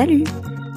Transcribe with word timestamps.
Salut 0.00 0.24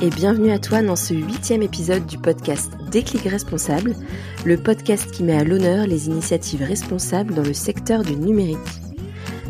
et 0.02 0.10
bienvenue 0.10 0.52
à 0.52 0.60
toi 0.60 0.82
dans 0.82 0.98
ce 0.98 1.14
huitième 1.14 1.62
épisode 1.62 2.06
du 2.06 2.18
podcast 2.18 2.74
Déclic 2.92 3.24
Responsable, 3.24 3.96
le 4.44 4.58
podcast 4.58 5.10
qui 5.12 5.24
met 5.24 5.38
à 5.38 5.46
l'honneur 5.46 5.88
les 5.88 6.08
initiatives 6.08 6.62
responsables 6.62 7.34
dans 7.34 7.42
le 7.42 7.54
secteur 7.54 8.04
du 8.04 8.18
numérique. 8.18 8.58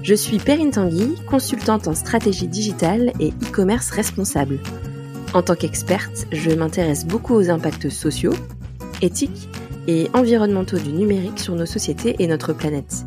Je 0.03 0.13
suis 0.13 0.37
Perrine 0.37 0.69
Tanguy, 0.69 1.15
consultante 1.25 1.87
en 1.87 1.95
stratégie 1.95 2.47
digitale 2.47 3.13
et 3.19 3.29
e-commerce 3.29 3.89
responsable. 3.89 4.59
En 5.33 5.41
tant 5.41 5.55
qu'experte, 5.55 6.27
je 6.31 6.51
m'intéresse 6.51 7.07
beaucoup 7.07 7.33
aux 7.33 7.49
impacts 7.49 7.89
sociaux, 7.89 8.35
éthiques 9.01 9.49
et 9.87 10.07
environnementaux 10.13 10.77
du 10.77 10.93
numérique 10.93 11.39
sur 11.39 11.55
nos 11.55 11.65
sociétés 11.65 12.15
et 12.19 12.27
notre 12.27 12.53
planète. 12.53 13.05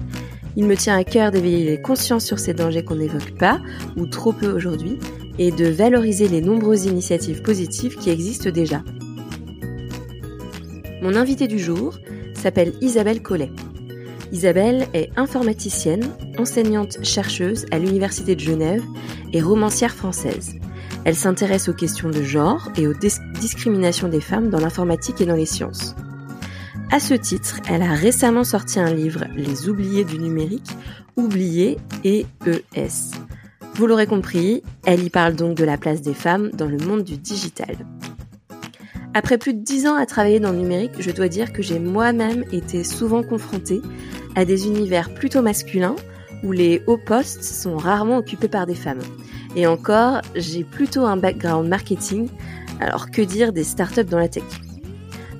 Il 0.56 0.64
me 0.64 0.74
tient 0.74 0.96
à 0.96 1.04
cœur 1.04 1.30
d'éveiller 1.30 1.64
les 1.64 1.80
consciences 1.80 2.24
sur 2.24 2.40
ces 2.40 2.54
dangers 2.54 2.82
qu'on 2.82 2.96
n'évoque 2.96 3.38
pas, 3.38 3.60
ou 3.96 4.06
trop 4.06 4.32
peu 4.32 4.50
aujourd'hui, 4.50 4.98
et 5.38 5.50
de 5.50 5.66
valoriser 5.66 6.28
les 6.28 6.40
nombreuses 6.40 6.86
initiatives 6.86 7.42
positives 7.42 7.96
qui 7.96 8.10
existent 8.10 8.50
déjà. 8.50 8.82
Mon 11.02 11.14
invitée 11.14 11.48
du 11.48 11.58
jour 11.58 11.98
s'appelle 12.34 12.72
Isabelle 12.80 13.22
Collet. 13.22 13.50
Isabelle 14.32 14.88
est 14.92 15.10
informaticienne, 15.16 16.08
enseignante 16.38 16.98
chercheuse 17.04 17.66
à 17.70 17.78
l'Université 17.78 18.34
de 18.34 18.40
Genève 18.40 18.82
et 19.32 19.40
romancière 19.40 19.94
française. 19.94 20.56
Elle 21.04 21.14
s'intéresse 21.14 21.68
aux 21.68 21.74
questions 21.74 22.10
de 22.10 22.22
genre 22.22 22.68
et 22.76 22.88
aux 22.88 22.94
discriminations 22.94 24.08
des 24.08 24.20
femmes 24.20 24.50
dans 24.50 24.58
l'informatique 24.58 25.20
et 25.20 25.26
dans 25.26 25.36
les 25.36 25.46
sciences. 25.46 25.94
À 26.90 26.98
ce 26.98 27.14
titre, 27.14 27.60
elle 27.68 27.82
a 27.82 27.94
récemment 27.94 28.44
sorti 28.44 28.80
un 28.80 28.92
livre, 28.92 29.24
Les 29.36 29.68
oubliés 29.68 30.04
du 30.04 30.18
numérique, 30.18 30.70
Oubliés 31.16 31.78
et 32.04 32.26
ES. 32.46 33.12
Vous 33.76 33.86
l'aurez 33.86 34.06
compris, 34.06 34.62
elle 34.86 35.04
y 35.04 35.10
parle 35.10 35.34
donc 35.34 35.56
de 35.56 35.64
la 35.64 35.76
place 35.76 36.02
des 36.02 36.14
femmes 36.14 36.50
dans 36.50 36.66
le 36.66 36.78
monde 36.78 37.04
du 37.04 37.16
digital. 37.18 37.76
Après 39.14 39.38
plus 39.38 39.54
de 39.54 39.62
dix 39.62 39.86
ans 39.86 39.94
à 39.94 40.06
travailler 40.06 40.40
dans 40.40 40.52
le 40.52 40.58
numérique, 40.58 40.92
je 40.98 41.10
dois 41.10 41.28
dire 41.28 41.52
que 41.52 41.62
j'ai 41.62 41.78
moi-même 41.78 42.44
été 42.52 42.84
souvent 42.84 43.22
confrontée 43.22 43.82
à 44.34 44.44
des 44.44 44.66
univers 44.66 45.12
plutôt 45.12 45.42
masculins 45.42 45.96
où 46.42 46.52
les 46.52 46.82
hauts 46.86 46.98
postes 46.98 47.42
sont 47.42 47.76
rarement 47.76 48.18
occupés 48.18 48.48
par 48.48 48.66
des 48.66 48.74
femmes. 48.74 49.02
Et 49.54 49.66
encore, 49.66 50.20
j'ai 50.34 50.64
plutôt 50.64 51.04
un 51.04 51.16
background 51.16 51.68
marketing, 51.68 52.28
alors 52.80 53.10
que 53.10 53.22
dire 53.22 53.52
des 53.52 53.64
startups 53.64 54.04
dans 54.04 54.18
la 54.18 54.28
tech 54.28 54.44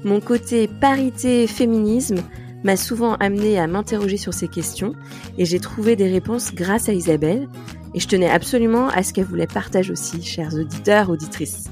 mon 0.06 0.20
côté 0.20 0.68
parité 0.68 1.48
féminisme 1.48 2.18
m'a 2.62 2.76
souvent 2.76 3.14
amené 3.14 3.58
à 3.58 3.66
m'interroger 3.66 4.16
sur 4.16 4.32
ces 4.32 4.46
questions 4.46 4.94
et 5.36 5.44
j'ai 5.44 5.58
trouvé 5.58 5.96
des 5.96 6.08
réponses 6.08 6.54
grâce 6.54 6.88
à 6.88 6.92
Isabelle 6.92 7.48
et 7.96 8.00
je 8.00 8.06
tenais 8.06 8.30
absolument 8.30 8.88
à 8.88 9.02
ce 9.02 9.12
qu'elle 9.12 9.24
vous 9.24 9.34
les 9.34 9.46
partage 9.46 9.90
aussi, 9.90 10.22
chers 10.22 10.54
auditeurs, 10.54 11.08
auditrices. 11.08 11.64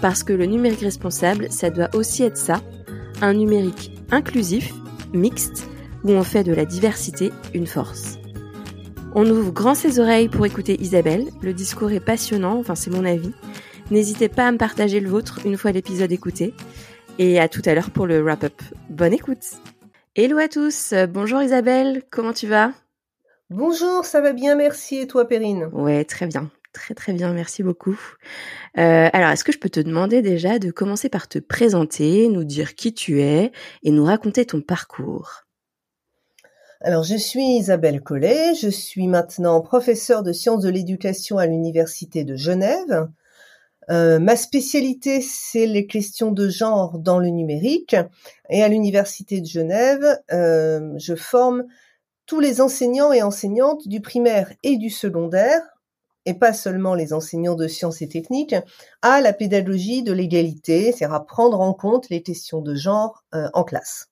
Parce 0.00 0.22
que 0.22 0.32
le 0.32 0.46
numérique 0.46 0.80
responsable, 0.80 1.50
ça 1.50 1.70
doit 1.70 1.90
aussi 1.92 2.22
être 2.22 2.36
ça, 2.36 2.62
un 3.20 3.34
numérique 3.34 3.92
inclusif, 4.12 4.72
mixte, 5.12 5.68
où 6.04 6.12
on 6.12 6.22
fait 6.22 6.44
de 6.44 6.54
la 6.54 6.64
diversité 6.64 7.32
une 7.52 7.66
force. 7.66 8.18
On 9.14 9.28
ouvre 9.28 9.50
grand 9.50 9.74
ses 9.74 9.98
oreilles 9.98 10.28
pour 10.28 10.46
écouter 10.46 10.80
Isabelle, 10.80 11.28
le 11.42 11.52
discours 11.52 11.90
est 11.90 12.00
passionnant, 12.00 12.56
enfin 12.58 12.76
c'est 12.76 12.90
mon 12.90 13.04
avis. 13.04 13.32
N'hésitez 13.90 14.28
pas 14.28 14.46
à 14.46 14.52
me 14.52 14.56
partager 14.56 15.00
le 15.00 15.10
vôtre 15.10 15.40
une 15.44 15.56
fois 15.56 15.72
l'épisode 15.72 16.12
écouté 16.12 16.54
et 17.18 17.40
à 17.40 17.48
tout 17.48 17.62
à 17.64 17.74
l'heure 17.74 17.90
pour 17.90 18.06
le 18.06 18.22
wrap-up. 18.22 18.62
Bonne 18.88 19.12
écoute. 19.12 19.44
Hello 20.14 20.38
à 20.38 20.46
tous. 20.46 20.94
Bonjour 21.12 21.42
Isabelle, 21.42 22.02
comment 22.08 22.32
tu 22.32 22.46
vas? 22.46 22.70
Bonjour, 23.50 24.04
ça 24.04 24.20
va 24.20 24.32
bien, 24.32 24.54
merci. 24.54 24.98
Et 24.98 25.08
toi, 25.08 25.26
Perrine? 25.26 25.68
Ouais, 25.72 26.04
très 26.04 26.28
bien. 26.28 26.52
Très 26.72 26.94
très 26.94 27.12
bien, 27.12 27.32
merci 27.32 27.64
beaucoup. 27.64 27.98
Euh, 28.78 29.08
alors, 29.12 29.30
est-ce 29.30 29.42
que 29.42 29.50
je 29.50 29.58
peux 29.58 29.68
te 29.68 29.80
demander 29.80 30.22
déjà 30.22 30.60
de 30.60 30.70
commencer 30.70 31.08
par 31.08 31.26
te 31.26 31.40
présenter, 31.40 32.28
nous 32.28 32.44
dire 32.44 32.76
qui 32.76 32.94
tu 32.94 33.22
es 33.22 33.50
et 33.82 33.90
nous 33.90 34.04
raconter 34.04 34.46
ton 34.46 34.60
parcours? 34.60 35.46
Alors, 36.80 37.02
je 37.02 37.16
suis 37.16 37.56
Isabelle 37.56 38.02
Collet, 38.02 38.54
je 38.54 38.68
suis 38.68 39.08
maintenant 39.08 39.60
professeure 39.62 40.22
de 40.22 40.32
sciences 40.32 40.62
de 40.62 40.70
l'éducation 40.70 41.36
à 41.38 41.46
l'Université 41.46 42.22
de 42.22 42.36
Genève. 42.36 43.08
Euh, 43.90 44.20
ma 44.20 44.36
spécialité, 44.36 45.20
c'est 45.20 45.66
les 45.66 45.88
questions 45.88 46.30
de 46.30 46.48
genre 46.48 47.00
dans 47.00 47.18
le 47.18 47.30
numérique. 47.30 47.96
Et 48.48 48.62
à 48.62 48.68
l'Université 48.68 49.40
de 49.40 49.46
Genève, 49.46 50.06
euh, 50.32 50.92
je 50.98 51.16
forme 51.16 51.64
tous 52.30 52.38
les 52.38 52.60
enseignants 52.60 53.12
et 53.12 53.24
enseignantes 53.24 53.88
du 53.88 54.00
primaire 54.00 54.52
et 54.62 54.76
du 54.76 54.88
secondaire, 54.88 55.62
et 56.26 56.34
pas 56.34 56.52
seulement 56.52 56.94
les 56.94 57.12
enseignants 57.12 57.56
de 57.56 57.66
sciences 57.66 58.02
et 58.02 58.08
techniques, 58.08 58.54
à 59.02 59.20
la 59.20 59.32
pédagogie 59.32 60.04
de 60.04 60.12
l'égalité, 60.12 60.92
c'est-à-dire 60.92 61.12
à 61.12 61.26
prendre 61.26 61.60
en 61.60 61.74
compte 61.74 62.08
les 62.08 62.22
questions 62.22 62.62
de 62.62 62.76
genre 62.76 63.24
euh, 63.34 63.48
en 63.52 63.64
classe. 63.64 64.10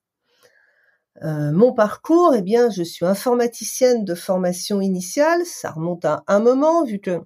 mon 1.21 1.71
parcours, 1.71 2.33
eh 2.35 2.41
bien, 2.41 2.69
je 2.69 2.83
suis 2.83 3.05
informaticienne 3.05 4.03
de 4.03 4.15
formation 4.15 4.81
initiale. 4.81 5.45
Ça 5.45 5.71
remonte 5.71 6.03
à 6.03 6.23
un 6.27 6.41
moment, 6.41 6.83
vu 6.83 6.99
que 6.99 7.21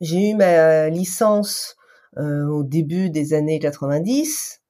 j'ai 0.00 0.30
eu 0.30 0.34
ma 0.34 0.88
licence 0.88 1.76
euh, 2.16 2.46
au 2.46 2.62
début 2.62 3.10
des 3.10 3.34
années 3.34 3.58
90. 3.58 4.62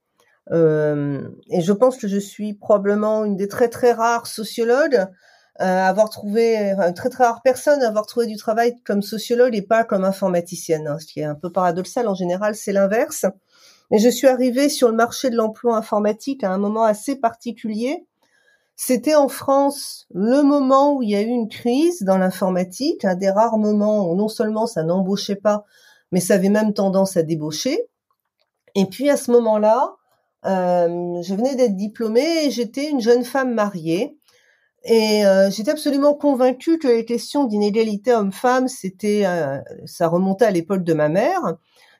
Euh, 0.53 1.29
et 1.51 1.61
je 1.61 1.73
pense 1.73 1.97
que 1.97 2.09
je 2.09 2.19
suis 2.19 2.55
probablement 2.55 3.25
une 3.25 3.37
des 3.37 3.49
très 3.49 3.69
très 3.69 3.93
rares 3.93 4.27
sociologues 4.27 5.07
à 5.59 5.89
avoir 5.89 6.11
trouvé, 6.11 6.57
une 6.57 6.95
très 6.95 7.09
très 7.09 7.25
rare 7.25 7.41
personne 7.43 7.83
à 7.83 7.89
avoir 7.89 8.07
trouvé 8.07 8.27
du 8.27 8.37
travail 8.37 8.77
comme 8.85 9.03
sociologue 9.03 9.55
et 9.55 9.62
pas 9.62 9.85
comme 9.85 10.05
informaticienne, 10.05 10.87
hein, 10.87 10.99
ce 10.99 11.06
qui 11.06 11.21
est 11.21 11.25
un 11.25 11.35
peu 11.35 11.51
paradoxal. 11.51 12.09
En 12.09 12.15
général, 12.15 12.55
c'est 12.55 12.73
l'inverse. 12.73 13.25
Mais 13.91 13.99
je 13.99 14.09
suis 14.09 14.27
arrivée 14.27 14.69
sur 14.69 14.89
le 14.89 14.95
marché 14.95 15.31
de 15.31 15.37
l'emploi 15.37 15.77
informatique 15.77 16.45
à 16.45 16.53
un 16.53 16.59
moment 16.59 16.85
assez 16.85 17.17
particulier 17.17 18.05
c'était 18.77 19.15
en 19.15 19.29
France 19.29 20.06
le 20.12 20.43
moment 20.43 20.95
où 20.95 21.03
il 21.03 21.09
y 21.09 21.17
a 21.17 21.23
eu 21.23 21.29
une 21.29 21.49
crise 21.49 22.03
dans 22.03 22.19
l'informatique, 22.19 23.06
un 23.06 23.15
des 23.15 23.31
rares 23.31 23.56
moments 23.56 24.11
où 24.11 24.15
non 24.15 24.29
seulement 24.29 24.67
ça 24.67 24.83
n'embauchait 24.83 25.37
pas, 25.37 25.65
mais 26.12 26.21
ça 26.21 26.35
avait 26.35 26.51
même 26.51 26.75
tendance 26.75 27.17
à 27.17 27.23
débaucher. 27.23 27.89
Et 28.75 28.85
puis 28.85 29.09
à 29.09 29.17
ce 29.17 29.31
moment-là, 29.31 29.97
euh, 30.47 31.23
je 31.23 31.34
venais 31.34 31.55
d'être 31.57 31.77
diplômée 31.77 32.47
et 32.47 32.51
j'étais 32.51 32.89
une 32.89 33.01
jeune 33.01 33.25
femme 33.25 33.55
mariée. 33.55 34.17
Et 34.84 35.27
euh, 35.27 35.51
j'étais 35.51 35.73
absolument 35.73 36.15
convaincue 36.15 36.79
que 36.79 36.87
les 36.87 37.05
questions 37.05 37.45
d'inégalité 37.45 38.12
homme-femme, 38.12 38.69
c'était, 38.69 39.27
euh, 39.27 39.59
ça 39.85 40.06
remontait 40.06 40.45
à 40.45 40.51
l'époque 40.53 40.85
de 40.85 40.95
ma 40.95 41.09
mère, 41.09 41.56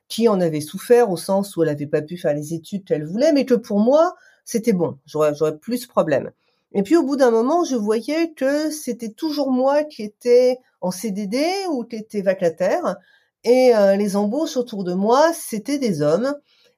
qui 0.09 0.29
en 0.29 0.41
avait 0.41 0.61
souffert 0.61 1.11
au 1.11 1.17
sens 1.17 1.57
où 1.57 1.63
elle 1.63 1.71
n'avait 1.71 1.89
pas 1.89 2.03
pu 2.03 2.17
faire 2.17 2.35
les 2.35 2.55
études 2.55 2.85
qu'elle 2.85 3.05
voulait, 3.05 3.33
mais 3.33 3.45
que 3.45 3.55
pour 3.55 3.81
moi, 3.81 4.15
c'était 4.45 4.73
bon, 4.73 4.99
j'aurais, 5.05 5.35
j'aurais 5.35 5.59
plus 5.59 5.83
de 5.83 5.89
problème. 5.89 6.31
Et 6.73 6.83
puis 6.83 6.97
au 6.97 7.03
bout 7.03 7.17
d'un 7.17 7.33
moment, 7.33 7.65
je 7.65 7.75
voyais 7.75 8.33
que 8.35 8.71
c'était 8.71 9.11
toujours 9.11 9.51
moi 9.51 9.83
qui 9.83 10.03
étais 10.03 10.59
en 10.81 10.93
CDD 10.93 11.43
ou 11.71 11.85
qui 11.85 11.97
étais 11.97 12.23
vacataire. 12.23 12.97
Et 13.45 13.75
euh, 13.75 13.97
les 13.97 14.17
embauches 14.17 14.57
autour 14.57 14.85
de 14.85 14.95
moi, 14.95 15.33
c'était 15.33 15.79
des 15.79 16.03
hommes. 16.03 16.35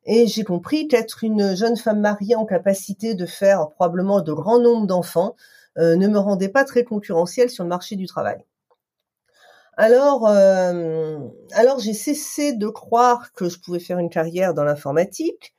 Et 0.09 0.27
j'ai 0.27 0.43
compris 0.43 0.89
qu'être 0.89 1.23
une 1.23 1.55
jeune 1.55 1.77
femme 1.77 2.01
mariée 2.01 2.35
en 2.35 2.45
capacité 2.45 3.15
de 3.15 3.27
faire 3.27 3.69
probablement 3.71 4.21
de 4.21 4.33
grands 4.33 4.59
nombres 4.59 4.87
d'enfants 4.87 5.37
euh, 5.79 5.95
ne 5.95 6.09
me 6.09 6.19
rendait 6.19 6.49
pas 6.49 6.65
très 6.65 6.83
concurrentielle 6.83 7.51
sur 7.51 7.63
le 7.63 7.69
marché 7.69 7.95
du 7.95 8.07
travail. 8.07 8.45
Alors, 9.77 10.27
euh, 10.27 11.19
alors 11.53 11.79
j'ai 11.79 11.93
cessé 11.93 12.53
de 12.53 12.67
croire 12.67 13.33
que 13.33 13.49
je 13.49 13.61
pouvais 13.61 13.79
faire 13.79 14.01
une 14.01 14.11
carrière 14.11 14.55
dans 14.55 14.65
l'informatique. 14.65 15.55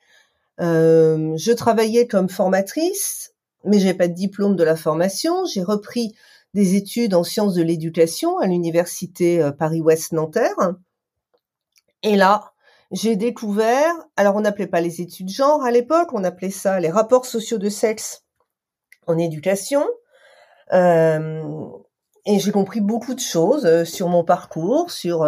je 0.60 1.54
travaillais 1.54 2.06
comme 2.06 2.28
formatrice 2.28 3.34
mais 3.64 3.80
j'ai 3.80 3.94
pas 3.94 4.08
de 4.08 4.14
diplôme 4.14 4.56
de 4.56 4.64
la 4.64 4.76
formation. 4.76 5.46
J'ai 5.46 5.64
repris 5.64 6.16
des 6.54 6.76
études 6.76 7.14
en 7.14 7.24
sciences 7.24 7.54
de 7.54 7.62
l'éducation 7.62 8.40
à 8.40 8.48
l'université 8.48 9.42
euh, 9.42 9.52
Paris-Ouest 9.52 10.14
Nanterre. 10.14 10.74
Et 12.04 12.16
là, 12.16 12.54
j'ai 12.92 13.16
découvert, 13.16 13.94
alors 14.16 14.36
on 14.36 14.42
n'appelait 14.42 14.68
pas 14.68 14.82
les 14.82 15.02
études 15.02 15.30
genre 15.30 15.64
à 15.64 15.72
l'époque, 15.72 16.10
on 16.14 16.24
appelait 16.24 16.50
ça 16.50 16.80
les 16.80 16.90
rapports 16.90 17.26
sociaux 17.26 17.58
de 17.58 17.70
sexe 17.70 18.24
en 19.08 19.18
éducation. 19.18 19.86
Euh, 20.74 21.44
et 22.26 22.40
j'ai 22.40 22.52
compris 22.52 22.82
beaucoup 22.82 23.16
de 23.16 23.20
choses 23.20 23.66
euh, 23.66 23.86
sur 23.86 24.08
mon 24.08 24.24
parcours, 24.24 24.92
sur 24.92 25.26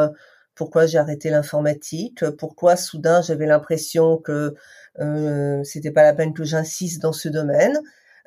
pourquoi 0.55 0.85
j'ai 0.85 0.97
arrêté 0.97 1.29
l'informatique, 1.29 2.23
pourquoi 2.37 2.75
soudain 2.75 3.21
j'avais 3.21 3.47
l'impression 3.47 4.17
que 4.17 4.53
euh, 4.99 5.63
c'était 5.63 5.91
pas 5.91 6.03
la 6.03 6.13
peine 6.13 6.33
que 6.33 6.43
j'insiste 6.43 7.01
dans 7.01 7.13
ce 7.13 7.29
domaine. 7.29 7.79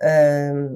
Euh, 0.02 0.68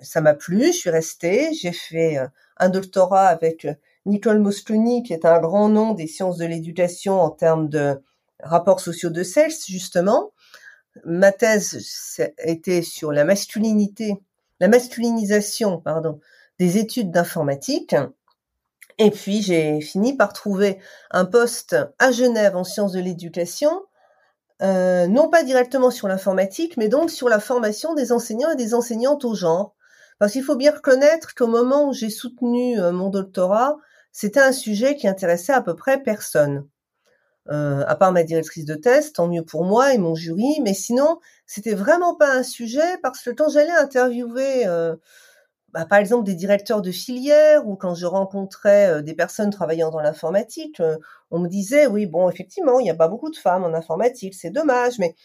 ça 0.00 0.20
m'a 0.20 0.34
plu, 0.34 0.66
je 0.66 0.78
suis 0.78 0.90
restée, 0.90 1.52
j'ai 1.54 1.72
fait 1.72 2.18
euh, 2.18 2.26
un 2.58 2.68
doctorat 2.68 3.26
avec 3.26 3.64
euh, 3.64 3.74
Nicole 4.06 4.38
Mosconi, 4.38 5.02
qui 5.02 5.12
est 5.12 5.24
un 5.24 5.40
grand 5.40 5.68
nom 5.68 5.94
des 5.94 6.06
sciences 6.06 6.36
de 6.36 6.44
l'éducation 6.44 7.20
en 7.20 7.30
termes 7.30 7.68
de 7.68 8.00
rapports 8.42 8.80
sociaux 8.80 9.10
de 9.10 9.22
sexe, 9.22 9.66
justement. 9.66 10.32
Ma 11.04 11.32
thèse 11.32 12.22
était 12.38 12.82
sur 12.82 13.12
la 13.12 13.24
masculinité, 13.24 14.14
la 14.60 14.68
masculinisation, 14.68 15.80
pardon, 15.80 16.20
des 16.58 16.78
études 16.78 17.10
d'informatique. 17.10 17.96
Et 18.98 19.10
puis 19.10 19.42
j'ai 19.42 19.80
fini 19.80 20.16
par 20.16 20.32
trouver 20.32 20.78
un 21.10 21.24
poste 21.24 21.76
à 21.98 22.12
Genève 22.12 22.56
en 22.56 22.62
sciences 22.62 22.92
de 22.92 23.00
l'éducation, 23.00 23.82
euh, 24.62 25.08
non 25.08 25.28
pas 25.28 25.42
directement 25.42 25.90
sur 25.90 26.06
l'informatique, 26.06 26.76
mais 26.76 26.88
donc 26.88 27.10
sur 27.10 27.28
la 27.28 27.40
formation 27.40 27.94
des 27.94 28.12
enseignants 28.12 28.52
et 28.52 28.56
des 28.56 28.72
enseignantes 28.72 29.24
au 29.24 29.34
genre. 29.34 29.74
Parce 30.20 30.32
qu'il 30.32 30.44
faut 30.44 30.54
bien 30.54 30.72
reconnaître 30.72 31.34
qu'au 31.34 31.48
moment 31.48 31.88
où 31.88 31.92
j'ai 31.92 32.10
soutenu 32.10 32.80
euh, 32.80 32.92
mon 32.92 33.08
doctorat, 33.08 33.76
c'était 34.14 34.40
un 34.40 34.52
sujet 34.52 34.96
qui 34.96 35.08
intéressait 35.08 35.52
à 35.52 35.60
peu 35.60 35.76
près 35.76 36.02
personne. 36.02 36.66
Euh, 37.50 37.84
à 37.86 37.94
part 37.96 38.12
ma 38.12 38.22
directrice 38.22 38.64
de 38.64 38.74
thèse, 38.74 39.12
tant 39.12 39.28
mieux 39.28 39.44
pour 39.44 39.64
moi 39.64 39.92
et 39.92 39.98
mon 39.98 40.14
jury, 40.14 40.60
mais 40.62 40.72
sinon, 40.72 41.18
c'était 41.44 41.74
vraiment 41.74 42.14
pas 42.14 42.32
un 42.32 42.42
sujet 42.42 42.96
parce 43.02 43.22
que 43.22 43.30
quand 43.30 43.50
j'allais 43.50 43.70
interviewer 43.72 44.66
euh, 44.66 44.96
bah, 45.74 45.86
par 45.86 45.98
exemple 45.98 46.22
des 46.22 46.36
directeurs 46.36 46.82
de 46.82 46.92
filière 46.92 47.66
ou 47.66 47.74
quand 47.74 47.96
je 47.96 48.06
rencontrais 48.06 48.98
euh, 48.98 49.02
des 49.02 49.12
personnes 49.12 49.50
travaillant 49.50 49.90
dans 49.90 49.98
l'informatique, 50.00 50.78
euh, 50.78 50.96
on 51.32 51.40
me 51.40 51.48
disait 51.48 51.88
oui 51.88 52.06
bon 52.06 52.30
effectivement 52.30 52.78
il 52.78 52.84
n'y 52.84 52.90
a 52.90 52.94
pas 52.94 53.08
beaucoup 53.08 53.28
de 53.28 53.36
femmes 53.36 53.64
en 53.64 53.74
informatique, 53.74 54.34
c'est 54.34 54.50
dommage, 54.50 55.00
mais 55.00 55.16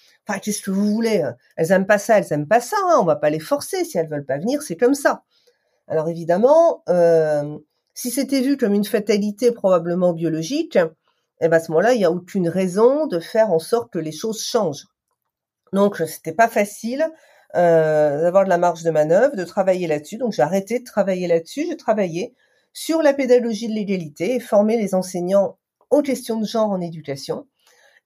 qu'est-ce 0.42 0.64
que 0.64 0.72
vous 0.72 0.92
voulez 0.92 1.22
euh, 1.22 1.32
Elles 1.56 1.72
aiment 1.72 1.86
pas 1.86 2.00
ça, 2.00 2.18
elles 2.18 2.34
aiment 2.34 2.48
pas 2.48 2.62
ça, 2.62 2.78
hein, 2.84 2.98
on 3.00 3.06
va 3.06 3.16
pas 3.16 3.30
les 3.30 3.40
forcer 3.40 3.86
si 3.86 4.00
elles 4.00 4.10
veulent 4.10 4.26
pas 4.26 4.40
venir, 4.40 4.64
c'est 4.64 4.76
comme 4.76 4.96
ça. 4.96 5.24
Alors 5.88 6.10
évidemment, 6.10 6.84
si 8.00 8.12
c'était 8.12 8.40
vu 8.40 8.56
comme 8.56 8.74
une 8.74 8.86
fatalité 8.86 9.52
probablement 9.52 10.14
biologique, 10.14 10.80
eh 11.42 11.50
ben 11.50 11.58
à 11.58 11.60
ce 11.60 11.70
moment-là 11.72 11.94
il 11.94 11.98
n'y 11.98 12.06
a 12.06 12.12
aucune 12.12 12.48
raison 12.48 13.08
de 13.08 13.20
faire 13.20 13.52
en 13.52 13.60
sorte 13.60 13.92
que 13.92 14.00
les 14.00 14.14
choses 14.14 14.42
changent. 14.42 14.88
Donc 15.74 15.98
c'était 16.08 16.32
pas 16.32 16.48
facile 16.48 17.06
euh, 17.58 18.22
d'avoir 18.22 18.46
de 18.46 18.50
la 18.50 18.58
marge 18.58 18.84
de 18.84 18.90
manœuvre, 18.90 19.36
de 19.36 19.44
travailler 19.44 19.86
là-dessus. 19.86 20.16
Donc 20.16 20.32
j'ai 20.32 20.42
arrêté 20.42 20.80
de 20.80 20.86
travailler 20.86 21.28
là-dessus, 21.28 21.66
j'ai 21.68 21.76
travaillé 21.76 22.34
sur 22.72 23.02
la 23.02 23.14
pédagogie 23.14 23.68
de 23.68 23.74
l'égalité 23.74 24.36
et 24.36 24.40
formé 24.40 24.78
les 24.78 24.96
enseignants 24.96 25.58
aux 25.90 26.02
questions 26.02 26.40
de 26.40 26.46
genre 26.46 26.70
en 26.70 26.80
éducation. 26.80 27.50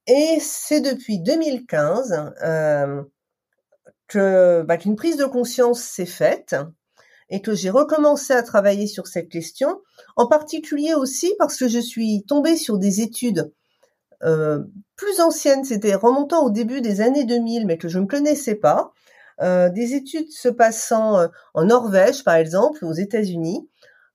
Et 0.07 0.39
c'est 0.39 0.81
depuis 0.81 1.19
2015 1.19 2.33
euh, 2.43 3.03
que 4.07 4.63
bah, 4.63 4.77
qu'une 4.77 4.95
prise 4.95 5.17
de 5.17 5.25
conscience 5.25 5.81
s'est 5.81 6.07
faite 6.07 6.55
et 7.29 7.41
que 7.41 7.53
j'ai 7.53 7.69
recommencé 7.69 8.33
à 8.33 8.43
travailler 8.43 8.87
sur 8.87 9.07
cette 9.07 9.29
question, 9.29 9.81
en 10.15 10.27
particulier 10.27 10.93
aussi 10.93 11.33
parce 11.39 11.57
que 11.57 11.67
je 11.67 11.79
suis 11.79 12.23
tombée 12.27 12.57
sur 12.57 12.77
des 12.77 13.01
études 13.01 13.51
euh, 14.23 14.63
plus 14.95 15.19
anciennes, 15.19 15.65
c'était 15.65 15.95
remontant 15.95 16.45
au 16.45 16.49
début 16.49 16.81
des 16.81 17.01
années 17.01 17.25
2000, 17.25 17.65
mais 17.65 17.77
que 17.77 17.89
je 17.89 17.99
ne 17.99 18.05
connaissais 18.05 18.55
pas, 18.55 18.91
euh, 19.41 19.69
des 19.69 19.95
études 19.95 20.31
se 20.31 20.47
passant 20.47 21.19
euh, 21.19 21.27
en 21.53 21.65
Norvège, 21.65 22.23
par 22.23 22.35
exemple, 22.35 22.85
aux 22.85 22.93
États-Unis, 22.93 23.67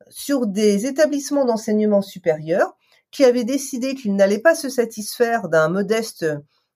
sur 0.08 0.46
des 0.46 0.87
établissements 0.87 1.44
d'enseignement 1.44 2.02
supérieur 2.02 2.76
qui 3.11 3.25
avaient 3.25 3.44
décidé 3.44 3.94
qu'ils 3.94 4.14
n'allaient 4.14 4.38
pas 4.38 4.54
se 4.54 4.69
satisfaire 4.69 5.49
d'un 5.49 5.69
modeste 5.69 6.26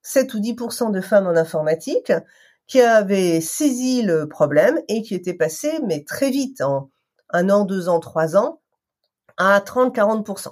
7 0.03 0.35
ou 0.35 0.41
10% 0.41 0.91
de 0.91 1.01
femmes 1.01 1.27
en 1.27 1.37
informatique, 1.37 2.13
qui 2.67 2.81
avaient 2.81 3.41
saisi 3.41 4.03
le 4.03 4.29
problème 4.29 4.81
et 4.89 5.03
qui 5.03 5.15
étaient 5.15 5.35
passés, 5.35 5.81
mais 5.87 6.05
très 6.05 6.31
vite, 6.31 6.61
en 6.61 6.91
un 7.31 7.51
an, 7.51 7.65
deux 7.65 7.89
ans, 7.89 8.01
trois 8.01 8.37
ans, 8.37 8.61
à 9.37 9.61
30-40% 9.61 10.49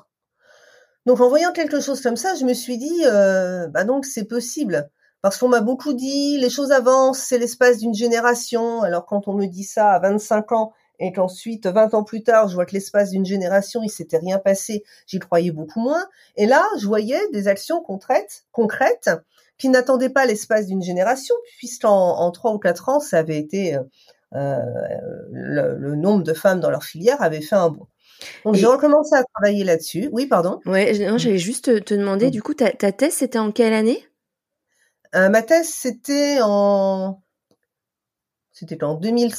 Donc 1.06 1.20
en 1.20 1.28
voyant 1.28 1.52
quelque 1.52 1.80
chose 1.80 2.00
comme 2.00 2.16
ça, 2.16 2.34
je 2.34 2.44
me 2.44 2.54
suis 2.54 2.78
dit, 2.78 3.04
euh, 3.04 3.68
bah 3.68 3.84
donc 3.84 4.04
c'est 4.04 4.24
possible. 4.24 4.90
Parce 5.22 5.36
qu'on 5.36 5.48
m'a 5.48 5.60
beaucoup 5.60 5.92
dit, 5.92 6.38
les 6.38 6.48
choses 6.48 6.72
avancent, 6.72 7.18
c'est 7.18 7.38
l'espace 7.38 7.78
d'une 7.78 7.94
génération. 7.94 8.82
Alors 8.82 9.04
quand 9.04 9.28
on 9.28 9.34
me 9.34 9.46
dit 9.46 9.64
ça 9.64 9.90
à 9.90 9.98
25 9.98 10.52
ans 10.52 10.72
et 10.98 11.12
qu'ensuite, 11.12 11.66
20 11.66 11.94
ans 11.94 12.04
plus 12.04 12.22
tard, 12.22 12.48
je 12.48 12.54
vois 12.54 12.66
que 12.66 12.72
l'espace 12.72 13.10
d'une 13.10 13.24
génération, 13.24 13.82
il 13.82 13.90
s'était 13.90 14.18
rien 14.18 14.38
passé, 14.38 14.84
j'y 15.06 15.18
croyais 15.18 15.50
beaucoup 15.50 15.80
moins. 15.80 16.06
Et 16.36 16.46
là, 16.46 16.64
je 16.78 16.86
voyais 16.86 17.20
des 17.32 17.48
actions 17.48 17.82
concrètes 17.82 18.44
qui 19.60 19.68
n'attendaient 19.68 20.10
pas 20.10 20.26
l'espace 20.26 20.66
d'une 20.66 20.82
génération, 20.82 21.34
puisqu'en 21.58 22.18
en 22.18 22.30
trois 22.30 22.52
ou 22.52 22.58
quatre 22.58 22.88
ans, 22.88 22.98
ça 22.98 23.18
avait 23.18 23.38
été 23.38 23.76
euh, 23.76 23.82
euh 24.34 24.56
le, 25.30 25.94
nombre 25.94 26.24
de 26.24 26.32
femmes 26.32 26.60
dans 26.60 26.70
leur 26.70 26.82
filière 26.82 27.20
avait 27.22 27.42
fait 27.42 27.56
un 27.56 27.68
bond. 27.68 27.86
Donc 28.44 28.54
j'ai 28.54 28.66
recommencé 28.66 29.14
à 29.14 29.22
travailler 29.34 29.64
là-dessus. 29.64 30.08
Oui, 30.12 30.26
pardon. 30.26 30.60
Ouais, 30.66 30.94
j'allais 30.94 31.38
juste 31.38 31.84
te 31.84 31.94
demander, 31.94 32.28
mmh. 32.28 32.30
du 32.30 32.42
coup, 32.42 32.54
ta, 32.54 32.70
ta 32.70 32.90
thèse, 32.90 33.14
c'était 33.14 33.38
en 33.38 33.52
quelle 33.52 33.72
année? 33.72 34.02
Euh, 35.14 35.28
ma 35.28 35.42
thèse, 35.42 35.68
c'était 35.68 36.38
en, 36.42 37.22
c'était 38.52 38.82
en 38.82 38.94
2000, 38.94 39.32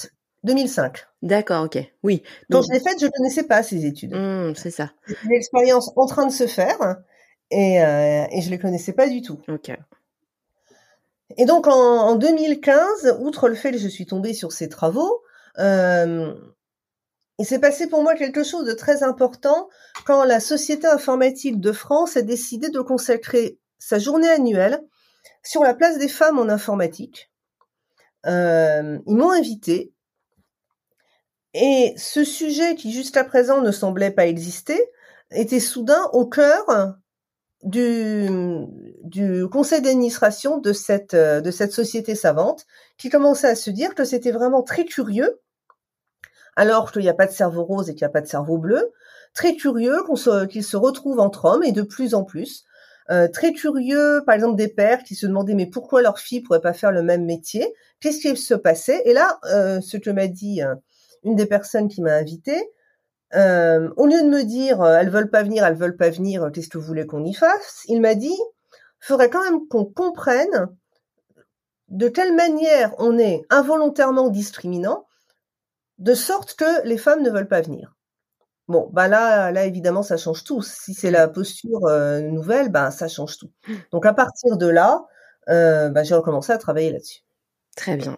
2005. 0.44 0.98
D'accord, 1.24 1.66
ok. 1.66 1.80
Oui. 2.04 2.22
Quand 2.52 2.62
je 2.62 2.72
l'ai 2.72 2.80
faite, 2.80 3.00
je 3.00 3.06
ne 3.06 3.12
connaissais 3.12 3.44
pas 3.44 3.64
ces 3.64 3.86
études. 3.86 4.14
Mmh, 4.14 4.54
c'est 4.56 4.72
ça. 4.72 4.92
C'était 5.08 5.26
une 5.26 5.34
expérience 5.34 5.92
en 5.96 6.06
train 6.06 6.28
de 6.28 6.32
se 6.32 6.48
faire 6.48 6.98
et, 7.50 7.82
euh, 7.82 8.26
et 8.32 8.42
je 8.42 8.50
les 8.50 8.60
connaissais 8.60 8.94
pas 8.94 9.08
du 9.08 9.22
tout. 9.22 9.40
Ok. 9.48 9.72
Et 11.38 11.46
donc 11.46 11.68
en, 11.68 11.72
en, 11.74 12.16
2015, 12.16 13.18
outre 13.20 13.48
le 13.48 13.56
fait 13.56 13.72
que 13.72 13.78
je 13.78 13.88
suis 13.88 14.06
tombée 14.06 14.34
sur 14.34 14.52
ces 14.52 14.70
travaux, 14.70 15.22
euh, 15.60 16.34
il 17.40 17.46
s'est 17.46 17.60
passé 17.60 17.88
pour 17.88 18.04
moi 18.04 18.16
quelque 18.16 18.44
chose 18.44 18.66
de 18.66 18.74
très 18.74 19.04
important 19.04 19.70
quand 20.06 20.24
la 20.24 20.40
Société 20.40 20.88
informatique 20.88 21.60
de 21.60 21.72
France 21.72 22.18
a 22.18 22.22
décidé 22.22 22.70
de 22.70 22.82
consacrer 22.82 23.60
sa 23.80 23.98
journée 24.00 24.30
annuelle 24.30 24.80
sur 25.44 25.64
la 25.64 25.74
place 25.74 25.98
des 25.98 26.08
femmes 26.08 26.40
en 26.40 26.50
informatique. 26.50 27.32
Euh, 28.28 29.00
ils 29.08 29.16
m'ont 29.16 29.32
invité 29.32 29.92
et 31.54 31.94
ce 31.98 32.24
sujet 32.24 32.76
qui 32.76 32.92
jusqu'à 32.92 33.24
présent 33.24 33.62
ne 33.62 33.72
semblait 33.72 34.12
pas 34.12 34.28
exister 34.28 34.80
était 35.32 35.60
soudain 35.60 36.10
au 36.14 36.26
cœur 36.26 36.64
du, 37.64 38.28
du 39.04 39.48
conseil 39.48 39.82
d'administration 39.82 40.58
de 40.58 40.74
cette, 40.74 41.16
de 41.16 41.52
cette 41.52 41.74
société 41.74 42.16
savante 42.16 42.66
qui 42.98 43.10
commençait 43.10 43.50
à 43.50 43.56
se 43.56 43.70
dire 43.70 43.96
que 43.96 44.04
c'était 44.04 44.32
vraiment 44.32 44.64
très 44.64 44.86
curieux, 44.86 45.40
alors 46.56 46.92
qu'il 46.92 47.04
n'y 47.04 47.10
a 47.10 47.14
pas 47.14 47.28
de 47.28 47.32
cerveau 47.32 47.64
rose 47.64 47.90
et 47.90 47.94
qu'il 47.94 48.06
n'y 48.06 48.10
a 48.10 48.14
pas 48.14 48.22
de 48.22 48.28
cerveau 48.28 48.58
bleu, 48.58 48.92
très 49.34 49.56
curieux 49.56 50.04
qu'on 50.04 50.16
se, 50.16 50.46
qu'ils 50.46 50.64
se 50.64 50.78
retrouvent 50.78 51.20
entre 51.20 51.46
hommes 51.46 51.64
et 51.64 51.72
de 51.72 51.84
plus 51.84 52.14
en 52.14 52.24
plus 52.24 52.66
euh, 53.10 53.28
très 53.28 53.52
curieux, 53.52 54.22
par 54.26 54.36
exemple 54.36 54.56
des 54.56 54.70
pères 54.70 55.04
qui 55.04 55.16
se 55.16 55.26
demandaient 55.26 55.56
mais 55.56 55.66
pourquoi 55.66 56.02
leur 56.02 56.20
fille 56.20 56.42
pourrait 56.42 56.62
pas 56.62 56.74
faire 56.74 56.92
le 56.92 57.02
même 57.02 57.26
métier? 57.26 57.74
Qu'est-ce 58.00 58.20
qui 58.20 58.38
se 58.38 58.54
passait? 58.54 59.02
Et 59.06 59.14
là, 59.14 59.40
euh, 59.52 59.82
ce 59.82 59.98
que 59.98 60.10
m'a 60.10 60.28
dit 60.28 60.62
euh, 60.62 60.76
une 61.24 61.36
des 61.36 61.46
personnes 61.46 61.90
qui 61.90 62.02
m'a 62.02 62.24
invité, 63.34 63.94
au 63.98 64.06
lieu 64.06 64.22
de 64.22 64.30
me 64.30 64.44
dire 64.44 64.84
elles 64.86 65.10
veulent 65.10 65.30
pas 65.30 65.44
venir, 65.44 65.66
elles 65.66 65.76
veulent 65.76 65.98
pas 65.98 66.10
venir, 66.10 66.50
qu'est-ce 66.54 66.70
que 66.70 66.78
vous 66.78 66.86
voulez 66.86 67.06
qu'on 67.06 67.24
y 67.26 67.34
fasse? 67.34 67.84
Il 67.88 68.02
m'a 68.02 68.16
dit 68.16 68.38
faudrait 69.00 69.30
quand 69.30 69.44
même 69.44 69.68
qu'on 69.68 69.86
comprenne 69.86 70.70
de 71.90 72.08
quelle 72.08 72.34
manière 72.34 72.94
on 73.00 73.18
est 73.20 73.42
involontairement 73.50 74.30
discriminant, 74.30 75.08
de 75.98 76.14
sorte 76.14 76.56
que 76.56 76.88
les 76.88 76.98
femmes 76.98 77.22
ne 77.22 77.30
veulent 77.30 77.48
pas 77.48 77.62
venir. 77.62 77.96
Bon, 78.68 78.90
bah 78.94 79.10
là, 79.10 79.52
là 79.52 79.66
évidemment, 79.66 80.02
ça 80.02 80.16
change 80.16 80.46
tout. 80.46 80.62
Si 80.62 80.94
c'est 80.94 81.12
la 81.12 81.28
posture 81.28 81.86
euh, 81.88 82.22
nouvelle, 82.22 82.70
bah 82.70 82.90
ça 82.92 83.10
change 83.10 83.38
tout. 83.38 83.52
Donc 83.92 84.06
à 84.06 84.14
partir 84.14 84.56
de 84.56 84.68
là, 84.68 85.06
euh, 85.50 85.90
bah, 85.90 86.04
j'ai 86.04 86.16
recommencé 86.16 86.54
à 86.54 86.58
travailler 86.58 86.92
là-dessus. 86.92 87.22
Très 87.76 87.98
bien. 87.98 88.18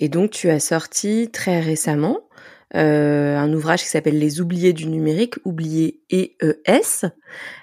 Et 0.00 0.08
donc 0.08 0.30
tu 0.30 0.50
as 0.50 0.60
sorti 0.60 1.30
très 1.32 1.60
récemment 1.60 2.28
euh, 2.74 3.36
un 3.36 3.52
ouvrage 3.52 3.82
qui 3.82 3.88
s'appelle 3.88 4.18
Les 4.18 4.40
oubliés 4.40 4.72
du 4.72 4.86
numérique, 4.86 5.34
oubliés 5.44 6.00
EES, 6.10 7.06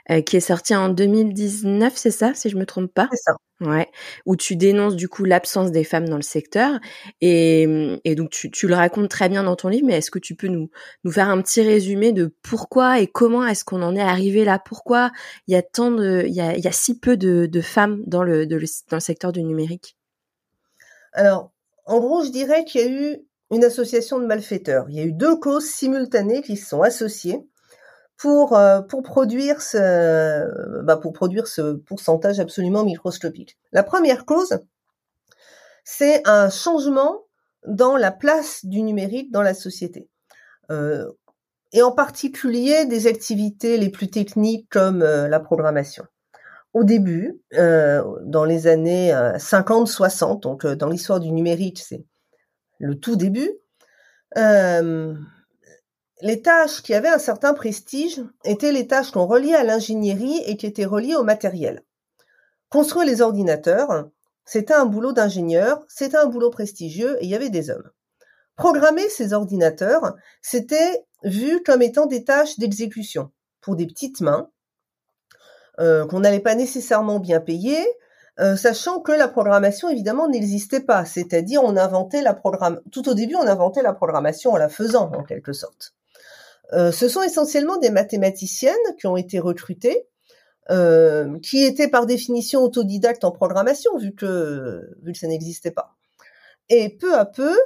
euh, 0.09 0.21
qui 0.21 0.37
est 0.37 0.41
sorti 0.41 0.75
en 0.75 0.89
2019, 0.89 1.93
c'est 1.95 2.11
ça, 2.11 2.33
si 2.33 2.49
je 2.49 2.57
me 2.57 2.65
trompe 2.65 2.93
pas? 2.93 3.07
C'est 3.11 3.21
ça. 3.23 3.35
Ouais, 3.61 3.87
où 4.25 4.35
tu 4.35 4.55
dénonces 4.55 4.95
du 4.95 5.07
coup 5.07 5.23
l'absence 5.23 5.71
des 5.71 5.83
femmes 5.83 6.09
dans 6.09 6.15
le 6.15 6.23
secteur. 6.23 6.79
Et, 7.21 7.99
et 8.03 8.15
donc 8.15 8.31
tu, 8.31 8.49
tu, 8.49 8.67
le 8.67 8.73
racontes 8.73 9.09
très 9.09 9.29
bien 9.29 9.43
dans 9.43 9.55
ton 9.55 9.67
livre, 9.67 9.85
mais 9.85 9.97
est-ce 9.99 10.09
que 10.09 10.17
tu 10.17 10.33
peux 10.33 10.47
nous 10.47 10.71
nous 11.03 11.11
faire 11.11 11.29
un 11.29 11.39
petit 11.43 11.61
résumé 11.61 12.11
de 12.11 12.33
pourquoi 12.41 12.99
et 12.99 13.05
comment 13.05 13.45
est-ce 13.45 13.63
qu'on 13.63 13.83
en 13.83 13.95
est 13.95 14.01
arrivé 14.01 14.45
là? 14.45 14.57
Pourquoi 14.57 15.11
il 15.45 15.53
y 15.53 15.55
a 15.55 15.61
tant 15.61 15.91
de 15.91 16.23
il 16.25 16.33
y 16.33 16.41
a, 16.41 16.57
il 16.57 16.63
y 16.63 16.67
a 16.67 16.71
si 16.71 16.99
peu 16.99 17.17
de, 17.17 17.45
de 17.45 17.61
femmes 17.61 18.01
dans 18.07 18.23
le, 18.23 18.47
de, 18.47 18.57
dans 18.89 18.97
le 18.97 18.99
secteur 18.99 19.31
du 19.31 19.43
numérique? 19.43 19.95
Alors, 21.13 21.51
en 21.85 21.99
gros, 21.99 22.23
je 22.23 22.31
dirais 22.31 22.65
qu'il 22.65 22.81
y 22.81 22.83
a 22.83 22.87
eu 22.89 23.17
une 23.51 23.65
association 23.65 24.19
de 24.19 24.25
malfaiteurs. 24.25 24.85
Il 24.89 24.95
y 24.95 25.01
a 25.01 25.03
eu 25.03 25.11
deux 25.11 25.35
causes 25.35 25.65
simultanées 25.65 26.41
qui 26.41 26.55
se 26.55 26.69
sont 26.69 26.81
associées 26.81 27.45
pour 28.17 28.55
euh, 28.55 28.81
pour 28.81 29.03
produire 29.03 29.61
ce 29.61 30.81
bah, 30.83 30.97
pour 30.97 31.11
produire 31.11 31.47
ce 31.47 31.73
pourcentage 31.73 32.39
absolument 32.39 32.83
microscopique. 32.83 33.57
La 33.71 33.83
première 33.83 34.25
cause, 34.25 34.59
c'est 35.83 36.27
un 36.27 36.49
changement 36.49 37.25
dans 37.67 37.97
la 37.97 38.11
place 38.11 38.63
du 38.65 38.81
numérique 38.83 39.31
dans 39.31 39.41
la 39.41 39.53
société. 39.53 40.07
Euh, 40.71 41.11
et 41.73 41.81
en 41.81 41.91
particulier 41.91 42.85
des 42.85 43.07
activités 43.07 43.77
les 43.77 43.89
plus 43.89 44.09
techniques 44.09 44.67
comme 44.69 45.01
euh, 45.01 45.27
la 45.27 45.39
programmation. 45.39 46.05
Au 46.73 46.85
début, 46.85 47.41
dans 47.51 48.45
les 48.45 48.67
années 48.67 49.11
50-60, 49.11 50.39
donc 50.39 50.65
dans 50.65 50.87
l'histoire 50.87 51.19
du 51.19 51.29
numérique, 51.29 51.79
c'est 51.79 52.05
le 52.81 52.99
tout 52.99 53.15
début, 53.15 53.51
euh, 54.37 55.13
les 56.21 56.41
tâches 56.41 56.81
qui 56.81 56.93
avaient 56.93 57.09
un 57.09 57.19
certain 57.19 57.53
prestige 57.53 58.21
étaient 58.43 58.71
les 58.71 58.87
tâches 58.87 59.11
qu'on 59.11 59.25
reliait 59.25 59.55
à 59.55 59.63
l'ingénierie 59.63 60.41
et 60.45 60.57
qui 60.57 60.65
étaient 60.65 60.85
reliées 60.85 61.15
au 61.15 61.23
matériel. 61.23 61.83
Construire 62.69 63.05
les 63.05 63.21
ordinateurs, 63.21 64.09
c'était 64.45 64.73
un 64.73 64.85
boulot 64.85 65.13
d'ingénieur, 65.13 65.83
c'était 65.87 66.17
un 66.17 66.25
boulot 66.25 66.49
prestigieux 66.49 67.17
et 67.21 67.25
il 67.25 67.29
y 67.29 67.35
avait 67.35 67.49
des 67.49 67.69
hommes. 67.69 67.89
Programmer 68.55 69.07
ces 69.09 69.33
ordinateurs, 69.33 70.15
c'était 70.41 71.05
vu 71.23 71.61
comme 71.63 71.81
étant 71.81 72.07
des 72.07 72.23
tâches 72.23 72.57
d'exécution 72.57 73.31
pour 73.61 73.75
des 73.75 73.85
petites 73.85 74.21
mains 74.21 74.49
euh, 75.79 76.05
qu'on 76.07 76.19
n'allait 76.19 76.39
pas 76.39 76.55
nécessairement 76.55 77.19
bien 77.19 77.39
payer, 77.39 77.79
euh, 78.39 78.55
sachant 78.55 79.01
que 79.01 79.11
la 79.11 79.27
programmation 79.27 79.89
évidemment 79.89 80.27
n'existait 80.29 80.79
pas, 80.79 81.05
c'est-à-dire 81.05 81.61
on 81.63 81.75
inventait 81.75 82.21
la 82.21 82.33
programme. 82.33 82.81
Tout 82.91 83.09
au 83.09 83.13
début, 83.13 83.35
on 83.35 83.45
inventait 83.45 83.81
la 83.81 83.93
programmation 83.93 84.51
en 84.51 84.57
la 84.57 84.69
faisant 84.69 85.11
en 85.13 85.23
quelque 85.23 85.53
sorte. 85.53 85.93
Euh, 86.73 86.91
ce 86.91 87.09
sont 87.09 87.21
essentiellement 87.21 87.77
des 87.77 87.89
mathématiciennes 87.89 88.75
qui 88.97 89.07
ont 89.07 89.17
été 89.17 89.39
recrutées, 89.39 90.07
euh, 90.69 91.37
qui 91.39 91.63
étaient 91.63 91.89
par 91.89 92.05
définition 92.05 92.61
autodidactes 92.61 93.25
en 93.25 93.31
programmation 93.31 93.97
vu 93.97 94.13
que 94.15 94.89
vu 95.03 95.11
que 95.11 95.17
ça 95.17 95.27
n'existait 95.27 95.71
pas. 95.71 95.95
Et 96.69 96.95
peu 96.97 97.13
à 97.13 97.25
peu, 97.25 97.57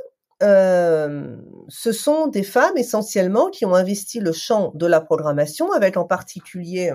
euh, 0.42 1.38
ce 1.70 1.92
sont 1.92 2.28
des 2.28 2.44
femmes 2.44 2.78
essentiellement 2.78 3.50
qui 3.50 3.66
ont 3.66 3.76
investi 3.76 4.20
le 4.20 4.32
champ 4.32 4.72
de 4.74 4.88
la 4.88 5.02
programmation, 5.02 5.72
avec 5.72 5.98
en 5.98 6.06
particulier 6.06 6.92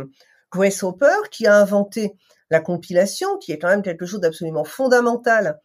Grace 0.51 0.83
Hopper 0.83 1.29
qui 1.31 1.47
a 1.47 1.57
inventé 1.57 2.17
la 2.51 2.61
compilation, 2.61 3.39
qui 3.39 3.53
est 3.53 3.59
quand 3.59 3.69
même 3.69 3.83
quelque 3.83 4.07
chose 4.07 4.21
d'absolument 4.21 4.65
fondamental 4.65 5.61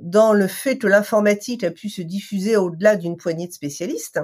dans 0.00 0.32
le 0.32 0.46
fait 0.46 0.78
que 0.78 0.86
l'informatique 0.86 1.64
a 1.64 1.70
pu 1.70 1.88
se 1.88 2.02
diffuser 2.02 2.56
au-delà 2.56 2.96
d'une 2.96 3.16
poignée 3.16 3.48
de 3.48 3.52
spécialistes. 3.52 4.20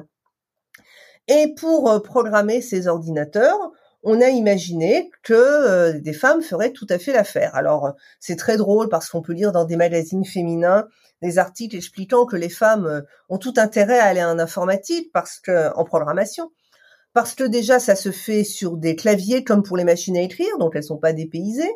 Et 1.26 1.54
pour 1.56 1.90
euh, 1.90 2.00
programmer 2.00 2.60
ces 2.60 2.86
ordinateurs, 2.86 3.72
on 4.02 4.20
a 4.20 4.28
imaginé 4.28 5.10
que 5.22 5.32
euh, 5.32 5.98
des 5.98 6.12
femmes 6.12 6.42
feraient 6.42 6.72
tout 6.72 6.86
à 6.90 6.98
fait 6.98 7.12
l'affaire. 7.12 7.54
Alors 7.54 7.94
c'est 8.20 8.36
très 8.36 8.56
drôle 8.56 8.88
parce 8.88 9.08
qu'on 9.08 9.22
peut 9.22 9.32
lire 9.32 9.50
dans 9.50 9.64
des 9.64 9.76
magazines 9.76 10.24
féminins 10.24 10.86
des 11.22 11.38
articles 11.38 11.74
expliquant 11.74 12.26
que 12.26 12.36
les 12.36 12.50
femmes 12.50 12.86
euh, 12.86 13.00
ont 13.28 13.38
tout 13.38 13.54
intérêt 13.56 13.98
à 13.98 14.04
aller 14.04 14.22
en 14.22 14.38
informatique 14.38 15.10
parce 15.12 15.40
que 15.40 15.74
en 15.74 15.84
programmation 15.84 16.50
parce 17.14 17.34
que 17.34 17.44
déjà 17.44 17.78
ça 17.78 17.96
se 17.96 18.10
fait 18.10 18.44
sur 18.44 18.76
des 18.76 18.94
claviers 18.94 19.42
comme 19.42 19.62
pour 19.62 19.76
les 19.76 19.84
machines 19.84 20.16
à 20.16 20.20
écrire 20.20 20.58
donc 20.58 20.76
elles 20.76 20.84
sont 20.84 20.98
pas 20.98 21.14
dépaysées 21.14 21.72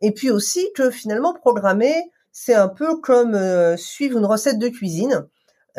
et 0.00 0.12
puis 0.12 0.30
aussi 0.30 0.68
que 0.74 0.90
finalement 0.90 1.34
programmer 1.34 1.94
c'est 2.32 2.54
un 2.54 2.68
peu 2.68 3.00
comme 3.00 3.36
suivre 3.76 4.18
une 4.18 4.26
recette 4.26 4.58
de 4.58 4.68
cuisine 4.68 5.26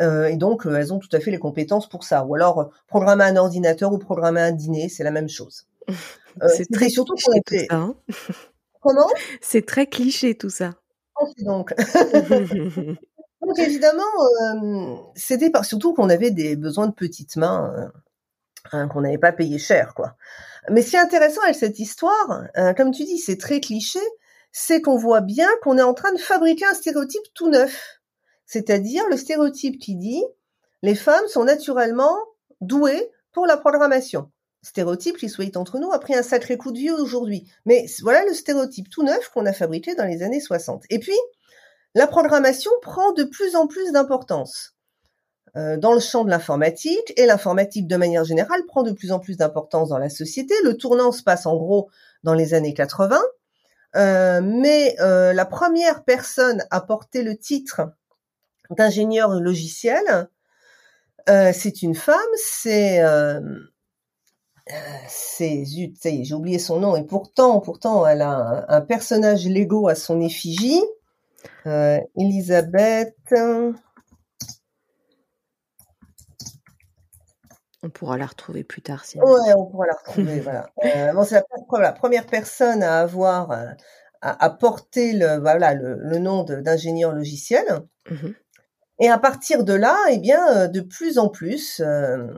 euh, 0.00 0.26
et 0.26 0.36
donc, 0.36 0.66
euh, 0.66 0.76
elles 0.76 0.92
ont 0.92 0.98
tout 0.98 1.08
à 1.12 1.20
fait 1.20 1.30
les 1.30 1.38
compétences 1.38 1.88
pour 1.88 2.04
ça. 2.04 2.24
Ou 2.24 2.34
alors, 2.34 2.60
euh, 2.60 2.64
programmer 2.86 3.24
un 3.24 3.36
ordinateur 3.36 3.92
ou 3.92 3.98
programmer 3.98 4.40
un 4.40 4.52
dîner, 4.52 4.88
c'est 4.88 5.04
la 5.04 5.10
même 5.10 5.28
chose. 5.28 5.66
c'est 6.48 6.70
très 6.70 6.88
surtout 6.88 7.14
cliché 7.14 7.42
tout 7.44 7.54
ça. 7.68 7.76
Hein. 7.76 7.94
Comment? 8.80 9.08
C'est 9.40 9.66
très 9.66 9.86
cliché 9.86 10.34
tout 10.34 10.50
ça. 10.50 10.72
donc. 11.38 11.74
donc 13.40 13.58
évidemment, 13.58 14.02
c'était 15.14 15.50
par 15.50 15.64
surtout 15.64 15.94
qu'on 15.94 16.08
avait 16.08 16.32
des 16.32 16.56
besoins 16.56 16.88
de 16.88 16.92
petites 16.92 17.36
mains 17.36 17.92
hein, 18.72 18.88
qu'on 18.88 19.02
n'avait 19.02 19.18
pas 19.18 19.32
payé 19.32 19.58
cher, 19.58 19.94
quoi. 19.94 20.16
Mais 20.70 20.82
ce 20.82 20.90
qui 20.90 20.96
est 20.96 21.00
intéressant 21.00 21.42
avec 21.42 21.56
cette 21.56 21.78
histoire, 21.78 22.44
comme 22.76 22.92
tu 22.92 23.04
dis, 23.04 23.18
c'est 23.18 23.38
très 23.38 23.60
cliché, 23.60 24.00
c'est 24.52 24.80
qu'on 24.80 24.96
voit 24.96 25.20
bien 25.20 25.48
qu'on 25.62 25.78
est 25.78 25.82
en 25.82 25.94
train 25.94 26.12
de 26.12 26.20
fabriquer 26.20 26.66
un 26.66 26.74
stéréotype 26.74 27.22
tout 27.34 27.48
neuf 27.48 28.02
c'est-à-dire 28.52 29.02
le 29.08 29.16
stéréotype 29.16 29.78
qui 29.78 29.96
dit 29.96 30.22
les 30.82 30.94
femmes 30.94 31.26
sont 31.28 31.44
naturellement 31.44 32.14
douées 32.60 33.10
pour 33.32 33.46
la 33.46 33.56
programmation. 33.56 34.30
Stéréotype 34.60 35.16
qui, 35.16 35.30
soit 35.30 35.56
entre 35.56 35.78
nous, 35.78 35.90
a 35.90 35.98
pris 35.98 36.14
un 36.14 36.22
sacré 36.22 36.58
coup 36.58 36.70
de 36.70 36.76
vieux 36.76 36.92
aujourd'hui. 36.92 37.50
Mais 37.64 37.86
voilà 38.02 38.22
le 38.26 38.34
stéréotype 38.34 38.90
tout 38.90 39.04
neuf 39.04 39.30
qu'on 39.30 39.46
a 39.46 39.54
fabriqué 39.54 39.94
dans 39.94 40.04
les 40.04 40.22
années 40.22 40.40
60. 40.40 40.84
Et 40.90 40.98
puis, 40.98 41.16
la 41.94 42.06
programmation 42.06 42.70
prend 42.82 43.12
de 43.12 43.24
plus 43.24 43.56
en 43.56 43.66
plus 43.66 43.90
d'importance 43.90 44.74
dans 45.54 45.92
le 45.92 46.00
champ 46.00 46.24
de 46.24 46.30
l'informatique, 46.30 47.12
et 47.16 47.26
l'informatique 47.26 47.86
de 47.86 47.96
manière 47.96 48.24
générale 48.24 48.64
prend 48.66 48.82
de 48.82 48.92
plus 48.92 49.12
en 49.12 49.18
plus 49.18 49.36
d'importance 49.36 49.90
dans 49.90 49.98
la 49.98 50.08
société. 50.08 50.54
Le 50.64 50.76
tournant 50.78 51.12
se 51.12 51.22
passe 51.22 51.44
en 51.44 51.56
gros 51.56 51.90
dans 52.24 52.32
les 52.32 52.54
années 52.54 52.72
80, 52.72 53.20
euh, 53.96 54.40
mais 54.42 54.96
euh, 55.00 55.32
la 55.32 55.44
première 55.44 56.04
personne 56.04 56.64
à 56.70 56.80
porter 56.80 57.22
le 57.22 57.36
titre 57.36 57.82
d'ingénieur 58.70 59.30
logiciel. 59.40 60.28
Euh, 61.28 61.52
c'est 61.54 61.82
une 61.82 61.94
femme, 61.94 62.16
c'est 62.36 63.00
euh, 63.02 63.40
euh, 64.70 64.74
c'est 65.08 65.64
zut, 65.64 65.96
j'ai 66.02 66.34
oublié 66.34 66.58
son 66.58 66.80
nom 66.80 66.96
et 66.96 67.04
pourtant, 67.04 67.60
pourtant, 67.60 68.06
elle 68.06 68.22
a 68.22 68.64
un, 68.68 68.80
personnage 68.80 69.46
Lego 69.46 69.88
à 69.88 69.94
son 69.94 70.20
effigie. 70.20 70.82
Elisabeth. 72.16 73.16
On 77.82 77.90
pourra 77.90 78.16
la 78.16 78.26
retrouver 78.26 78.64
plus 78.64 78.82
tard. 78.82 79.04
Sinon. 79.04 79.24
Ouais, 79.24 79.54
on 79.56 79.66
pourra 79.66 79.86
la 79.86 79.94
retrouver. 79.94 80.40
voilà. 80.40 80.70
bon, 81.14 81.24
c'est 81.24 81.42
la, 81.78 81.92
première 81.92 82.26
personne 82.26 82.82
à 82.82 83.00
avoir 83.00 83.50
à, 84.20 84.50
porter 84.50 85.12
le 85.14 85.38
voilà 85.40 85.74
le, 85.74 86.18
nom 86.18 86.44
d'ingénieur 86.44 87.12
logiciel. 87.12 87.64
Mmh 88.08 88.30
et 89.02 89.08
à 89.08 89.18
partir 89.18 89.64
de 89.64 89.72
là, 89.72 89.96
eh 90.10 90.18
bien, 90.18 90.48
euh, 90.56 90.68
de 90.68 90.80
plus 90.80 91.18
en 91.18 91.28
plus, 91.28 91.80
euh, 91.84 92.28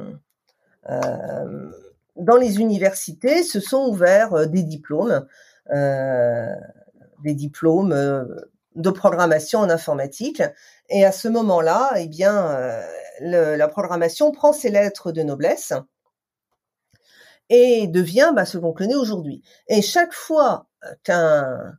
euh, 0.88 1.70
dans 2.16 2.36
les 2.36 2.58
universités, 2.58 3.42
se 3.42 3.60
sont 3.60 3.86
ouverts 3.88 4.48
des 4.48 4.62
diplômes, 4.62 5.26
des 5.70 7.34
diplômes 7.34 7.90
de 8.76 8.90
programmation 8.90 9.58
en 9.60 9.68
informatique. 9.68 10.42
Et 10.88 11.04
à 11.04 11.12
ce 11.12 11.28
moment-là, 11.28 11.92
eh 11.96 12.06
bien, 12.06 12.80
la 13.20 13.68
programmation 13.68 14.32
prend 14.32 14.52
ses 14.52 14.70
lettres 14.70 15.12
de 15.12 15.22
noblesse 15.22 15.72
et 17.50 17.86
devient 17.86 18.32
bah, 18.34 18.44
ce 18.44 18.58
qu'on 18.58 18.72
connaît 18.72 18.94
aujourd'hui. 18.94 19.42
Et 19.68 19.82
chaque 19.82 20.12
fois 20.12 20.66
qu'un 21.02 21.76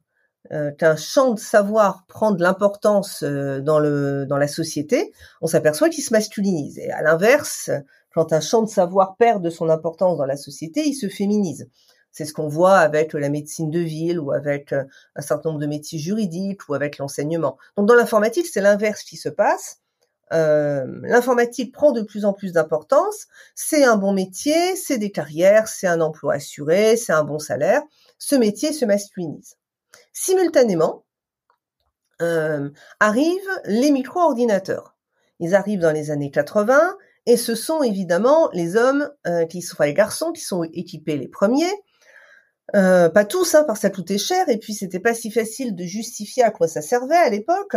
euh, 0.51 0.71
qu'un 0.71 0.95
champ 0.95 1.33
de 1.33 1.39
savoir 1.39 2.05
prend 2.07 2.31
de 2.31 2.43
l'importance 2.43 3.23
euh, 3.23 3.61
dans 3.61 3.79
le 3.79 4.27
dans 4.27 4.37
la 4.37 4.47
société, 4.47 5.11
on 5.41 5.47
s'aperçoit 5.47 5.89
qu'il 5.89 6.03
se 6.03 6.13
masculinise. 6.13 6.77
Et 6.77 6.91
à 6.91 7.01
l'inverse, 7.01 7.71
quand 8.13 8.31
un 8.31 8.41
champ 8.41 8.61
de 8.61 8.69
savoir 8.69 9.15
perd 9.17 9.43
de 9.43 9.49
son 9.49 9.69
importance 9.69 10.17
dans 10.19 10.25
la 10.25 10.37
société, 10.37 10.83
il 10.85 10.93
se 10.93 11.09
féminise. 11.09 11.67
C'est 12.11 12.25
ce 12.25 12.33
qu'on 12.33 12.47
voit 12.47 12.77
avec 12.77 13.13
la 13.13 13.29
médecine 13.29 13.71
de 13.71 13.79
ville 13.79 14.19
ou 14.19 14.31
avec 14.31 14.71
euh, 14.71 14.83
un 15.15 15.21
certain 15.21 15.49
nombre 15.49 15.61
de 15.61 15.67
métiers 15.67 15.97
juridiques 15.97 16.69
ou 16.69 16.75
avec 16.75 16.99
l'enseignement. 16.99 17.57
Donc 17.75 17.87
dans 17.87 17.95
l'informatique, 17.95 18.45
c'est 18.45 18.61
l'inverse 18.61 19.01
qui 19.01 19.17
se 19.17 19.29
passe. 19.29 19.81
Euh, 20.33 20.85
l'informatique 21.03 21.73
prend 21.73 21.91
de 21.91 22.01
plus 22.01 22.25
en 22.25 22.33
plus 22.33 22.53
d'importance. 22.53 23.27
C'est 23.53 23.83
un 23.83 23.95
bon 23.95 24.13
métier, 24.13 24.75
c'est 24.75 24.97
des 24.97 25.11
carrières, 25.11 25.67
c'est 25.67 25.87
un 25.87 26.01
emploi 26.01 26.35
assuré, 26.35 26.97
c'est 26.97 27.13
un 27.13 27.23
bon 27.23 27.39
salaire. 27.39 27.81
Ce 28.17 28.35
métier 28.35 28.73
se 28.73 28.85
masculinise. 28.85 29.55
Simultanément, 30.13 31.05
euh, 32.21 32.69
arrivent 33.01 33.61
les 33.65 33.91
micro-ordinateurs. 33.91 34.95
Ils 35.39 35.53
arrivent 35.53 35.81
dans 35.81 35.91
les 35.91 36.11
années 36.11 36.31
80 36.31 36.95
et 37.25 37.35
ce 37.35 37.55
sont 37.55 37.83
évidemment 37.83 38.49
les 38.53 38.77
hommes 38.77 39.11
euh, 39.27 39.45
qui 39.45 39.61
sont, 39.61 39.73
enfin 39.75 39.85
les 39.85 39.93
garçons 39.93 40.31
qui 40.31 40.41
sont 40.41 40.63
équipés 40.63 41.17
les 41.17 41.27
premiers. 41.27 41.73
Euh, 42.73 43.09
pas 43.09 43.25
tous, 43.25 43.53
hein, 43.53 43.65
parce 43.67 43.79
que 43.79 43.81
ça 43.81 43.89
coûtait 43.89 44.17
cher 44.17 44.47
et 44.47 44.57
puis 44.57 44.73
c'était 44.73 45.01
pas 45.01 45.13
si 45.13 45.29
facile 45.29 45.75
de 45.75 45.83
justifier 45.83 46.43
à 46.43 46.51
quoi 46.51 46.69
ça 46.69 46.81
servait 46.81 47.17
à 47.17 47.29
l'époque. 47.29 47.75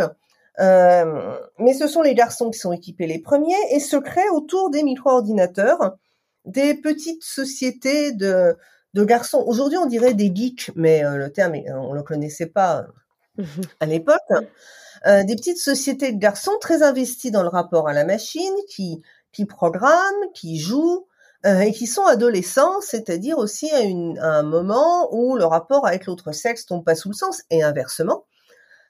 Mais 0.57 1.73
ce 1.73 1.87
sont 1.87 2.01
les 2.01 2.15
garçons 2.15 2.49
qui 2.49 2.59
sont 2.59 2.73
équipés 2.73 3.07
les 3.07 3.19
premiers 3.19 3.55
et 3.71 3.79
se 3.79 3.97
créent 3.97 4.29
autour 4.29 4.69
des 4.69 4.83
micro-ordinateurs 4.83 5.97
des 6.45 6.73
petites 6.73 7.23
sociétés 7.23 8.11
de 8.11 8.57
de 8.93 9.03
garçons. 9.03 9.43
Aujourd'hui, 9.45 9.77
on 9.77 9.85
dirait 9.85 10.13
des 10.13 10.31
geeks, 10.33 10.71
mais 10.75 11.03
euh, 11.03 11.17
le 11.17 11.31
terme, 11.31 11.55
on 11.67 11.93
le 11.93 12.03
connaissait 12.03 12.47
pas 12.47 12.85
euh, 13.39 13.43
à 13.79 13.85
l'époque. 13.85 14.19
Euh, 15.07 15.23
des 15.23 15.35
petites 15.35 15.59
sociétés 15.59 16.11
de 16.11 16.19
garçons 16.19 16.57
très 16.59 16.83
investis 16.83 17.31
dans 17.31 17.43
le 17.43 17.49
rapport 17.49 17.87
à 17.87 17.93
la 17.93 18.03
machine, 18.05 18.53
qui 18.69 19.01
qui 19.31 19.45
programment, 19.45 20.31
qui 20.33 20.57
jouent 20.57 21.05
et 21.45 21.71
qui 21.71 21.87
sont 21.87 22.03
adolescents, 22.05 22.81
c'est-à-dire 22.81 23.37
aussi 23.37 23.69
à, 23.71 24.27
un 24.27 24.43
moment 24.43 25.07
où 25.13 25.37
le 25.37 25.45
rapport 25.45 25.87
avec 25.87 26.05
l'autre 26.05 26.33
sexe 26.33 26.65
tombe 26.65 26.83
pas 26.83 26.95
sous 26.95 27.09
le 27.09 27.13
sens 27.13 27.43
et 27.49 27.63
inversement. 27.63 28.25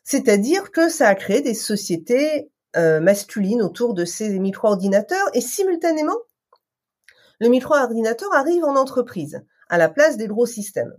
C'est-à-dire 0.09 0.71
que 0.71 0.89
ça 0.89 1.07
a 1.07 1.13
créé 1.13 1.41
des 1.41 1.53
sociétés 1.53 2.49
masculines 2.75 3.61
autour 3.61 3.93
de 3.93 4.05
ces 4.05 4.39
micro-ordinateurs 4.39 5.27
et 5.33 5.41
simultanément, 5.41 6.17
le 7.39 7.49
micro-ordinateur 7.49 8.33
arrive 8.33 8.63
en 8.63 8.75
entreprise 8.75 9.41
à 9.69 9.77
la 9.77 9.89
place 9.89 10.17
des 10.17 10.27
gros 10.27 10.45
systèmes. 10.45 10.93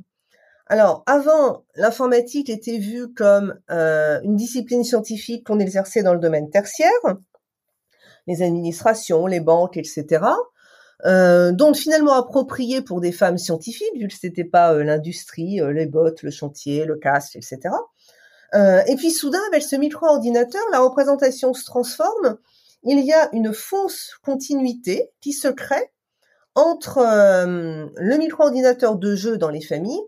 Alors, 0.67 1.03
avant, 1.07 1.65
l'informatique 1.75 2.49
était 2.49 2.79
vue 2.79 3.13
comme 3.13 3.59
euh, 3.71 4.21
une 4.23 4.37
discipline 4.37 4.85
scientifique 4.85 5.45
qu'on 5.45 5.59
exerçait 5.59 6.05
dans 6.05 6.15
le 6.15 6.21
domaine 6.21 6.49
tertiaire, 6.49 6.91
les 8.29 8.43
administrations, 8.43 9.27
les 9.27 9.41
banques, 9.41 9.77
etc. 9.77 10.25
euh, 11.07 11.51
donc 11.51 11.75
finalement 11.75 12.13
approprié 12.13 12.83
pour 12.83 13.01
des 13.01 13.11
femmes 13.11 13.39
scientifiques, 13.39 13.99
vu 13.99 14.07
que 14.07 14.15
c'était 14.15 14.45
pas 14.45 14.73
euh, 14.73 14.85
l'industrie, 14.85 15.61
euh, 15.61 15.73
les 15.73 15.87
bottes, 15.87 16.23
le 16.23 16.31
chantier, 16.31 16.85
le 16.85 16.97
casque, 16.97 17.35
etc. 17.35 17.59
Euh, 18.55 18.83
et 18.87 18.97
puis 18.97 19.11
soudain, 19.11 19.41
avec 19.49 19.63
ce 19.63 19.77
micro-ordinateur, 19.77 20.63
la 20.73 20.81
représentation 20.81 21.55
se 21.55 21.65
transforme. 21.65 22.39
Il 22.83 22.99
y 23.05 23.13
a 23.13 23.29
une 23.33 23.53
fausse 23.53 24.15
continuité 24.23 25.11
qui 25.21 25.33
se 25.33 25.49
crée 25.49 25.93
entre 26.55 27.01
le 27.05 28.17
micro-ordinateur 28.17 28.97
de 28.97 29.15
jeu 29.15 29.37
dans 29.37 29.51
les 29.51 29.61
familles 29.61 30.03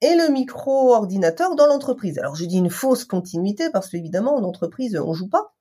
et 0.00 0.14
le 0.14 0.28
micro-ordinateur 0.28 1.54
dans 1.54 1.66
l'entreprise. 1.66 2.18
Alors 2.18 2.34
je 2.34 2.44
dis 2.44 2.58
une 2.58 2.70
fausse 2.70 3.04
continuité 3.04 3.70
parce 3.70 3.88
qu'évidemment 3.88 4.34
en 4.34 4.42
entreprise 4.42 4.96
on 4.96 5.14
joue 5.14 5.28
pas. 5.28 5.54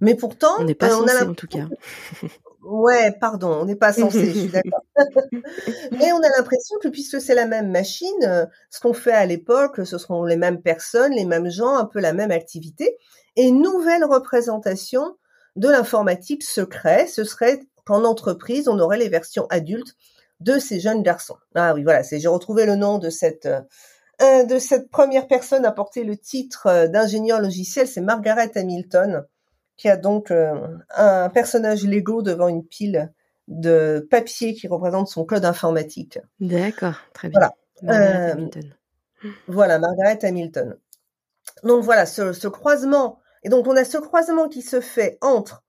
Mais 0.00 0.14
pourtant, 0.14 0.54
on 0.58 0.64
n'est 0.64 0.74
pas 0.74 0.90
censé, 0.90 1.16
a 1.16 1.28
en 1.28 1.34
tout 1.34 1.46
cas. 1.46 1.66
Ouais, 2.62 3.12
pardon, 3.20 3.52
on 3.60 3.64
n'est 3.66 3.76
pas 3.76 3.92
censé, 3.92 4.26
je 4.26 4.38
suis 4.40 4.48
d'accord. 4.48 4.82
Mais 5.92 6.12
on 6.12 6.18
a 6.18 6.28
l'impression 6.36 6.76
que 6.82 6.88
puisque 6.88 7.20
c'est 7.20 7.34
la 7.34 7.46
même 7.46 7.70
machine, 7.70 8.08
euh, 8.24 8.46
ce 8.70 8.80
qu'on 8.80 8.92
fait 8.92 9.12
à 9.12 9.26
l'époque, 9.26 9.80
ce 9.86 9.96
seront 9.96 10.24
les 10.24 10.36
mêmes 10.36 10.60
personnes, 10.60 11.12
les 11.12 11.24
mêmes 11.24 11.50
gens, 11.50 11.76
un 11.76 11.86
peu 11.86 12.00
la 12.00 12.12
même 12.12 12.32
activité. 12.32 12.96
Et 13.36 13.52
nouvelle 13.52 14.04
représentation 14.04 15.16
de 15.56 15.68
l'informatique 15.68 16.42
se 16.42 16.60
crée, 16.60 17.06
ce 17.06 17.24
serait 17.24 17.60
qu'en 17.86 18.04
entreprise, 18.04 18.68
on 18.68 18.78
aurait 18.80 18.98
les 18.98 19.08
versions 19.08 19.46
adultes 19.50 19.94
de 20.40 20.58
ces 20.58 20.80
jeunes 20.80 21.02
garçons. 21.02 21.36
Ah 21.54 21.74
oui, 21.74 21.84
voilà, 21.84 22.02
c'est 22.02 22.18
j'ai 22.18 22.28
retrouvé 22.28 22.66
le 22.66 22.74
nom 22.76 22.98
de 22.98 23.10
cette 23.10 23.48
euh, 24.20 24.44
de 24.44 24.58
cette 24.58 24.90
première 24.90 25.28
personne 25.28 25.64
à 25.64 25.70
porter 25.70 26.02
le 26.02 26.16
titre 26.16 26.66
euh, 26.66 26.88
d'ingénieur 26.88 27.40
logiciel, 27.40 27.86
c'est 27.86 28.00
Margaret 28.00 28.50
Hamilton 28.56 29.24
qui 29.78 29.88
a 29.88 29.96
donc 29.96 30.30
euh, 30.30 30.54
un 30.94 31.30
personnage 31.30 31.86
Lego 31.86 32.20
devant 32.20 32.48
une 32.48 32.66
pile 32.66 33.12
de 33.46 34.06
papier 34.10 34.52
qui 34.52 34.68
représente 34.68 35.08
son 35.08 35.24
code 35.24 35.46
informatique. 35.46 36.18
D'accord, 36.40 36.96
très 37.14 37.28
bien. 37.28 37.38
Voilà. 37.40 37.54
Margaret 37.82 38.28
euh, 38.28 38.32
Hamilton. 38.32 38.74
Voilà, 39.46 39.78
Margaret 39.78 40.18
Hamilton. 40.22 40.76
Donc 41.62 41.84
voilà, 41.84 42.04
ce, 42.06 42.48
croisement, 42.48 43.20
et 43.44 43.48
donc 43.48 43.66
on 43.66 43.76
a 43.76 43.84
ce 43.84 43.98
croisement 43.98 44.48
qui 44.48 44.62
se 44.62 44.80
fait 44.80 45.16
entre 45.20 45.64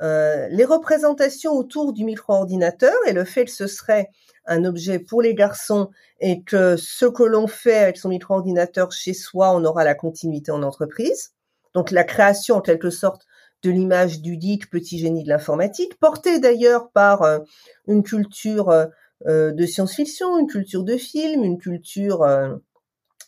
euh, 0.00 0.46
les 0.50 0.64
représentations 0.64 1.52
autour 1.52 1.92
du 1.92 2.04
micro-ordinateur 2.04 2.94
et 3.06 3.12
le 3.12 3.24
fait 3.24 3.44
que 3.44 3.50
ce 3.50 3.66
serait 3.66 4.08
un 4.46 4.64
objet 4.64 5.00
pour 5.00 5.20
les 5.20 5.34
garçons 5.34 5.90
et 6.20 6.42
que 6.44 6.76
ce 6.76 7.06
que 7.06 7.24
l'on 7.24 7.48
fait 7.48 7.78
avec 7.78 7.96
son 7.98 8.08
micro-ordinateur 8.08 8.92
chez 8.92 9.12
soi, 9.12 9.52
on 9.54 9.64
aura 9.64 9.84
la 9.84 9.94
continuité 9.94 10.52
en 10.52 10.62
entreprise. 10.62 11.32
Donc 11.74 11.90
la 11.90 12.04
création 12.04 12.56
en 12.56 12.60
quelque 12.60 12.90
sorte 12.90 13.26
de 13.62 13.70
l'image 13.70 14.20
du 14.20 14.36
DIC, 14.36 14.70
petit 14.70 14.98
génie 14.98 15.24
de 15.24 15.28
l'informatique, 15.28 15.98
porté 15.98 16.38
d'ailleurs 16.38 16.90
par 16.90 17.22
euh, 17.22 17.38
une 17.86 18.02
culture 18.02 18.70
euh, 18.70 18.86
euh, 19.26 19.52
de 19.52 19.66
science-fiction, 19.66 20.38
une 20.38 20.46
culture 20.46 20.84
de 20.84 20.96
film, 20.96 21.42
une 21.42 21.58
culture 21.58 22.24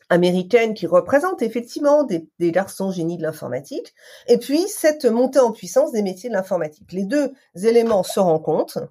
américaine 0.08 0.74
qui 0.74 0.86
représente 0.86 1.42
effectivement 1.42 2.04
des, 2.04 2.28
des, 2.38 2.52
garçons 2.52 2.90
génies 2.90 3.16
de 3.16 3.22
l'informatique, 3.22 3.94
et 4.28 4.38
puis 4.38 4.60
cette 4.68 5.04
montée 5.04 5.40
en 5.40 5.52
puissance 5.52 5.92
des 5.92 6.02
métiers 6.02 6.28
de 6.28 6.34
l'informatique. 6.34 6.92
Les 6.92 7.04
deux 7.04 7.32
éléments 7.54 8.02
se 8.02 8.20
rencontrent, 8.20 8.88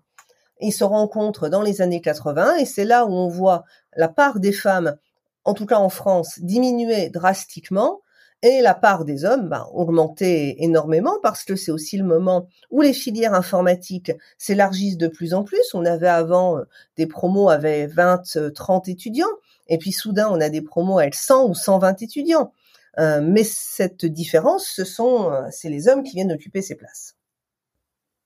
ils 0.59 0.73
se 0.73 0.83
rencontrent 0.83 1.47
dans 1.47 1.61
les 1.61 1.81
années 1.81 2.01
80, 2.01 2.57
et 2.57 2.65
c'est 2.65 2.85
là 2.85 3.05
où 3.05 3.11
on 3.11 3.29
voit 3.29 3.63
la 3.95 4.09
part 4.09 4.39
des 4.39 4.51
femmes, 4.51 4.97
en 5.45 5.53
tout 5.53 5.65
cas 5.65 5.77
en 5.77 5.89
France, 5.89 6.39
diminuer 6.39 7.09
drastiquement, 7.09 8.01
et 8.41 8.61
la 8.61 8.73
part 8.73 9.05
des 9.05 9.25
hommes 9.25 9.49
bah, 9.49 9.67
augmentait 9.73 10.55
énormément 10.59 11.17
parce 11.21 11.43
que 11.43 11.55
c'est 11.55 11.71
aussi 11.71 11.97
le 11.97 12.05
moment 12.05 12.47
où 12.71 12.81
les 12.81 12.93
filières 12.93 13.33
informatiques 13.33 14.11
s'élargissent 14.37 14.97
de 14.97 15.07
plus 15.07 15.33
en 15.33 15.43
plus. 15.43 15.73
On 15.73 15.85
avait 15.85 16.07
avant 16.07 16.57
euh, 16.57 16.63
des 16.97 17.07
promos 17.07 17.49
avec 17.49 17.89
20, 17.89 18.53
30 18.53 18.87
étudiants, 18.87 19.27
et 19.67 19.77
puis 19.77 19.91
soudain 19.91 20.29
on 20.31 20.39
a 20.39 20.49
des 20.49 20.61
promos 20.61 20.99
avec 20.99 21.15
100 21.15 21.47
ou 21.47 21.53
120 21.53 22.01
étudiants. 22.01 22.53
Euh, 22.97 23.21
mais 23.23 23.43
cette 23.43 24.05
différence, 24.05 24.67
ce 24.67 24.83
sont, 24.83 25.31
euh, 25.31 25.47
c'est 25.51 25.69
les 25.69 25.87
hommes 25.87 26.03
qui 26.03 26.15
viennent 26.15 26.31
occuper 26.31 26.61
ces 26.61 26.75
places. 26.75 27.15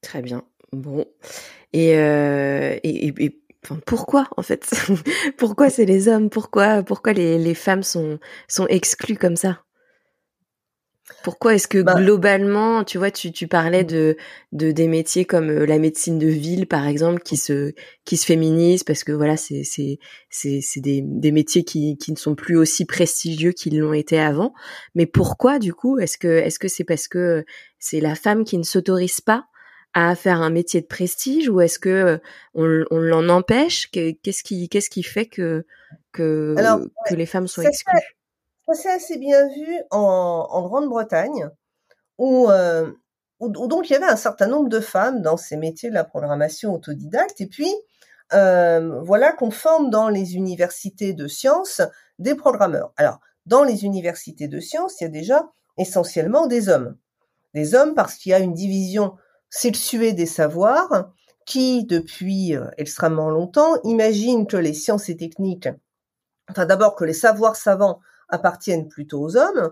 Très 0.02 0.22
bien. 0.22 0.44
Bon. 0.72 1.06
Et, 1.74 1.98
euh, 1.98 2.78
et, 2.84 3.08
et, 3.08 3.40
Enfin, 3.66 3.80
pourquoi 3.86 4.28
en 4.36 4.42
fait? 4.42 4.70
Pourquoi 5.38 5.70
c'est 5.70 5.86
les 5.86 6.10
hommes? 6.10 6.30
Pourquoi 6.30 6.84
pourquoi 6.84 7.14
les, 7.14 7.38
les 7.38 7.54
femmes 7.54 7.82
sont 7.82 8.20
sont 8.50 8.68
exclues 8.68 9.16
comme 9.16 9.38
ça? 9.38 9.64
Pourquoi 11.24 11.54
est-ce 11.56 11.68
que 11.68 11.82
bah 11.82 11.96
globalement, 11.96 12.86
tu 12.86 12.98
vois, 12.98 13.12
tu, 13.12 13.34
tu 13.34 13.48
parlais 13.48 13.84
de, 13.84 14.16
de 14.54 14.72
des 14.72 14.88
métiers 14.88 15.26
comme 15.26 15.52
la 15.52 15.78
médecine 15.78 16.18
de 16.18 16.28
ville, 16.28 16.66
par 16.66 16.88
exemple, 16.88 17.22
qui 17.22 17.36
se 17.36 17.74
qui 18.06 18.16
se 18.16 18.26
féminisent 18.26 18.86
parce 18.86 19.04
que 19.04 19.12
voilà, 19.12 19.36
c'est 19.36 19.64
c'est 19.66 20.00
c'est 20.30 20.62
c'est 20.62 20.80
des, 20.80 21.02
des 21.04 21.32
métiers 21.34 21.66
qui 21.66 21.98
qui 21.98 22.12
ne 22.14 22.18
sont 22.18 22.36
plus 22.36 22.56
aussi 22.56 22.86
prestigieux 22.86 23.52
qu'ils 23.52 23.80
l'ont 23.80 23.94
été 23.94 24.18
avant. 24.18 24.54
Mais 24.96 25.06
pourquoi 25.06 25.60
du 25.60 25.74
coup 25.74 26.00
Est-ce 26.00 26.18
que 26.18 26.28
est-ce 26.28 26.58
que 26.58 26.70
c'est 26.70 26.86
parce 26.86 27.10
que 27.10 27.44
c'est 27.80 28.00
la 28.00 28.16
femme 28.16 28.46
qui 28.46 28.58
ne 28.58 28.64
s'autorise 28.64 29.20
pas 29.20 29.48
à 29.94 30.16
faire 30.16 30.42
un 30.42 30.50
métier 30.50 30.82
de 30.82 30.88
prestige 30.88 31.50
ou 31.50 31.60
est-ce 31.62 31.80
que 31.80 32.20
on, 32.54 32.84
on 32.92 33.00
l'en 33.00 33.28
empêche? 33.28 33.90
Qu'est-ce 33.92 34.44
qui 34.44 34.70
qu'est-ce 34.70 34.90
qui 34.90 35.04
fait 35.04 35.26
que 35.26 35.66
que 36.14 36.78
que 37.06 37.16
les 37.16 37.26
femmes 37.26 37.48
sont 37.48 37.62
exclues? 37.62 38.00
Ça 38.68 38.74
s'est 38.74 38.92
assez 38.92 39.18
bien 39.18 39.48
vu 39.50 39.82
en, 39.92 40.48
en 40.50 40.62
Grande-Bretagne, 40.64 41.50
où, 42.18 42.50
euh, 42.50 42.92
où, 43.40 43.50
donc 43.50 43.90
il 43.90 43.94
y 43.94 43.96
avait 43.96 44.06
un 44.06 44.16
certain 44.16 44.48
nombre 44.48 44.70
de 44.70 44.80
femmes 44.80 45.22
dans 45.22 45.38
ces 45.38 45.58
métiers 45.58 45.90
de 45.90 45.96
la 45.96 46.04
programmation 46.04 46.74
autodidacte, 46.74 47.42
et 47.42 47.48
puis 47.48 47.74
euh, 48.34 49.02
voilà 49.02 49.34
qu'on 49.34 49.52
forme 49.52 49.90
dans 49.90 50.10
les 50.10 50.36
universités 50.36 51.14
de 51.14 51.28
sciences 51.28 51.82
des 52.20 52.36
programmeurs. 52.36 52.94
Alors, 52.98 53.20
dans 53.46 53.64
les 53.64 53.84
universités 53.84 54.48
de 54.48 54.60
sciences, 54.60 55.02
il 55.02 55.04
y 55.04 55.08
a 55.08 55.10
déjà 55.10 55.50
essentiellement 55.78 56.48
des 56.48 56.70
hommes. 56.70 56.98
Des 57.54 57.76
hommes 57.76 57.94
parce 57.94 58.16
qu'il 58.16 58.32
y 58.32 58.34
a 58.34 58.40
une 58.40 58.54
division 58.54 59.16
sexuée 59.50 60.14
des 60.14 60.26
savoirs 60.26 61.12
qui, 61.46 61.86
depuis 61.86 62.56
euh, 62.56 62.66
extrêmement 62.78 63.30
longtemps, 63.30 63.76
imagine 63.84 64.48
que 64.48 64.58
les 64.58 64.74
sciences 64.74 65.10
et 65.10 65.18
techniques, 65.18 65.70
enfin 66.50 66.66
d'abord 66.66 66.96
que 66.96 67.04
les 67.04 67.14
savoirs 67.14 67.58
savants 67.58 68.00
appartiennent 68.34 68.88
plutôt 68.88 69.22
aux 69.22 69.38
hommes, 69.38 69.72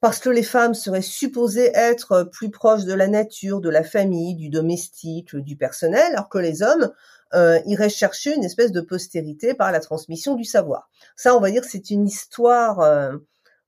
parce 0.00 0.18
que 0.18 0.28
les 0.28 0.42
femmes 0.42 0.74
seraient 0.74 1.02
supposées 1.02 1.70
être 1.74 2.28
plus 2.30 2.50
proches 2.50 2.84
de 2.84 2.92
la 2.92 3.08
nature, 3.08 3.60
de 3.60 3.70
la 3.70 3.82
famille, 3.82 4.34
du 4.34 4.50
domestique, 4.50 5.34
du 5.34 5.56
personnel, 5.56 6.12
alors 6.12 6.28
que 6.28 6.38
les 6.38 6.62
hommes 6.62 6.92
euh, 7.34 7.58
iraient 7.66 7.88
chercher 7.88 8.34
une 8.34 8.44
espèce 8.44 8.72
de 8.72 8.80
postérité 8.80 9.54
par 9.54 9.72
la 9.72 9.80
transmission 9.80 10.34
du 10.34 10.44
savoir. 10.44 10.90
Ça, 11.16 11.34
on 11.34 11.40
va 11.40 11.50
dire, 11.50 11.64
c'est 11.64 11.90
une 11.90 12.06
histoire, 12.06 12.80
euh, 12.80 13.16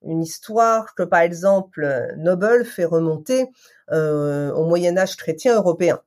une 0.04 0.22
histoire 0.22 0.94
que, 0.94 1.02
par 1.02 1.20
exemple, 1.20 2.14
Noble 2.18 2.64
fait 2.64 2.84
remonter 2.84 3.46
euh, 3.90 4.52
au 4.52 4.64
Moyen 4.64 4.96
Âge 4.98 5.16
chrétien 5.16 5.56
européen. 5.56 6.00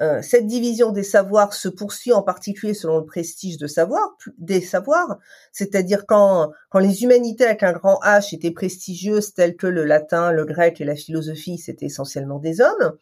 Euh, 0.00 0.22
cette 0.22 0.46
division 0.46 0.92
des 0.92 1.02
savoirs 1.02 1.52
se 1.52 1.68
poursuit 1.68 2.12
en 2.12 2.22
particulier 2.22 2.72
selon 2.72 2.98
le 2.98 3.04
prestige 3.04 3.58
de 3.58 3.66
savoir, 3.66 4.16
des 4.38 4.62
savoirs, 4.62 5.18
c'est-à-dire 5.52 6.06
quand, 6.06 6.52
quand 6.70 6.78
les 6.78 7.02
humanités 7.02 7.44
avec 7.44 7.62
un 7.62 7.72
grand 7.72 8.00
H 8.02 8.34
étaient 8.34 8.50
prestigieuses 8.50 9.34
telles 9.34 9.56
que 9.56 9.66
le 9.66 9.84
latin, 9.84 10.32
le 10.32 10.46
grec 10.46 10.80
et 10.80 10.84
la 10.84 10.96
philosophie, 10.96 11.58
c'était 11.58 11.86
essentiellement 11.86 12.38
des 12.38 12.62
hommes. 12.62 12.96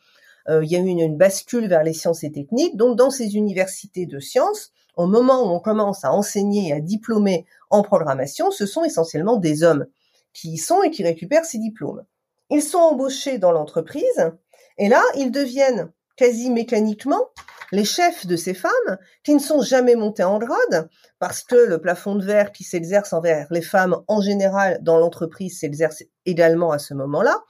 Euh, 0.49 0.65
il 0.65 0.73
y 0.73 0.77
a 0.77 0.81
eu 0.81 0.87
une, 0.87 0.99
une, 0.99 1.17
bascule 1.17 1.69
vers 1.69 1.85
les 1.85 1.93
sciences 1.93 2.25
et 2.25 2.33
techniques. 2.33 2.77
Donc 2.77 2.97
dans 2.97 3.11
ces 3.11 3.37
universités 3.37 4.07
de 4.07 4.19
sciences, 4.19 4.73
au 4.97 5.07
moment 5.07 5.45
où 5.45 5.55
on 5.55 5.61
commence 5.61 6.05
à 6.05 6.13
enseigner 6.13 6.71
et 6.71 6.73
à 6.73 6.81
diplômer 6.81 7.47
en 7.71 7.83
programmation, 7.83 8.51
ce 8.51 8.67
sont 8.67 8.83
essentiellement 8.83 9.37
des 9.37 9.63
hommes 9.63 9.87
qui 10.33 10.53
y 10.53 10.59
sont 10.59 10.83
et 10.83 10.91
qui 10.91 11.05
récupèrent 11.05 11.45
ces 11.45 11.59
diplômes. 11.59 12.03
Ils 12.51 12.63
sont 12.63 12.79
embauchés 12.79 13.39
dans 13.39 13.53
l'entreprise 13.53 14.33
et 14.79 14.89
là, 14.89 15.03
ils 15.17 15.31
deviennent 15.31 15.93
quasi 16.19 16.51
mécaniquement 16.51 17.31
les 17.73 17.85
chefs 17.85 18.27
de 18.27 18.37
ces 18.37 18.55
femmes 18.55 18.99
qui 19.25 19.35
ne 19.35 19.39
sont 19.39 19.63
jamais 19.63 19.95
montées 19.95 20.25
en 20.25 20.39
grade 20.39 20.89
parce 21.19 21.43
que 21.43 21.57
le 21.57 21.81
plafond 21.81 22.17
de 22.17 22.25
verre 22.25 22.53
qui 22.53 22.65
s'exerce 22.65 23.13
envers 23.13 23.47
les 23.51 23.63
femmes 23.63 24.03
en 24.09 24.21
général 24.21 24.79
dans 24.83 24.99
l'entreprise 24.99 25.59
s'exerce 25.61 26.03
également 26.27 26.73
à 26.73 26.79
ce 26.79 26.95
moment-là. 26.95 27.43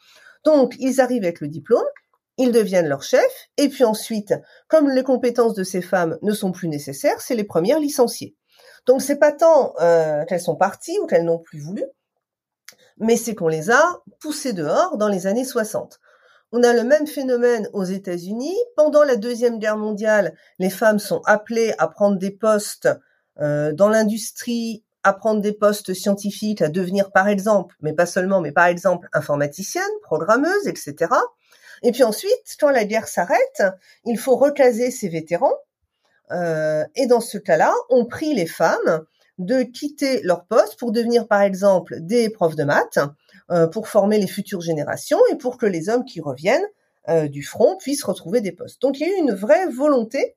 Donc, 0.45 0.75
ils 0.79 1.01
arrivent 1.01 1.25
avec 1.25 1.41
le 1.41 1.49
diplôme, 1.49 1.85
ils 2.37 2.53
deviennent 2.53 2.89
leurs 2.89 3.03
chefs, 3.03 3.49
et 3.57 3.69
puis 3.69 3.85
ensuite, 3.85 4.35
comme 4.69 4.91
les 4.91 5.03
compétences 5.03 5.55
de 5.55 5.65
ces 5.65 5.83
femmes 5.83 6.19
ne 6.23 6.33
sont 6.33 6.53
plus 6.53 6.69
nécessaires, 6.69 7.21
c'est 7.21 7.35
les 7.35 7.45
premières 7.45 7.81
licenciées. 7.81 8.37
Donc, 8.87 9.03
c'est 9.03 9.19
pas 9.19 9.33
tant 9.33 9.75
euh, 9.81 10.25
qu'elles 10.25 10.41
sont 10.41 10.57
parties 10.57 10.99
ou 11.01 11.07
qu'elles 11.07 11.25
n'ont 11.25 11.39
plus 11.39 11.61
voulu, 11.61 11.85
mais 12.99 13.17
c'est 13.17 13.35
qu'on 13.35 13.49
les 13.49 13.71
a 13.71 14.03
poussées 14.21 14.53
dehors 14.53 14.97
dans 14.97 15.09
les 15.09 15.27
années 15.27 15.45
60. 15.45 16.01
On 16.51 16.63
a 16.63 16.73
le 16.73 16.83
même 16.83 17.07
phénomène 17.07 17.69
aux 17.75 17.85
États-Unis. 17.85 18.57
Pendant 18.75 19.05
la 19.05 19.17
Deuxième 19.17 19.59
Guerre 19.59 19.77
mondiale, 19.77 20.35
les 20.59 20.71
femmes 20.71 20.99
sont 20.99 21.21
appelées 21.27 21.75
à 21.79 21.89
prendre 21.89 22.17
des 22.17 22.31
postes 22.31 22.89
euh, 23.41 23.73
dans 23.73 23.91
l'industrie, 23.91 24.83
à 25.03 25.13
prendre 25.13 25.43
des 25.43 25.53
postes 25.53 25.93
scientifiques, 25.93 26.63
à 26.63 26.69
devenir 26.69 27.13
par 27.13 27.29
exemple, 27.29 27.77
mais 27.83 27.93
pas 27.93 28.07
seulement, 28.07 28.41
mais 28.41 28.53
par 28.53 28.67
exemple 28.67 29.09
informaticienne, 29.13 29.85
programmeuse, 30.03 30.67
etc. 30.67 31.13
Et 31.83 31.93
puis 31.93 32.03
ensuite, 32.03 32.57
quand 32.59 32.71
la 32.71 32.85
guerre 32.85 33.09
s'arrête, 33.09 33.63
il 34.07 34.19
faut 34.19 34.37
recaser 34.37 34.91
ces 34.91 35.09
vétérans. 35.09 35.55
Euh, 36.31 36.85
et 36.97 37.07
dans 37.07 37.21
ce 37.21 37.37
cas-là, 37.37 37.73
on 37.91 38.07
prie 38.07 38.35
les 38.35 38.47
femmes 38.47 39.05
de 39.39 39.63
quitter 39.63 40.21
leur 40.23 40.47
poste 40.47 40.79
pour 40.79 40.93
devenir, 40.93 41.29
par 41.29 41.43
exemple, 41.43 41.97
des 42.01 42.29
profs 42.31 42.57
de 42.57 42.65
maths, 42.65 42.99
pour 43.73 43.89
former 43.89 44.19
les 44.19 44.27
futures 44.27 44.61
générations 44.61 45.21
et 45.33 45.37
pour 45.37 45.57
que 45.57 45.65
les 45.65 45.89
hommes 45.89 46.05
qui 46.05 46.21
reviennent 46.21 46.67
euh, 47.09 47.27
du 47.27 47.43
front 47.43 47.77
puissent 47.79 48.05
retrouver 48.05 48.43
des 48.43 48.53
postes. 48.53 48.83
Donc 48.83 49.01
il 49.01 49.07
y 49.07 49.11
a 49.11 49.17
eu 49.17 49.21
une 49.21 49.33
vraie 49.33 49.67
volonté 49.67 50.37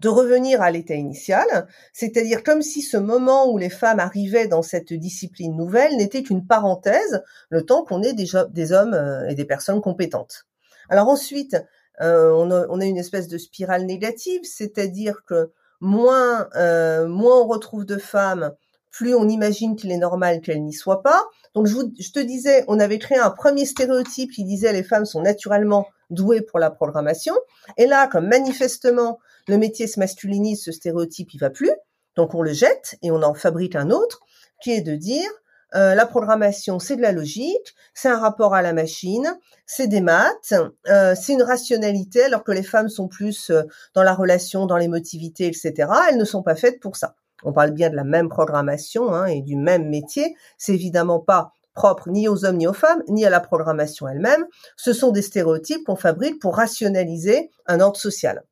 de 0.00 0.08
revenir 0.08 0.62
à 0.62 0.70
l'état 0.70 0.94
initial, 0.94 1.68
c'est-à-dire 1.92 2.42
comme 2.42 2.62
si 2.62 2.80
ce 2.80 2.96
moment 2.96 3.50
où 3.50 3.58
les 3.58 3.68
femmes 3.68 4.00
arrivaient 4.00 4.46
dans 4.46 4.62
cette 4.62 4.94
discipline 4.94 5.54
nouvelle 5.54 5.96
n'était 5.96 6.22
qu'une 6.22 6.46
parenthèse, 6.46 7.22
le 7.50 7.66
temps 7.66 7.84
qu'on 7.84 8.02
ait 8.02 8.14
déjà 8.14 8.46
des 8.46 8.72
hommes 8.72 8.94
euh, 8.94 9.28
et 9.28 9.34
des 9.34 9.44
personnes 9.44 9.82
compétentes. 9.82 10.46
Alors 10.88 11.08
ensuite, 11.08 11.56
euh, 12.00 12.30
on, 12.32 12.80
a, 12.80 12.86
une 12.86 12.96
espèce 12.96 13.28
de 13.28 13.36
spirale 13.36 13.84
négative, 13.84 14.40
c'est-à-dire 14.44 15.22
que 15.26 15.52
moins, 15.80 16.48
euh, 16.54 17.06
moins 17.06 17.42
on 17.42 17.46
retrouve 17.46 17.84
de 17.84 17.98
femmes, 17.98 18.54
plus 18.90 19.14
on 19.14 19.28
imagine 19.28 19.76
qu'il 19.76 19.90
est 19.90 19.98
normal 19.98 20.40
qu'elles 20.40 20.62
n'y 20.62 20.72
soient 20.72 21.02
pas. 21.02 21.24
Donc 21.54 21.66
je, 21.66 21.76
je 21.98 22.10
te 22.10 22.20
disais, 22.20 22.64
on 22.68 22.80
avait 22.80 22.98
créé 22.98 23.18
un 23.18 23.30
premier 23.30 23.66
stéréotype 23.66 24.32
qui 24.32 24.44
disait 24.44 24.72
les 24.72 24.82
femmes 24.82 25.04
sont 25.04 25.22
naturellement 25.22 25.86
douées 26.10 26.42
pour 26.42 26.58
la 26.58 26.70
programmation. 26.70 27.34
Et 27.76 27.86
là, 27.86 28.06
comme 28.06 28.28
manifestement 28.28 29.18
le 29.46 29.58
métier 29.58 29.86
se 29.86 29.98
masculinise, 29.98 30.62
ce 30.62 30.72
stéréotype, 30.72 31.32
il 31.34 31.38
va 31.38 31.50
plus. 31.50 31.72
Donc 32.16 32.34
on 32.34 32.42
le 32.42 32.52
jette 32.52 32.96
et 33.02 33.10
on 33.10 33.22
en 33.22 33.34
fabrique 33.34 33.76
un 33.76 33.90
autre 33.90 34.20
qui 34.62 34.72
est 34.72 34.80
de 34.80 34.94
dire 34.94 35.30
euh, 35.74 35.94
la 35.94 36.06
programmation, 36.06 36.78
c'est 36.78 36.96
de 36.96 37.02
la 37.02 37.12
logique, 37.12 37.74
c'est 37.94 38.08
un 38.08 38.18
rapport 38.18 38.54
à 38.54 38.62
la 38.62 38.72
machine, 38.72 39.36
c'est 39.66 39.86
des 39.86 40.00
maths, 40.00 40.54
euh, 40.88 41.14
c'est 41.14 41.34
une 41.34 41.42
rationalité, 41.42 42.24
alors 42.24 42.42
que 42.42 42.52
les 42.52 42.62
femmes 42.62 42.88
sont 42.88 43.06
plus 43.06 43.50
euh, 43.50 43.62
dans 43.94 44.02
la 44.02 44.14
relation, 44.14 44.64
dans 44.64 44.78
l'émotivité, 44.78 45.46
etc. 45.46 45.90
Elles 46.08 46.16
ne 46.16 46.24
sont 46.24 46.42
pas 46.42 46.56
faites 46.56 46.80
pour 46.80 46.96
ça. 46.96 47.16
On 47.44 47.52
parle 47.52 47.70
bien 47.70 47.90
de 47.90 47.96
la 47.96 48.04
même 48.04 48.28
programmation 48.28 49.12
hein, 49.12 49.26
et 49.26 49.42
du 49.42 49.56
même 49.56 49.88
métier. 49.88 50.34
C'est 50.56 50.74
évidemment 50.74 51.20
pas 51.20 51.52
propre 51.74 52.08
ni 52.08 52.28
aux 52.28 52.44
hommes 52.44 52.56
ni 52.56 52.66
aux 52.66 52.72
femmes, 52.72 53.02
ni 53.08 53.24
à 53.24 53.30
la 53.30 53.40
programmation 53.40 54.08
elle-même. 54.08 54.44
Ce 54.76 54.92
sont 54.92 55.12
des 55.12 55.22
stéréotypes 55.22 55.84
qu'on 55.86 55.96
fabrique 55.96 56.40
pour 56.40 56.56
rationaliser 56.56 57.50
un 57.66 57.80
ordre 57.80 57.98
social. 57.98 58.42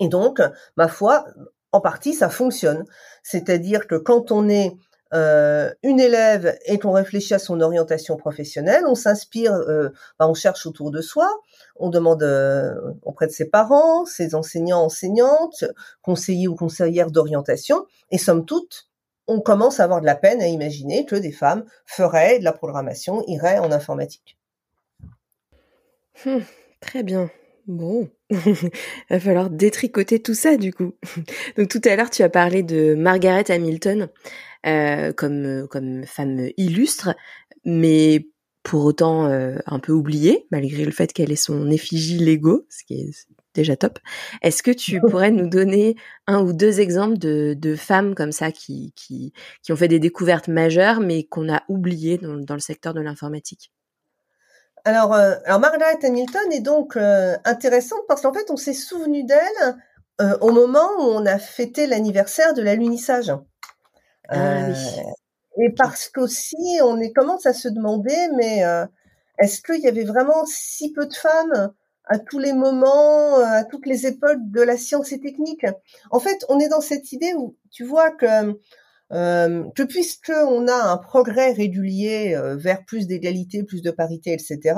Et 0.00 0.08
donc, 0.08 0.42
ma 0.76 0.88
foi, 0.88 1.24
en 1.70 1.80
partie, 1.80 2.14
ça 2.14 2.28
fonctionne. 2.28 2.84
C'est-à-dire 3.22 3.86
que 3.86 3.94
quand 3.94 4.32
on 4.32 4.48
est 4.48 4.72
euh, 5.12 5.72
une 5.82 6.00
élève 6.00 6.56
et 6.66 6.78
qu'on 6.78 6.92
réfléchit 6.92 7.34
à 7.34 7.38
son 7.38 7.60
orientation 7.60 8.16
professionnelle, 8.16 8.84
on 8.86 8.94
s'inspire, 8.94 9.54
euh, 9.54 9.90
bah, 10.18 10.28
on 10.28 10.34
cherche 10.34 10.66
autour 10.66 10.90
de 10.90 11.00
soi, 11.00 11.28
on 11.80 11.88
demande 11.88 12.22
euh, 12.22 12.74
auprès 13.02 13.26
de 13.26 13.32
ses 13.32 13.48
parents, 13.48 14.04
ses 14.04 14.34
enseignants, 14.34 14.84
enseignantes, 14.84 15.64
conseillers 16.02 16.48
ou 16.48 16.54
conseillères 16.54 17.10
d'orientation, 17.10 17.86
et 18.10 18.18
somme 18.18 18.44
toute, 18.44 18.90
on 19.26 19.40
commence 19.40 19.80
à 19.80 19.84
avoir 19.84 20.00
de 20.00 20.06
la 20.06 20.14
peine 20.14 20.42
à 20.42 20.46
imaginer 20.46 21.06
que 21.06 21.16
des 21.16 21.32
femmes 21.32 21.64
feraient 21.86 22.38
de 22.38 22.44
la 22.44 22.52
programmation, 22.52 23.24
iraient 23.26 23.58
en 23.58 23.72
informatique. 23.72 24.38
Hum, 26.26 26.42
très 26.80 27.02
bien. 27.02 27.30
Bon, 27.66 28.08
va 29.10 29.20
falloir 29.20 29.48
détricoter 29.48 30.20
tout 30.20 30.34
ça 30.34 30.56
du 30.56 30.72
coup. 30.72 30.94
Donc 31.56 31.68
tout 31.68 31.80
à 31.84 31.94
l'heure 31.94 32.10
tu 32.10 32.22
as 32.22 32.28
parlé 32.28 32.62
de 32.62 32.94
Margaret 32.94 33.50
Hamilton 33.50 34.08
euh, 34.66 35.12
comme 35.12 35.68
comme 35.68 36.04
femme 36.04 36.48
illustre, 36.56 37.14
mais 37.64 38.26
pour 38.62 38.84
autant 38.84 39.26
euh, 39.26 39.56
un 39.66 39.78
peu 39.78 39.92
oubliée 39.92 40.46
malgré 40.50 40.84
le 40.84 40.90
fait 40.90 41.12
qu'elle 41.12 41.32
ait 41.32 41.36
son 41.36 41.70
effigie 41.70 42.18
Lego, 42.18 42.66
ce 42.68 42.84
qui 42.84 43.00
est 43.00 43.10
déjà 43.54 43.76
top. 43.76 43.98
Est-ce 44.42 44.62
que 44.62 44.70
tu 44.70 45.00
pourrais 45.10 45.30
nous 45.30 45.48
donner 45.48 45.96
un 46.26 46.40
ou 46.42 46.52
deux 46.52 46.80
exemples 46.80 47.18
de, 47.18 47.54
de 47.58 47.74
femmes 47.74 48.14
comme 48.14 48.32
ça 48.32 48.52
qui, 48.52 48.92
qui, 48.96 49.32
qui 49.62 49.72
ont 49.72 49.76
fait 49.76 49.88
des 49.88 49.98
découvertes 49.98 50.48
majeures 50.48 51.00
mais 51.00 51.24
qu'on 51.24 51.52
a 51.52 51.62
oubliées 51.68 52.18
dans, 52.18 52.36
dans 52.36 52.54
le 52.54 52.60
secteur 52.60 52.94
de 52.94 53.00
l'informatique? 53.00 53.72
Alors, 54.84 55.12
euh, 55.14 55.34
alors 55.44 55.60
Margaret 55.60 55.98
Hamilton 56.02 56.52
est 56.52 56.60
donc 56.60 56.96
euh, 56.96 57.36
intéressante 57.44 58.00
parce 58.08 58.22
qu'en 58.22 58.32
fait, 58.32 58.50
on 58.50 58.56
s'est 58.56 58.74
souvenu 58.74 59.24
d'elle 59.24 59.76
au 60.42 60.52
moment 60.52 60.86
où 60.98 61.04
on 61.04 61.24
a 61.24 61.38
fêté 61.38 61.86
l'anniversaire 61.86 62.52
de 62.52 62.60
l'alunissage. 62.60 63.32
Ah, 64.28 64.68
Et 65.58 65.70
parce 65.70 66.08
qu'aussi, 66.08 66.78
on 66.82 67.00
est, 67.00 67.12
commence 67.12 67.46
à 67.46 67.52
se 67.52 67.68
demander, 67.68 68.16
mais 68.36 68.62
est-ce 69.38 69.60
qu'il 69.62 69.80
y 69.80 69.88
avait 69.88 70.04
vraiment 70.04 70.44
si 70.46 70.92
peu 70.92 71.06
de 71.06 71.14
femmes 71.14 71.72
à 72.06 72.18
tous 72.18 72.38
les 72.38 72.52
moments, 72.52 73.36
à 73.36 73.64
toutes 73.64 73.86
les 73.86 74.06
époques 74.06 74.50
de 74.50 74.60
la 74.62 74.76
science 74.76 75.12
et 75.12 75.20
technique? 75.20 75.66
En 76.10 76.20
fait, 76.20 76.44
on 76.48 76.60
est 76.60 76.68
dans 76.68 76.80
cette 76.80 77.12
idée 77.12 77.34
où 77.36 77.56
tu 77.70 77.84
vois 77.84 78.10
que 78.10 78.54
euh, 79.12 79.64
que 79.74 79.82
puisque 79.82 80.30
on 80.30 80.68
a 80.68 80.92
un 80.92 80.96
progrès 80.96 81.52
régulier 81.52 82.34
euh, 82.36 82.54
vers 82.56 82.84
plus 82.84 83.08
d'égalité, 83.08 83.64
plus 83.64 83.82
de 83.82 83.90
parité, 83.90 84.32
etc., 84.32 84.76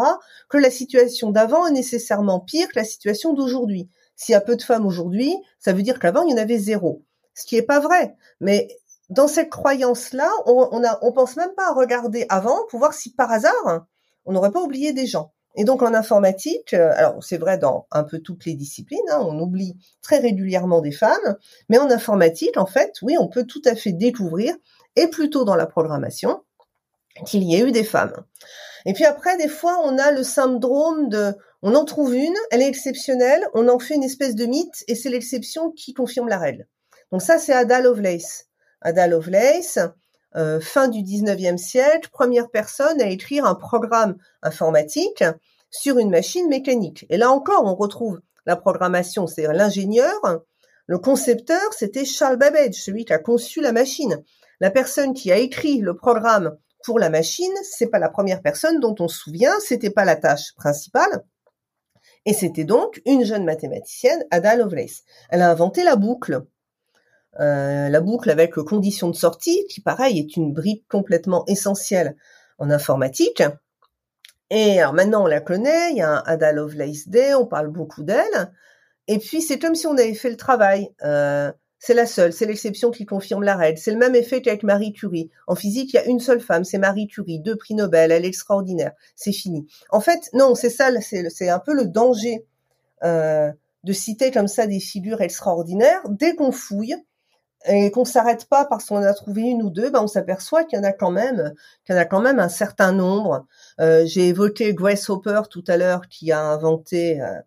que 0.49 0.57
la 0.57 0.71
situation 0.71 1.31
d'avant 1.31 1.67
est 1.67 1.73
nécessairement 1.73 2.41
pire 2.41 2.69
que 2.69 2.77
la 2.77 2.85
situation 2.85 3.35
d'aujourd'hui. 3.35 3.91
S'il 4.17 4.33
y 4.33 4.37
a 4.37 4.41
peu 4.41 4.57
de 4.57 4.63
femmes 4.63 4.87
aujourd'hui, 4.87 5.35
ça 5.59 5.73
veut 5.75 5.83
dire 5.83 5.99
qu'avant 5.99 6.23
il 6.23 6.31
y 6.31 6.35
en 6.35 6.39
avait 6.39 6.59
zéro, 6.59 7.05
ce 7.35 7.45
qui 7.45 7.57
est 7.57 7.63
pas 7.63 7.81
vrai. 7.81 8.15
Mais 8.41 8.69
dans 9.13 9.29
cette 9.29 9.51
croyance-là, 9.51 10.31
on, 10.47 10.69
on, 10.73 10.83
on 11.03 11.13
pense 11.13 11.37
même 11.37 11.55
pas 11.55 11.69
à 11.69 11.75
regarder 11.75 12.27
avant 12.29 12.59
pour 12.69 12.79
voir 12.79 12.95
si 12.95 13.13
par 13.15 13.31
hasard 13.31 13.87
on 14.25 14.33
n'aurait 14.33 14.53
pas 14.53 14.63
oublié 14.63 14.93
des 14.93 15.07
gens. 15.07 15.33
Et 15.55 15.65
donc 15.65 15.83
en 15.83 15.93
informatique, 15.93 16.73
euh, 16.73 16.93
alors 16.97 17.23
c'est 17.23 17.37
vrai 17.37 17.59
dans 17.59 17.87
un 17.91 18.05
peu 18.05 18.21
toutes 18.21 18.47
les 18.47 18.55
disciplines, 18.55 19.01
hein, 19.11 19.21
on 19.21 19.39
oublie 19.39 19.77
très 20.01 20.19
régulièrement 20.19 20.81
des 20.81 20.93
femmes, 20.93 21.37
mais 21.69 21.79
en 21.79 21.91
informatique, 21.91 22.57
en 22.57 22.65
fait, 22.65 22.95
oui, 23.03 23.17
on 23.19 23.29
peut 23.29 23.45
tout 23.45 23.61
à 23.67 23.75
fait 23.75 23.93
découvrir, 23.93 24.55
et 24.97 25.09
plutôt 25.09 25.45
dans 25.45 25.57
la 25.57 25.67
programmation, 25.67 26.43
qu'il 27.27 27.43
y 27.43 27.55
ait 27.55 27.61
eu 27.61 27.73
des 27.73 27.85
femmes. 27.85 28.25
Et 28.87 28.95
puis 28.95 29.05
après, 29.05 29.37
des 29.37 29.49
fois, 29.49 29.79
on 29.85 29.99
a 29.99 30.11
le 30.11 30.23
syndrome 30.23 31.11
de, 31.11 31.35
on 31.61 31.75
en 31.75 31.85
trouve 31.85 32.15
une, 32.15 32.35
elle 32.51 32.63
est 32.63 32.69
exceptionnelle, 32.69 33.47
on 33.53 33.69
en 33.69 33.79
fait 33.79 33.95
une 33.95 34.05
espèce 34.05 34.35
de 34.35 34.47
mythe, 34.47 34.85
et 34.89 34.95
c'est 34.95 35.11
l'exception 35.11 35.71
qui 35.71 35.93
confirme 35.93 36.29
la 36.29 36.39
règle. 36.39 36.67
Donc 37.11 37.21
ça, 37.21 37.37
c'est 37.37 37.53
Ada 37.53 37.83
Lovelace. 37.83 38.47
Ada 38.83 39.07
Lovelace, 39.07 39.79
euh, 40.37 40.61
fin 40.61 40.89
du 40.89 41.01
19e 41.03 41.59
siècle, 41.59 42.09
première 42.11 42.51
personne 42.51 43.01
à 43.01 43.07
écrire 43.07 43.45
un 43.45 43.55
programme 43.55 44.17
informatique 44.43 45.25
sur 45.71 45.99
une 45.99 46.11
machine 46.11 46.49
mécanique. 46.49 47.07
Et 47.09 47.17
là 47.17 47.31
encore, 47.31 47.65
on 47.65 47.75
retrouve 47.75 48.21
la 48.47 48.57
programmation, 48.57 49.27
c'est-à-dire 49.27 49.55
l'ingénieur. 49.55 50.21
Le 50.87 50.99
concepteur, 50.99 51.73
c'était 51.73 52.05
Charles 52.05 52.37
Babbage, 52.37 52.75
celui 52.75 53.05
qui 53.05 53.13
a 53.13 53.19
conçu 53.19 53.61
la 53.61 53.73
machine. 53.73 54.23
La 54.61 54.71
personne 54.71 55.15
qui 55.15 55.33
a 55.33 55.39
écrit 55.39 55.79
le 55.79 55.97
programme 55.97 56.57
pour 56.85 56.99
la 56.99 57.11
machine, 57.11 57.53
c'est 57.63 57.89
pas 57.89 57.99
la 57.99 58.09
première 58.09 58.43
personne 58.43 58.81
dont 58.81 58.95
on 58.99 59.09
se 59.09 59.19
souvient, 59.19 59.55
c'était 59.61 59.91
pas 59.91 60.05
la 60.05 60.17
tâche 60.17 60.55
principale. 60.57 61.25
Et 62.25 62.33
c'était 62.33 62.65
donc 62.65 63.01
une 63.07 63.25
jeune 63.25 63.45
mathématicienne, 63.45 64.25
Ada 64.31 64.57
Lovelace. 64.57 65.03
Elle 65.31 65.43
a 65.43 65.51
inventé 65.51 65.83
la 65.83 65.97
boucle. 65.97 66.43
Euh, 67.41 67.89
la 67.89 68.01
boucle 68.01 68.31
avec 68.31 68.55
conditions 68.55 69.09
de 69.09 69.17
sortie, 69.17 69.65
qui 69.69 69.81
pareil 69.81 70.19
est 70.19 70.37
une 70.37 70.53
brique 70.53 70.87
complètement 70.89 71.45
essentielle 71.47 72.17
en 72.59 72.71
informatique. 72.71 73.43
Et 74.51 74.81
alors 74.81 74.93
maintenant 74.93 75.25
on 75.25 75.27
la 75.27 75.41
connaît, 75.41 75.93
il 75.93 75.97
y 75.97 76.03
a 76.03 76.11
un 76.11 76.23
Ada 76.27 76.53
Lovelace 76.53 77.09
Day, 77.09 77.35
on 77.35 77.47
parle 77.47 77.69
beaucoup 77.69 78.03
d'elle. 78.03 78.53
Et 79.09 79.19
puis 79.19 79.41
c'est 79.41 79.59
comme 79.59 79.75
si 79.75 79.87
on 79.87 79.93
avait 79.93 80.15
fait 80.15 80.31
le 80.31 80.37
travail. 80.37 80.91
Euh, 81.05 81.51
c'est 81.79 81.95
la 81.95 82.07
seule, 82.07 82.33
c'est 82.33 82.47
l'exception 82.47 82.93
qui 82.93 83.07
confirme 83.07 83.43
la 83.43 83.57
règle. 83.57 83.79
C'est 83.79 83.91
le 83.91 83.99
même 83.99 84.15
effet 84.15 84.41
qu'avec 84.41 84.63
Marie 84.63 84.93
Curie. 84.93 85.31
En 85.49 85.57
physique, 85.57 85.93
il 85.93 85.97
y 85.97 85.99
a 85.99 86.05
une 86.05 86.21
seule 86.21 86.41
femme, 86.41 86.63
c'est 86.63 86.79
Marie 86.79 87.09
Curie, 87.09 87.41
deux 87.41 87.57
prix 87.57 87.75
Nobel, 87.75 88.13
elle 88.13 88.25
est 88.25 88.29
extraordinaire, 88.29 88.93
c'est 89.17 89.33
fini. 89.33 89.67
En 89.91 90.01
fait, 90.01 90.31
non, 90.33 90.55
c'est 90.55 90.71
ça, 90.71 90.91
c'est 91.01 91.49
un 91.49 91.59
peu 91.59 91.75
le 91.75 91.87
danger 91.87 92.47
euh, 93.03 93.51
de 93.83 93.93
citer 93.93 94.31
comme 94.31 94.47
ça 94.47 94.69
des 94.69 94.79
figures 94.79 95.23
extraordinaires. 95.23 96.03
Dès 96.09 96.37
qu'on 96.37 96.53
fouille, 96.53 96.95
et 97.67 97.91
qu'on 97.91 98.05
s'arrête 98.05 98.47
pas 98.47 98.65
parce 98.65 98.87
qu'on 98.87 99.03
a 99.03 99.15
trouvé 99.15 99.43
une 99.43 99.63
ou 99.63 99.71
deux, 99.71 99.91
ben 99.91 100.03
on 100.03 100.07
s'aperçoit 100.07 100.65
qu'il 100.65 100.79
y 100.79 100.81
en 100.81 100.85
a 100.85 100.93
quand 100.93 101.11
même, 101.11 101.53
qu'il 101.85 101.95
y 101.95 101.99
en 101.99 102.01
a 102.01 102.05
quand 102.05 102.21
même 102.21 102.39
un 102.39 102.49
certain 102.49 102.93
nombre. 102.93 103.47
Euh, 103.81 104.05
J'ai 104.07 104.29
évoqué 104.29 104.75
Grace 104.75 105.09
Hopper 105.09 105.43
tout 105.51 105.65
à 105.69 105.77
l'heure 105.77 106.09
qui 106.09 106.33
a 106.33 106.41
inventé 106.41 107.21
euh, 107.21 107.39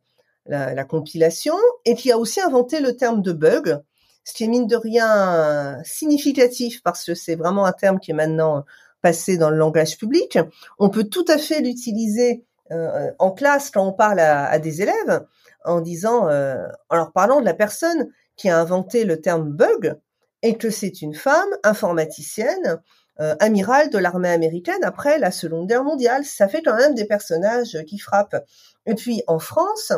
la, 0.45 0.73
la, 0.73 0.83
compilation 0.85 1.55
et 1.85 1.95
qui 1.95 2.11
a 2.11 2.17
aussi 2.17 2.39
inventé 2.39 2.79
le 2.79 2.95
terme 2.95 3.21
de 3.21 3.33
bug, 3.33 3.79
ce 4.23 4.33
qui 4.33 4.43
est 4.43 4.47
mine 4.47 4.67
de 4.67 4.75
rien 4.75 5.81
significatif 5.83 6.81
parce 6.83 7.03
que 7.03 7.13
c'est 7.13 7.35
vraiment 7.35 7.65
un 7.65 7.73
terme 7.73 7.99
qui 7.99 8.11
est 8.11 8.15
maintenant 8.15 8.63
passé 9.01 9.37
dans 9.37 9.49
le 9.49 9.57
langage 9.57 9.97
public. 9.97 10.39
On 10.79 10.89
peut 10.89 11.03
tout 11.03 11.25
à 11.27 11.37
fait 11.37 11.61
l'utiliser 11.61 12.43
euh, 12.71 13.11
en 13.19 13.31
classe 13.31 13.69
quand 13.69 13.85
on 13.85 13.93
parle 13.93 14.19
à, 14.19 14.47
à 14.47 14.57
des 14.57 14.81
élèves 14.81 15.23
en 15.63 15.81
disant, 15.81 16.27
euh, 16.29 16.67
en 16.89 16.95
leur 16.95 17.11
parlant 17.11 17.39
de 17.39 17.45
la 17.45 17.53
personne 17.53 18.09
qui 18.35 18.49
a 18.49 18.59
inventé 18.59 19.05
le 19.05 19.21
terme 19.21 19.51
bug, 19.51 19.95
et 20.45 20.57
que 20.57 20.69
c'est 20.69 21.01
une 21.01 21.15
femme 21.15 21.49
informaticienne 21.63 22.79
euh, 23.19 23.35
amiral 23.39 23.89
de 23.89 23.97
l'armée 23.97 24.29
américaine 24.29 24.83
après 24.83 25.17
la 25.17 25.31
Seconde 25.31 25.67
Guerre 25.67 25.83
mondiale. 25.83 26.23
Ça 26.23 26.47
fait 26.47 26.61
quand 26.61 26.75
même 26.75 26.93
des 26.93 27.05
personnages 27.05 27.75
qui 27.87 27.97
frappent. 27.97 28.35
Et 28.85 28.93
puis 28.93 29.23
en 29.25 29.39
France, 29.39 29.91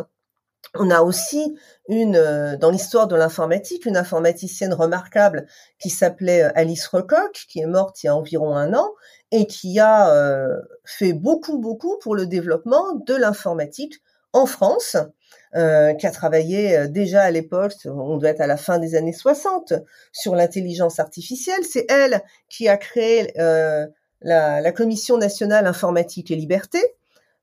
on 0.74 0.90
a 0.90 1.02
aussi 1.02 1.54
une, 1.90 2.16
euh, 2.16 2.56
dans 2.56 2.72
l'histoire 2.72 3.08
de 3.08 3.16
l'informatique, 3.18 3.86
une 3.86 3.98
informaticienne 3.98 4.74
remarquable 4.74 5.48
qui 5.80 5.90
s'appelait 5.90 6.44
euh, 6.44 6.52
Alice 6.56 6.88
Recoq, 6.88 7.46
qui 7.50 7.60
est 7.60 7.68
morte 7.68 8.02
il 8.04 8.06
y 8.06 8.10
a 8.10 8.16
environ 8.16 8.56
un 8.56 8.74
an 8.74 8.90
et 9.32 9.48
qui 9.48 9.82
a 9.82 10.14
euh, 10.14 10.56
fait 10.86 11.12
beaucoup, 11.12 11.58
beaucoup 11.58 11.98
pour 12.00 12.16
le 12.16 12.26
développement 12.26 12.96
de 13.06 13.16
l'informatique 13.16 14.02
en 14.32 14.46
France, 14.46 14.96
qui 15.54 16.08
a 16.08 16.12
travaillé 16.12 16.88
déjà 16.88 17.24
à 17.24 17.32
l'époque, 17.32 17.74
on 17.86 18.18
doit 18.18 18.30
être 18.30 18.42
à 18.42 18.48
la 18.48 18.58
fin 18.58 18.78
des 18.78 18.96
années 18.96 19.13
60, 19.13 19.74
sur 20.12 20.36
l'intelligence 20.36 21.00
artificielle. 21.00 21.63
C'est 21.63 21.90
elle 21.90 22.22
qui 22.48 22.68
a 22.68 22.78
créé 22.78 23.34
la, 23.36 24.62
la 24.62 24.72
Commission 24.72 25.18
nationale 25.18 25.66
informatique 25.66 26.30
et 26.32 26.36
liberté, 26.36 26.80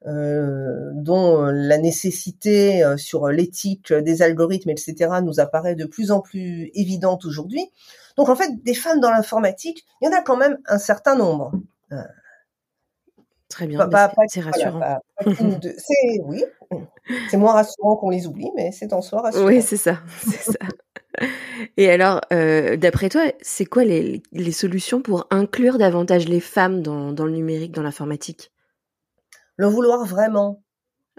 euh, 0.07 0.90
dont 0.92 1.44
la 1.47 1.79
nécessité 1.79 2.85
euh, 2.85 2.99
sur 2.99 3.29
l'éthique 3.29 3.90
des 3.90 4.20
algorithmes, 4.20 4.68
etc., 4.68 4.94
nous 5.23 5.40
apparaît 5.40 5.77
de 5.77 5.87
plus 5.87 6.11
en 6.11 6.20
plus 6.20 6.70
évidente 6.75 7.25
aujourd'hui. 7.25 7.70
Donc 8.18 8.29
en 8.29 8.37
fait, 8.37 8.62
des 8.62 8.75
femmes 8.75 9.01
dans 9.01 9.11
l'informatique, 9.11 9.87
il 10.03 10.05
y 10.05 10.09
en 10.09 10.12
a 10.12 10.20
quand 10.20 10.37
même 10.37 10.59
un 10.66 10.77
certain 10.77 11.16
nombre. 11.16 11.53
Très 13.55 13.69
bien, 13.69 13.88
c'est 14.27 14.40
rassurant. 14.40 14.81
c'est 15.25 16.21
oui, 16.25 16.45
c'est 17.31 17.37
moins 17.37 17.53
rassurant 17.53 17.95
qu'on 17.95 18.11
les 18.11 18.27
oublie, 18.27 18.51
mais 18.57 18.73
c'est 18.73 18.93
en 18.93 19.01
soi 19.01 19.21
rassurant. 19.21 19.47
Oui, 19.47 19.62
c'est 19.62 19.77
ça, 19.77 20.01
ça. 20.19 20.59
Et 21.77 21.88
alors, 21.88 22.21
euh, 22.33 22.77
d'après 22.77 23.11
toi, 23.11 23.23
c'est 23.43 23.64
quoi 23.64 23.85
les, 23.85 24.25
les, 24.33 24.51
solutions 24.51 25.03
pour 25.03 25.29
inclure 25.31 25.79
davantage 25.79 26.27
les 26.27 26.40
femmes 26.40 26.83
dans, 26.83 27.12
dans 27.12 27.27
le 27.27 27.31
numérique, 27.31 27.71
dans 27.71 27.85
l'informatique? 27.85 28.51
Le 29.57 29.69
vouloir 29.69 30.05
vraiment. 30.05 30.64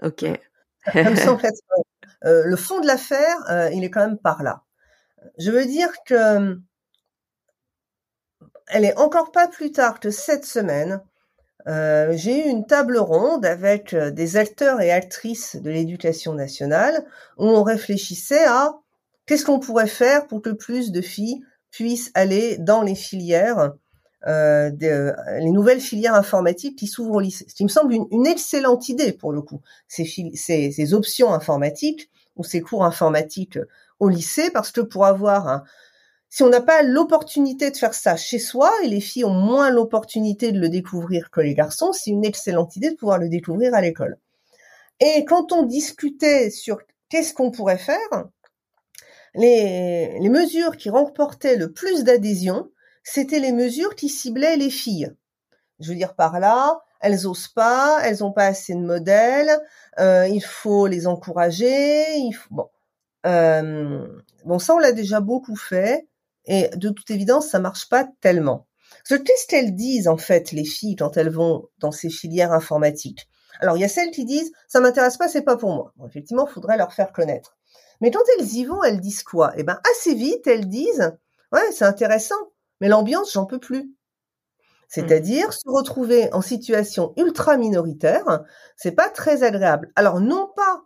Ok. 0.02 0.24
euh, 0.94 2.42
le 2.44 2.56
fond 2.56 2.80
de 2.80 2.86
l'affaire, 2.86 3.38
euh, 3.50 3.70
il 3.72 3.82
est 3.82 3.90
quand 3.90 4.06
même 4.06 4.18
par 4.18 4.42
là. 4.42 4.62
Je 5.38 5.50
veux 5.50 5.64
dire 5.64 5.88
que 6.04 6.60
elle 8.66 8.84
est 8.84 8.98
encore 8.98 9.32
pas 9.32 9.48
plus 9.48 9.72
tard 9.72 10.00
que 10.00 10.10
cette 10.10 10.44
semaine. 10.44 11.00
Euh, 11.68 12.12
j'ai 12.14 12.46
eu 12.46 12.50
une 12.50 12.66
table 12.66 12.96
ronde 12.96 13.44
avec 13.44 13.92
euh, 13.92 14.10
des 14.10 14.36
acteurs 14.36 14.80
et 14.80 14.92
actrices 14.92 15.56
de 15.56 15.70
l'éducation 15.70 16.32
nationale 16.32 17.04
où 17.38 17.46
on 17.46 17.64
réfléchissait 17.64 18.44
à 18.44 18.74
qu'est-ce 19.26 19.44
qu'on 19.44 19.58
pourrait 19.58 19.88
faire 19.88 20.28
pour 20.28 20.42
que 20.42 20.50
plus 20.50 20.92
de 20.92 21.00
filles 21.00 21.42
puissent 21.72 22.12
aller 22.14 22.56
dans 22.58 22.82
les 22.82 22.94
filières 22.94 23.72
euh, 24.28 24.70
de, 24.70 25.12
les 25.40 25.50
nouvelles 25.50 25.80
filières 25.80 26.14
informatiques 26.14 26.78
qui 26.78 26.86
s'ouvrent 26.86 27.16
au 27.16 27.20
lycée. 27.20 27.46
Ce 27.48 27.54
qui 27.54 27.64
me 27.64 27.68
semble 27.68 27.94
une, 27.94 28.26
excellente 28.26 28.88
idée 28.88 29.12
pour 29.12 29.32
le 29.32 29.42
coup, 29.42 29.60
ces, 29.88 30.04
ces, 30.34 30.70
ces, 30.70 30.94
options 30.94 31.34
informatiques 31.34 32.10
ou 32.36 32.44
ces 32.44 32.60
cours 32.60 32.84
informatiques 32.84 33.58
au 33.98 34.08
lycée, 34.08 34.50
parce 34.50 34.70
que 34.70 34.80
pour 34.80 35.04
avoir 35.04 35.48
un, 35.48 35.64
si 36.36 36.42
on 36.42 36.50
n'a 36.50 36.60
pas 36.60 36.82
l'opportunité 36.82 37.70
de 37.70 37.78
faire 37.78 37.94
ça 37.94 38.14
chez 38.14 38.38
soi, 38.38 38.70
et 38.82 38.88
les 38.88 39.00
filles 39.00 39.24
ont 39.24 39.30
moins 39.30 39.70
l'opportunité 39.70 40.52
de 40.52 40.60
le 40.60 40.68
découvrir 40.68 41.30
que 41.30 41.40
les 41.40 41.54
garçons, 41.54 41.94
c'est 41.94 42.10
une 42.10 42.26
excellente 42.26 42.76
idée 42.76 42.90
de 42.90 42.94
pouvoir 42.94 43.16
le 43.16 43.30
découvrir 43.30 43.74
à 43.74 43.80
l'école. 43.80 44.18
Et 45.00 45.24
quand 45.24 45.52
on 45.52 45.62
discutait 45.62 46.50
sur 46.50 46.76
qu'est-ce 47.08 47.32
qu'on 47.32 47.50
pourrait 47.50 47.78
faire, 47.78 48.26
les, 49.34 50.18
les 50.20 50.28
mesures 50.28 50.76
qui 50.76 50.90
remportaient 50.90 51.56
le 51.56 51.72
plus 51.72 52.04
d'adhésion, 52.04 52.70
c'était 53.02 53.40
les 53.40 53.52
mesures 53.52 53.94
qui 53.94 54.10
ciblaient 54.10 54.58
les 54.58 54.68
filles. 54.68 55.10
Je 55.80 55.88
veux 55.88 55.96
dire 55.96 56.14
par 56.14 56.38
là, 56.38 56.82
elles 57.00 57.26
osent 57.26 57.48
pas, 57.48 58.00
elles 58.04 58.22
ont 58.22 58.32
pas 58.32 58.44
assez 58.44 58.74
de 58.74 58.80
modèles, 58.80 59.58
euh, 59.98 60.28
il 60.28 60.44
faut 60.44 60.86
les 60.86 61.06
encourager, 61.06 62.04
il 62.18 62.34
faut 62.34 62.54
bon. 62.54 62.68
Euh, 63.24 64.06
bon, 64.44 64.58
ça 64.58 64.74
on 64.74 64.78
l'a 64.78 64.92
déjà 64.92 65.20
beaucoup 65.20 65.56
fait 65.56 66.06
et 66.46 66.68
de 66.76 66.90
toute 66.90 67.10
évidence 67.10 67.48
ça 67.48 67.58
marche 67.58 67.88
pas 67.88 68.08
tellement. 68.20 68.66
Qu'est-ce 69.08 69.46
qu'elles 69.46 69.74
disent 69.74 70.08
en 70.08 70.16
fait 70.16 70.52
les 70.52 70.64
filles 70.64 70.96
quand 70.96 71.16
elles 71.16 71.30
vont 71.30 71.68
dans 71.78 71.92
ces 71.92 72.10
filières 72.10 72.52
informatiques 72.52 73.28
Alors 73.60 73.76
il 73.76 73.80
y 73.80 73.84
a 73.84 73.88
celles 73.88 74.10
qui 74.10 74.24
disent 74.24 74.52
ça 74.68 74.80
m'intéresse 74.80 75.16
pas, 75.16 75.28
c'est 75.28 75.42
pas 75.42 75.56
pour 75.56 75.74
moi. 75.74 75.92
Bon, 75.96 76.06
effectivement, 76.06 76.46
faudrait 76.46 76.76
leur 76.76 76.92
faire 76.92 77.12
connaître. 77.12 77.56
Mais 78.00 78.10
quand 78.10 78.22
elles 78.38 78.52
y 78.54 78.64
vont, 78.64 78.82
elles 78.82 79.00
disent 79.00 79.22
quoi? 79.22 79.52
Eh 79.56 79.62
ben 79.62 79.80
assez 79.92 80.14
vite, 80.14 80.46
elles 80.46 80.68
disent 80.68 81.12
ouais 81.52 81.72
c'est 81.72 81.84
intéressant, 81.84 82.52
mais 82.80 82.88
l'ambiance, 82.88 83.32
j'en 83.32 83.46
peux 83.46 83.60
plus. 83.60 83.92
C'est-à-dire 84.88 85.52
se 85.52 85.68
retrouver 85.68 86.32
en 86.32 86.40
situation 86.40 87.12
ultra 87.16 87.56
minoritaire, 87.56 88.44
c'est 88.76 88.92
pas 88.92 89.08
très 89.08 89.42
agréable. 89.42 89.90
Alors 89.96 90.20
non 90.20 90.48
pas 90.54 90.85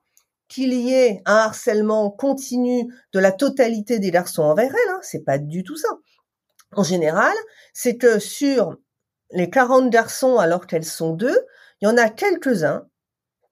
qu'il 0.51 0.75
y 0.75 0.93
ait 0.93 1.23
un 1.25 1.37
harcèlement 1.37 2.11
continu 2.11 2.93
de 3.13 3.21
la 3.21 3.33
totalité 3.33 4.01
des 4.01 4.11
garçons 4.11 4.43
envers 4.43 4.71
elles, 4.71 4.91
hein, 4.91 4.99
c'est 5.01 5.25
pas 5.25 5.39
du 5.39 5.63
tout 5.63 5.77
ça. 5.77 5.89
En 6.77 6.83
général, 6.83 7.35
c'est 7.73 7.97
que 7.97 8.19
sur 8.19 8.77
les 9.31 9.49
40 9.49 9.91
garçons 9.91 10.39
alors 10.39 10.67
qu'elles 10.67 10.85
sont 10.85 11.15
deux, 11.15 11.39
il 11.81 11.87
y 11.87 11.89
en 11.89 11.97
a 11.97 12.11
quelques-uns 12.11 12.87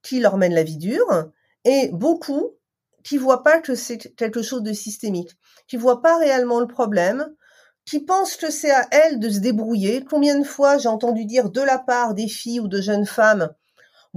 qui 0.02 0.18
leur 0.18 0.36
mènent 0.36 0.54
la 0.54 0.64
vie 0.64 0.76
dure 0.76 1.30
et 1.64 1.88
beaucoup 1.92 2.56
qui 3.04 3.16
voient 3.16 3.44
pas 3.44 3.60
que 3.60 3.76
c'est 3.76 4.14
quelque 4.16 4.42
chose 4.42 4.62
de 4.62 4.72
systémique, 4.72 5.36
qui 5.68 5.76
voient 5.76 6.02
pas 6.02 6.18
réellement 6.18 6.60
le 6.60 6.66
problème, 6.66 7.26
qui 7.84 8.00
pensent 8.00 8.36
que 8.36 8.50
c'est 8.50 8.72
à 8.72 8.86
elles 8.90 9.20
de 9.20 9.30
se 9.30 9.38
débrouiller. 9.38 10.04
Combien 10.04 10.38
de 10.38 10.44
fois 10.44 10.78
j'ai 10.78 10.88
entendu 10.88 11.24
dire 11.24 11.48
de 11.50 11.62
la 11.62 11.78
part 11.78 12.14
des 12.14 12.28
filles 12.28 12.60
ou 12.60 12.68
de 12.68 12.80
jeunes 12.80 13.06
femmes, 13.06 13.50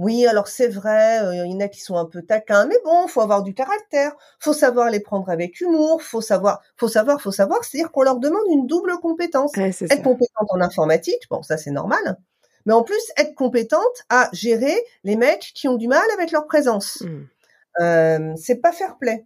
oui, 0.02 0.26
alors 0.26 0.48
c'est 0.48 0.66
vrai, 0.66 1.22
euh, 1.22 1.46
il 1.46 1.52
y 1.52 1.54
en 1.54 1.60
a 1.60 1.68
qui 1.68 1.80
sont 1.80 1.96
un 1.96 2.06
peu 2.06 2.22
taquins, 2.22 2.66
mais 2.66 2.74
bon, 2.84 3.06
faut 3.06 3.20
avoir 3.20 3.44
du 3.44 3.54
caractère, 3.54 4.12
faut 4.40 4.52
savoir 4.52 4.90
les 4.90 4.98
prendre 4.98 5.30
avec 5.30 5.60
humour, 5.60 6.02
faut 6.02 6.20
savoir, 6.20 6.60
faut 6.76 6.88
savoir, 6.88 7.20
faut 7.20 7.30
savoir, 7.30 7.64
c'est-à-dire 7.64 7.92
qu'on 7.92 8.02
leur 8.02 8.18
demande 8.18 8.42
une 8.50 8.66
double 8.66 8.98
compétence. 8.98 9.56
être 9.56 10.02
compétente 10.02 10.48
en 10.48 10.60
informatique, 10.60 11.22
bon, 11.30 11.42
ça 11.42 11.56
c'est 11.56 11.70
normal, 11.70 12.18
mais 12.66 12.72
en 12.72 12.82
plus 12.82 13.00
être 13.16 13.36
compétente 13.36 14.02
à 14.08 14.28
gérer 14.32 14.74
les 15.04 15.14
mecs 15.14 15.52
qui 15.54 15.68
ont 15.68 15.76
du 15.76 15.86
mal 15.86 16.10
avec 16.14 16.32
leur 16.32 16.46
présence. 16.46 17.02
Mmh. 17.02 17.22
Euh, 17.80 18.32
c'est 18.36 18.56
pas 18.56 18.72
fair 18.72 18.98
play. 18.98 19.24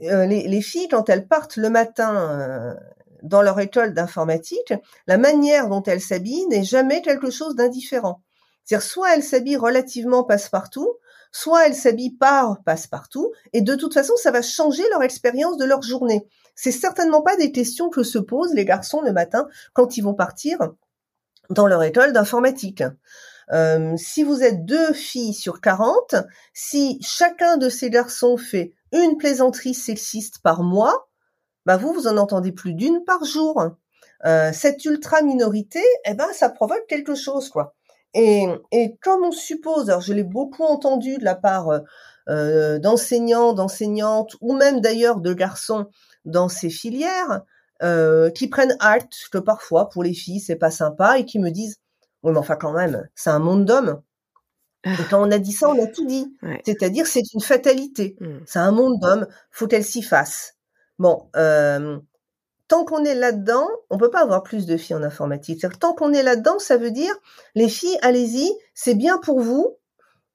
Euh, 0.00 0.24
les, 0.24 0.48
les, 0.48 0.62
filles, 0.62 0.88
quand 0.88 1.10
elles 1.10 1.28
partent 1.28 1.58
le 1.58 1.68
matin 1.68 2.74
dans 3.22 3.42
leur 3.42 3.60
école 3.60 3.92
d'informatique, 3.92 4.72
la 5.06 5.18
manière 5.18 5.68
dont 5.68 5.82
elles 5.82 6.00
s'habillent 6.00 6.46
n'est 6.46 6.64
jamais 6.64 7.02
quelque 7.02 7.30
chose 7.30 7.54
d'indifférent. 7.54 8.22
C'est-à-dire 8.64 8.86
soit 8.86 9.14
elles 9.14 9.22
s'habillent 9.22 9.56
relativement 9.56 10.24
passe-partout, 10.24 10.96
soit 11.32 11.66
elles 11.66 11.74
s'habillent 11.74 12.16
par 12.16 12.62
passe-partout, 12.64 13.32
et 13.52 13.60
de 13.60 13.74
toute 13.74 13.94
façon, 13.94 14.14
ça 14.16 14.30
va 14.30 14.42
changer 14.42 14.82
leur 14.90 15.02
expérience 15.02 15.56
de 15.56 15.64
leur 15.64 15.82
journée. 15.82 16.26
C'est 16.54 16.70
certainement 16.70 17.22
pas 17.22 17.36
des 17.36 17.52
questions 17.52 17.90
que 17.90 18.02
se 18.02 18.18
posent 18.18 18.54
les 18.54 18.64
garçons 18.64 19.02
le 19.02 19.12
matin 19.12 19.48
quand 19.72 19.96
ils 19.96 20.02
vont 20.02 20.14
partir 20.14 20.58
dans 21.50 21.66
leur 21.66 21.82
école 21.82 22.12
d'informatique. 22.12 22.84
Euh, 23.52 23.94
si 23.96 24.22
vous 24.22 24.42
êtes 24.42 24.64
deux 24.64 24.92
filles 24.92 25.34
sur 25.34 25.60
40, 25.60 26.14
si 26.54 26.98
chacun 27.02 27.56
de 27.56 27.68
ces 27.68 27.90
garçons 27.90 28.36
fait 28.36 28.72
une 28.92 29.18
plaisanterie 29.18 29.74
sexiste 29.74 30.38
par 30.42 30.62
mois, 30.62 31.08
bah 31.66 31.76
vous, 31.76 31.92
vous 31.92 32.06
en 32.06 32.16
entendez 32.16 32.52
plus 32.52 32.74
d'une 32.74 33.04
par 33.04 33.24
jour. 33.24 33.62
Euh, 34.24 34.52
cette 34.54 34.84
ultra 34.84 35.22
minorité, 35.22 35.82
eh 36.06 36.14
ben, 36.14 36.28
ça 36.32 36.48
provoque 36.48 36.86
quelque 36.88 37.14
chose, 37.14 37.50
quoi. 37.50 37.74
Et, 38.14 38.46
et 38.72 38.96
comme 39.02 39.24
on 39.24 39.32
suppose, 39.32 39.90
alors 39.90 40.00
je 40.00 40.12
l'ai 40.12 40.22
beaucoup 40.22 40.62
entendu 40.62 41.18
de 41.18 41.24
la 41.24 41.34
part 41.34 41.82
euh, 42.28 42.78
d'enseignants, 42.78 43.52
d'enseignantes, 43.52 44.36
ou 44.40 44.54
même 44.54 44.80
d'ailleurs 44.80 45.20
de 45.20 45.34
garçons 45.34 45.86
dans 46.24 46.48
ces 46.48 46.70
filières, 46.70 47.42
euh, 47.82 48.30
qui 48.30 48.48
prennent 48.48 48.76
acte 48.80 49.14
que 49.30 49.38
parfois 49.38 49.88
pour 49.88 50.02
les 50.04 50.14
filles 50.14 50.40
c'est 50.40 50.56
pas 50.56 50.70
sympa 50.70 51.18
et 51.18 51.24
qui 51.24 51.38
me 51.38 51.50
disent, 51.50 51.76
oui 52.22 52.32
mais 52.32 52.38
enfin 52.38 52.56
quand 52.56 52.72
même, 52.72 53.06
c'est 53.14 53.30
un 53.30 53.40
monde 53.40 53.64
d'hommes. 53.64 54.00
Et 54.84 55.04
quand 55.10 55.26
on 55.26 55.30
a 55.30 55.38
dit 55.38 55.52
ça, 55.52 55.68
on 55.68 55.82
a 55.82 55.86
tout 55.86 56.06
dit. 56.06 56.36
C'est-à-dire 56.64 57.06
c'est 57.06 57.32
une 57.32 57.40
fatalité. 57.40 58.16
Mmh. 58.20 58.36
C'est 58.46 58.58
un 58.58 58.70
monde 58.70 59.00
d'hommes, 59.00 59.26
faut 59.50 59.66
qu'elle 59.66 59.84
s'y 59.84 60.02
fasse. 60.02 60.56
Bon, 60.98 61.28
euh, 61.36 61.98
tant 62.68 62.84
qu'on 62.84 63.04
est 63.04 63.14
là-dedans, 63.14 63.68
on 63.90 63.98
peut 63.98 64.10
pas 64.10 64.22
avoir 64.22 64.42
plus 64.42 64.66
de 64.66 64.76
filles 64.76 64.96
en 64.96 65.02
informatique. 65.02 65.64
Tant 65.80 65.94
qu'on 65.94 66.12
est 66.12 66.22
là-dedans, 66.22 66.58
ça 66.58 66.76
veut 66.76 66.90
dire 66.90 67.14
les 67.54 67.68
filles, 67.68 67.98
allez-y, 68.02 68.50
c'est 68.74 68.94
bien 68.94 69.18
pour 69.18 69.40
vous. 69.40 69.76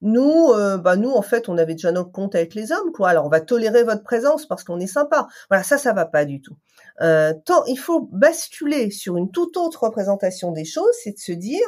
Nous, 0.01 0.51
euh, 0.53 0.77
bah 0.77 0.95
nous 0.95 1.11
en 1.11 1.21
fait, 1.21 1.49
on 1.49 1.57
avait 1.57 1.73
déjà 1.73 1.91
notre 1.91 2.11
compte 2.11 2.33
avec 2.33 2.55
les 2.55 2.71
hommes, 2.71 2.93
quoi. 2.93 3.09
Alors 3.09 3.25
on 3.25 3.29
va 3.29 3.41
tolérer 3.41 3.83
votre 3.83 4.03
présence 4.03 4.45
parce 4.45 4.63
qu'on 4.63 4.79
est 4.79 4.87
sympa. 4.87 5.27
Voilà, 5.49 5.63
ça, 5.63 5.77
ça 5.77 5.91
va 5.91 6.05
pas 6.05 6.23
du 6.23 6.41
tout. 6.41 6.55
Euh, 7.01 7.33
tant 7.45 7.65
il 7.65 7.77
faut 7.77 8.07
basculer 8.11 8.91
sur 8.91 9.17
une 9.17 9.31
toute 9.31 9.57
autre 9.57 9.83
représentation 9.83 10.51
des 10.51 10.65
choses, 10.65 10.93
c'est 11.03 11.11
de 11.11 11.19
se 11.19 11.33
dire 11.33 11.67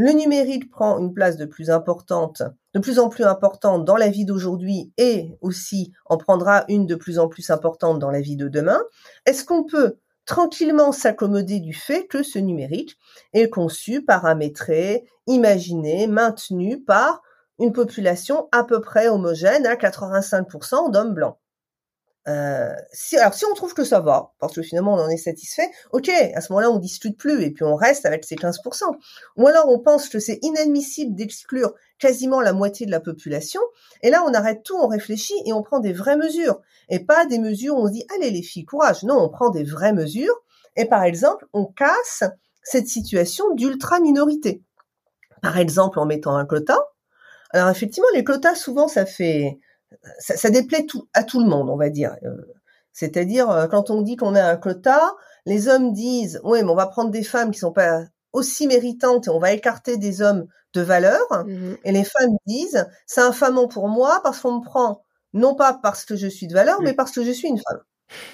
le 0.00 0.12
numérique 0.12 0.70
prend 0.70 0.98
une 0.98 1.12
place 1.12 1.36
de 1.36 1.44
plus 1.44 1.68
importante, 1.68 2.42
de 2.72 2.78
plus 2.78 2.98
en 2.98 3.10
plus 3.10 3.24
importante 3.24 3.84
dans 3.84 3.98
la 3.98 4.08
vie 4.08 4.24
d'aujourd'hui 4.24 4.94
et 4.96 5.36
aussi 5.42 5.92
en 6.06 6.16
prendra 6.16 6.64
une 6.70 6.86
de 6.86 6.94
plus 6.94 7.18
en 7.18 7.28
plus 7.28 7.50
importante 7.50 7.98
dans 7.98 8.10
la 8.10 8.22
vie 8.22 8.36
de 8.36 8.48
demain. 8.48 8.80
Est-ce 9.26 9.44
qu'on 9.44 9.62
peut 9.62 9.98
tranquillement 10.24 10.92
s'accommoder 10.92 11.60
du 11.60 11.74
fait 11.74 12.06
que 12.06 12.22
ce 12.22 12.38
numérique 12.38 12.96
est 13.34 13.50
conçu, 13.50 14.02
paramétré, 14.02 15.04
imaginé, 15.26 16.06
maintenu 16.06 16.82
par 16.82 17.20
une 17.58 17.74
population 17.74 18.48
à 18.52 18.64
peu 18.64 18.80
près 18.80 19.08
homogène 19.08 19.66
à 19.66 19.74
85% 19.74 20.90
d'hommes 20.90 21.12
blancs? 21.12 21.36
Euh, 22.28 22.74
si, 22.92 23.16
alors 23.16 23.32
si 23.32 23.46
on 23.46 23.54
trouve 23.54 23.72
que 23.72 23.84
ça 23.84 24.00
va, 24.00 24.32
parce 24.40 24.54
que 24.54 24.60
finalement 24.60 24.94
on 24.94 24.98
en 24.98 25.08
est 25.08 25.16
satisfait, 25.16 25.70
ok, 25.92 26.08
à 26.08 26.40
ce 26.40 26.52
moment-là 26.52 26.70
on 26.70 26.78
discute 26.78 27.16
plus 27.16 27.42
et 27.42 27.50
puis 27.50 27.64
on 27.64 27.76
reste 27.76 28.04
avec 28.04 28.24
ces 28.24 28.36
15%. 28.36 28.82
Ou 29.36 29.46
alors 29.46 29.68
on 29.68 29.78
pense 29.78 30.08
que 30.08 30.18
c'est 30.18 30.38
inadmissible 30.42 31.14
d'exclure 31.14 31.72
quasiment 31.98 32.40
la 32.40 32.52
moitié 32.52 32.84
de 32.84 32.90
la 32.90 33.00
population, 33.00 33.60
et 34.02 34.10
là 34.10 34.22
on 34.26 34.34
arrête 34.34 34.62
tout, 34.62 34.76
on 34.76 34.86
réfléchit 34.86 35.34
et 35.46 35.52
on 35.52 35.62
prend 35.62 35.80
des 35.80 35.94
vraies 35.94 36.16
mesures, 36.16 36.60
et 36.90 37.00
pas 37.00 37.24
des 37.24 37.38
mesures 37.38 37.76
où 37.76 37.84
on 37.84 37.86
se 37.86 37.92
dit 37.92 38.04
allez 38.14 38.30
les 38.30 38.42
filles, 38.42 38.66
courage. 38.66 39.02
Non, 39.02 39.18
on 39.18 39.30
prend 39.30 39.48
des 39.48 39.64
vraies 39.64 39.94
mesures, 39.94 40.36
et 40.76 40.84
par 40.84 41.04
exemple 41.04 41.46
on 41.54 41.64
casse 41.64 42.24
cette 42.62 42.86
situation 42.86 43.54
d'ultra 43.54 43.98
minorité. 43.98 44.62
Par 45.40 45.56
exemple 45.56 45.98
en 45.98 46.04
mettant 46.04 46.36
un 46.36 46.44
quota. 46.44 46.78
Alors 47.52 47.70
effectivement 47.70 48.08
les 48.12 48.24
quotas 48.24 48.54
souvent 48.56 48.88
ça 48.88 49.06
fait 49.06 49.58
ça, 50.18 50.36
ça, 50.36 50.50
déplaît 50.50 50.86
tout, 50.86 51.08
à 51.14 51.24
tout 51.24 51.40
le 51.40 51.48
monde, 51.48 51.70
on 51.70 51.76
va 51.76 51.90
dire. 51.90 52.16
Euh, 52.24 52.36
c'est-à-dire, 52.92 53.50
euh, 53.50 53.66
quand 53.66 53.90
on 53.90 54.02
dit 54.02 54.16
qu'on 54.16 54.34
a 54.34 54.42
un 54.42 54.56
quota, 54.56 55.14
les 55.46 55.68
hommes 55.68 55.92
disent, 55.92 56.40
oui, 56.44 56.62
mais 56.62 56.70
on 56.70 56.76
va 56.76 56.86
prendre 56.86 57.10
des 57.10 57.22
femmes 57.22 57.50
qui 57.50 57.58
sont 57.58 57.72
pas 57.72 58.04
aussi 58.32 58.66
méritantes 58.66 59.26
et 59.26 59.30
on 59.30 59.38
va 59.38 59.52
écarter 59.52 59.96
des 59.96 60.22
hommes 60.22 60.46
de 60.74 60.80
valeur. 60.80 61.20
Mmh 61.46 61.74
et 61.84 61.92
les 61.92 62.04
femmes 62.04 62.36
disent, 62.46 62.86
c'est 63.06 63.20
infamant 63.20 63.68
pour 63.68 63.88
moi 63.88 64.20
parce 64.22 64.40
qu'on 64.40 64.58
me 64.58 64.64
prend 64.64 65.02
non 65.32 65.54
pas 65.54 65.74
parce 65.74 66.04
que 66.04 66.16
je 66.16 66.26
suis 66.26 66.46
de 66.46 66.54
valeur, 66.54 66.80
mais 66.82 66.92
parce 66.92 67.12
que 67.12 67.24
je 67.24 67.30
suis 67.30 67.48
une 67.48 67.58
femme. 67.58 67.80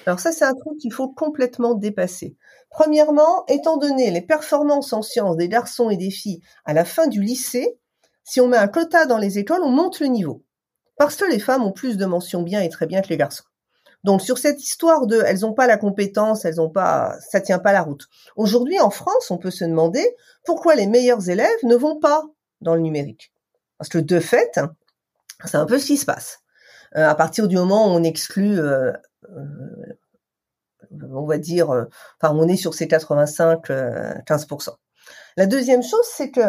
Alors 0.05 0.19
ça, 0.19 0.31
c'est 0.31 0.45
un 0.45 0.55
truc 0.55 0.77
qu'il 0.79 0.93
faut 0.93 1.09
complètement 1.09 1.75
dépasser. 1.75 2.35
Premièrement, 2.69 3.45
étant 3.47 3.77
donné 3.77 4.11
les 4.11 4.21
performances 4.21 4.93
en 4.93 5.01
sciences 5.01 5.37
des 5.37 5.49
garçons 5.49 5.89
et 5.89 5.97
des 5.97 6.09
filles 6.09 6.41
à 6.65 6.73
la 6.73 6.85
fin 6.85 7.07
du 7.07 7.21
lycée, 7.21 7.79
si 8.23 8.41
on 8.41 8.47
met 8.47 8.57
un 8.57 8.67
quota 8.67 9.05
dans 9.05 9.17
les 9.17 9.37
écoles, 9.37 9.61
on 9.63 9.69
monte 9.69 9.99
le 9.99 10.07
niveau. 10.07 10.43
Parce 10.97 11.15
que 11.15 11.25
les 11.25 11.39
femmes 11.39 11.63
ont 11.63 11.71
plus 11.71 11.97
de 11.97 12.05
mentions 12.05 12.41
bien 12.41 12.61
et 12.61 12.69
très 12.69 12.87
bien 12.87 13.01
que 13.01 13.09
les 13.09 13.17
garçons. 13.17 13.43
Donc 14.03 14.21
sur 14.21 14.37
cette 14.37 14.61
histoire 14.61 15.07
de 15.07 15.21
elles 15.25 15.39
n'ont 15.39 15.53
pas 15.53 15.67
la 15.67 15.77
compétence, 15.77 16.45
elles 16.45 16.61
ont 16.61 16.69
pas 16.69 17.15
ça 17.19 17.41
tient 17.41 17.59
pas 17.59 17.73
la 17.73 17.81
route. 17.81 18.07
Aujourd'hui 18.35 18.79
en 18.79 18.89
France, 18.89 19.31
on 19.31 19.37
peut 19.37 19.51
se 19.51 19.65
demander 19.65 20.15
pourquoi 20.45 20.75
les 20.75 20.87
meilleurs 20.87 21.29
élèves 21.29 21.49
ne 21.63 21.75
vont 21.75 21.99
pas 21.99 22.23
dans 22.61 22.75
le 22.75 22.81
numérique. 22.81 23.33
Parce 23.77 23.89
que 23.89 23.97
de 23.97 24.19
fait, 24.19 24.59
c'est 25.45 25.57
un 25.57 25.65
peu 25.65 25.79
ce 25.79 25.85
qui 25.85 25.97
se 25.97 26.05
passe. 26.05 26.39
Euh, 26.95 27.07
à 27.07 27.15
partir 27.15 27.47
du 27.47 27.55
moment 27.57 27.87
où 27.87 27.89
on 27.89 28.03
exclut 28.03 28.59
euh, 28.59 28.93
euh, 29.29 29.97
on 31.11 31.25
va 31.25 31.37
dire 31.37 31.69
enfin 31.69 32.33
on 32.33 32.47
est 32.47 32.55
sur 32.55 32.73
ces 32.73 32.87
85 32.87 33.67
15% 33.67 34.69
La 35.35 35.47
deuxième 35.47 35.83
chose 35.83 36.05
c'est 36.15 36.31
que 36.31 36.41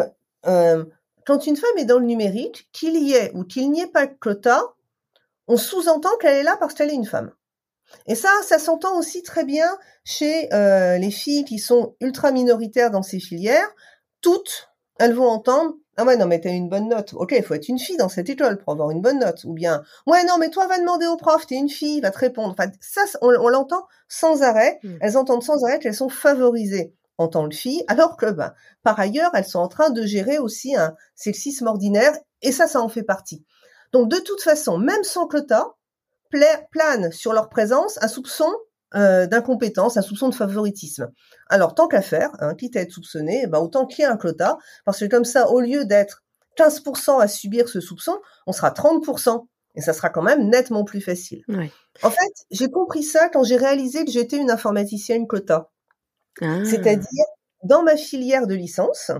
quand 1.29 1.45
une 1.45 1.57
femme 1.57 1.77
est 1.77 1.85
dans 1.85 1.99
le 1.99 2.07
numérique, 2.07 2.67
qu'il 2.73 2.95
y 2.95 3.13
ait 3.13 3.31
ou 3.35 3.43
qu'il 3.43 3.69
n'y 3.69 3.81
ait 3.81 3.87
pas 3.87 4.07
de 4.07 4.15
quota, 4.19 4.63
on 5.47 5.57
sous-entend 5.57 6.17
qu'elle 6.19 6.37
est 6.37 6.43
là 6.43 6.57
parce 6.59 6.73
qu'elle 6.73 6.89
est 6.89 6.95
une 6.95 7.05
femme. 7.05 7.31
Et 8.07 8.15
ça, 8.15 8.31
ça 8.43 8.57
s'entend 8.57 8.97
aussi 8.97 9.21
très 9.21 9.45
bien 9.45 9.77
chez 10.03 10.51
euh, 10.55 10.97
les 10.97 11.11
filles 11.11 11.45
qui 11.45 11.59
sont 11.59 11.95
ultra 12.01 12.31
minoritaires 12.31 12.89
dans 12.89 13.03
ces 13.03 13.19
filières. 13.19 13.69
Toutes, 14.21 14.71
elles 14.97 15.13
vont 15.13 15.27
entendre 15.27 15.75
ah 15.97 16.05
ouais 16.05 16.15
non 16.15 16.25
mais 16.25 16.39
t'as 16.39 16.49
une 16.49 16.69
bonne 16.69 16.87
note. 16.87 17.13
Ok, 17.13 17.35
il 17.37 17.43
faut 17.43 17.53
être 17.53 17.67
une 17.67 17.77
fille 17.77 17.97
dans 17.97 18.09
cette 18.09 18.29
école 18.29 18.57
pour 18.57 18.73
avoir 18.73 18.89
une 18.89 19.01
bonne 19.01 19.19
note. 19.19 19.43
Ou 19.43 19.53
bien 19.53 19.83
ouais 20.07 20.23
non 20.23 20.39
mais 20.39 20.49
toi 20.49 20.65
va 20.65 20.79
demander 20.79 21.05
au 21.05 21.17
prof, 21.17 21.45
t'es 21.45 21.55
une 21.55 21.69
fille, 21.69 22.01
va 22.01 22.09
te 22.09 22.17
répondre. 22.17 22.55
Enfin 22.57 22.71
ça 22.79 23.01
on, 23.21 23.49
l'entend 23.49 23.85
sans 24.07 24.41
arrêt. 24.41 24.79
Mmh. 24.81 24.95
Elles 25.01 25.17
entendent 25.17 25.43
sans 25.43 25.63
arrêt 25.63 25.77
qu'elles 25.77 25.93
sont 25.93 26.09
favorisées 26.09 26.95
en 27.19 27.27
tant 27.27 27.47
que 27.47 27.55
fille, 27.55 27.83
alors 27.87 28.17
que 28.17 28.31
ben, 28.31 28.53
par 28.81 28.99
ailleurs, 28.99 29.31
elles 29.35 29.45
sont 29.45 29.59
en 29.59 29.67
train 29.67 29.89
de 29.89 30.03
gérer 30.05 30.39
aussi 30.39 30.75
un 30.75 30.95
sexisme 31.15 31.67
ordinaire, 31.67 32.17
et 32.41 32.51
ça, 32.51 32.65
ça 32.65 32.81
en 32.81 32.87
fait 32.87 33.03
partie. 33.03 33.45
Donc 33.91 34.09
de 34.09 34.17
toute 34.17 34.41
façon, 34.41 34.77
même 34.77 35.03
sans 35.03 35.27
quota, 35.27 35.75
plane 36.71 37.11
sur 37.11 37.33
leur 37.33 37.49
présence 37.49 38.01
un 38.01 38.07
soupçon 38.07 38.49
euh, 38.95 39.27
d'incompétence, 39.27 39.97
un 39.97 40.01
soupçon 40.01 40.29
de 40.29 40.35
favoritisme. 40.35 41.11
Alors 41.49 41.75
tant 41.75 41.87
qu'à 41.87 42.01
faire, 42.01 42.31
hein, 42.39 42.55
quitte 42.55 42.77
à 42.77 42.81
être 42.81 42.91
soupçonné, 42.91 43.47
ben, 43.47 43.59
autant 43.59 43.85
qu'il 43.85 44.03
y 44.03 44.07
ait 44.07 44.11
un 44.11 44.17
quota, 44.17 44.57
parce 44.85 44.99
que 44.99 45.05
comme 45.05 45.25
ça, 45.25 45.49
au 45.49 45.59
lieu 45.59 45.83
d'être 45.83 46.23
15% 46.57 47.19
à 47.19 47.27
subir 47.27 47.67
ce 47.67 47.81
soupçon, 47.81 48.17
on 48.47 48.53
sera 48.53 48.71
30%. 48.71 49.45
Et 49.75 49.81
ça 49.81 49.93
sera 49.93 50.09
quand 50.09 50.23
même 50.23 50.49
nettement 50.49 50.83
plus 50.83 51.01
facile. 51.01 51.43
En 52.01 52.09
fait, 52.09 52.31
j'ai 52.49 52.71
compris 52.71 53.03
ça 53.03 53.29
quand 53.29 53.43
j'ai 53.43 53.55
réalisé 53.55 54.03
que 54.03 54.11
j'étais 54.11 54.37
une 54.37 54.51
informaticienne 54.51 55.27
quota. 55.27 55.69
Ah. 56.41 56.63
C'est-à-dire, 56.65 57.25
dans 57.63 57.83
ma 57.83 57.97
filière 57.97 58.47
de 58.47 58.55
licence, 58.55 59.11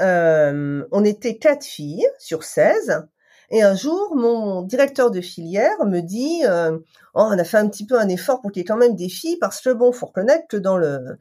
euh, 0.00 0.84
on 0.90 1.04
était 1.04 1.36
quatre 1.36 1.64
filles 1.64 2.06
sur 2.18 2.44
16. 2.44 3.06
Et 3.50 3.62
un 3.62 3.74
jour, 3.74 4.14
mon 4.16 4.62
directeur 4.62 5.10
de 5.10 5.20
filière 5.20 5.84
me 5.84 6.00
dit 6.00 6.42
euh, 6.44 6.78
oh, 7.14 7.26
on 7.30 7.38
a 7.38 7.44
fait 7.44 7.58
un 7.58 7.68
petit 7.68 7.86
peu 7.86 7.98
un 7.98 8.08
effort 8.08 8.40
pour 8.40 8.50
qu'il 8.50 8.60
y 8.60 8.62
ait 8.62 8.66
quand 8.66 8.76
même 8.76 8.96
des 8.96 9.08
filles, 9.08 9.36
parce 9.38 9.60
que 9.60 9.70
bon, 9.70 9.92
faut 9.92 10.06
reconnaître 10.06 10.46
que 10.48 10.56
dans 10.56 10.76
le 10.76 11.18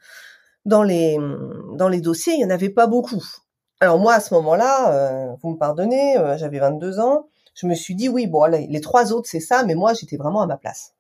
dans 0.66 0.84
les 0.84 1.18
dans 1.76 1.90
les 1.90 2.02
dossiers, 2.02 2.34
il 2.34 2.40
y 2.40 2.46
en 2.46 2.50
avait 2.50 2.70
pas 2.70 2.88
beaucoup. 2.88 3.24
Alors 3.82 4.00
moi, 4.00 4.14
à 4.14 4.20
ce 4.22 4.34
moment-là, 4.36 4.94
euh, 4.94 5.36
vous 5.44 5.52
me 5.52 5.58
pardonnez, 5.58 6.16
j'avais 6.38 6.60
22 6.60 7.00
ans, 7.00 7.28
je 7.54 7.68
me 7.68 7.76
suis 7.76 7.96
dit 7.96 8.08
oui, 8.08 8.28
bon, 8.28 8.46
les 8.46 8.82
trois 8.82 9.12
autres 9.12 9.30
c'est 9.30 9.42
ça, 9.42 9.64
mais 9.66 9.76
moi 9.76 9.94
j'étais 9.94 10.18
vraiment 10.18 10.42
à 10.42 10.48
ma 10.48 10.58
place 10.58 10.94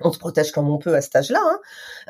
on 0.00 0.12
se 0.12 0.18
protège 0.18 0.52
comme 0.52 0.70
on 0.70 0.78
peut 0.78 0.94
à 0.94 1.00
cet 1.00 1.16
âge-là. 1.16 1.42
Hein. 1.42 1.60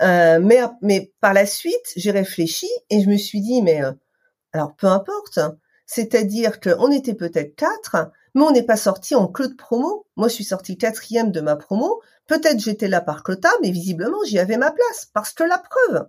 Euh, 0.03 0.45
mais, 0.45 0.61
mais 0.83 1.13
par 1.21 1.33
la 1.33 1.47
suite, 1.47 1.93
j'ai 1.97 2.11
réfléchi 2.11 2.69
et 2.91 3.01
je 3.01 3.09
me 3.09 3.17
suis 3.17 3.41
dit, 3.41 3.63
mais 3.63 3.83
euh, 3.83 3.93
alors 4.53 4.75
peu 4.77 4.87
importe. 4.87 5.39
C'est-à-dire 5.87 6.61
qu'on 6.61 6.91
était 6.91 7.15
peut-être 7.15 7.55
quatre, 7.57 8.11
mais 8.35 8.43
on 8.43 8.51
n'est 8.51 8.63
pas 8.63 8.77
sorti 8.77 9.15
en 9.15 9.27
queue 9.27 9.49
de 9.49 9.55
promo. 9.55 10.07
Moi, 10.17 10.29
je 10.29 10.35
suis 10.35 10.45
sortie 10.45 10.77
quatrième 10.77 11.33
de 11.33 11.41
ma 11.41 11.57
promo. 11.57 12.03
Peut-être 12.27 12.61
j'étais 12.61 12.89
là 12.89 13.01
par 13.01 13.23
quota, 13.23 13.49
mais 13.63 13.71
visiblement, 13.71 14.19
j'y 14.27 14.39
avais 14.39 14.59
ma 14.59 14.71
place 14.71 15.09
parce 15.15 15.33
que 15.33 15.45
la 15.45 15.59
preuve, 15.59 16.07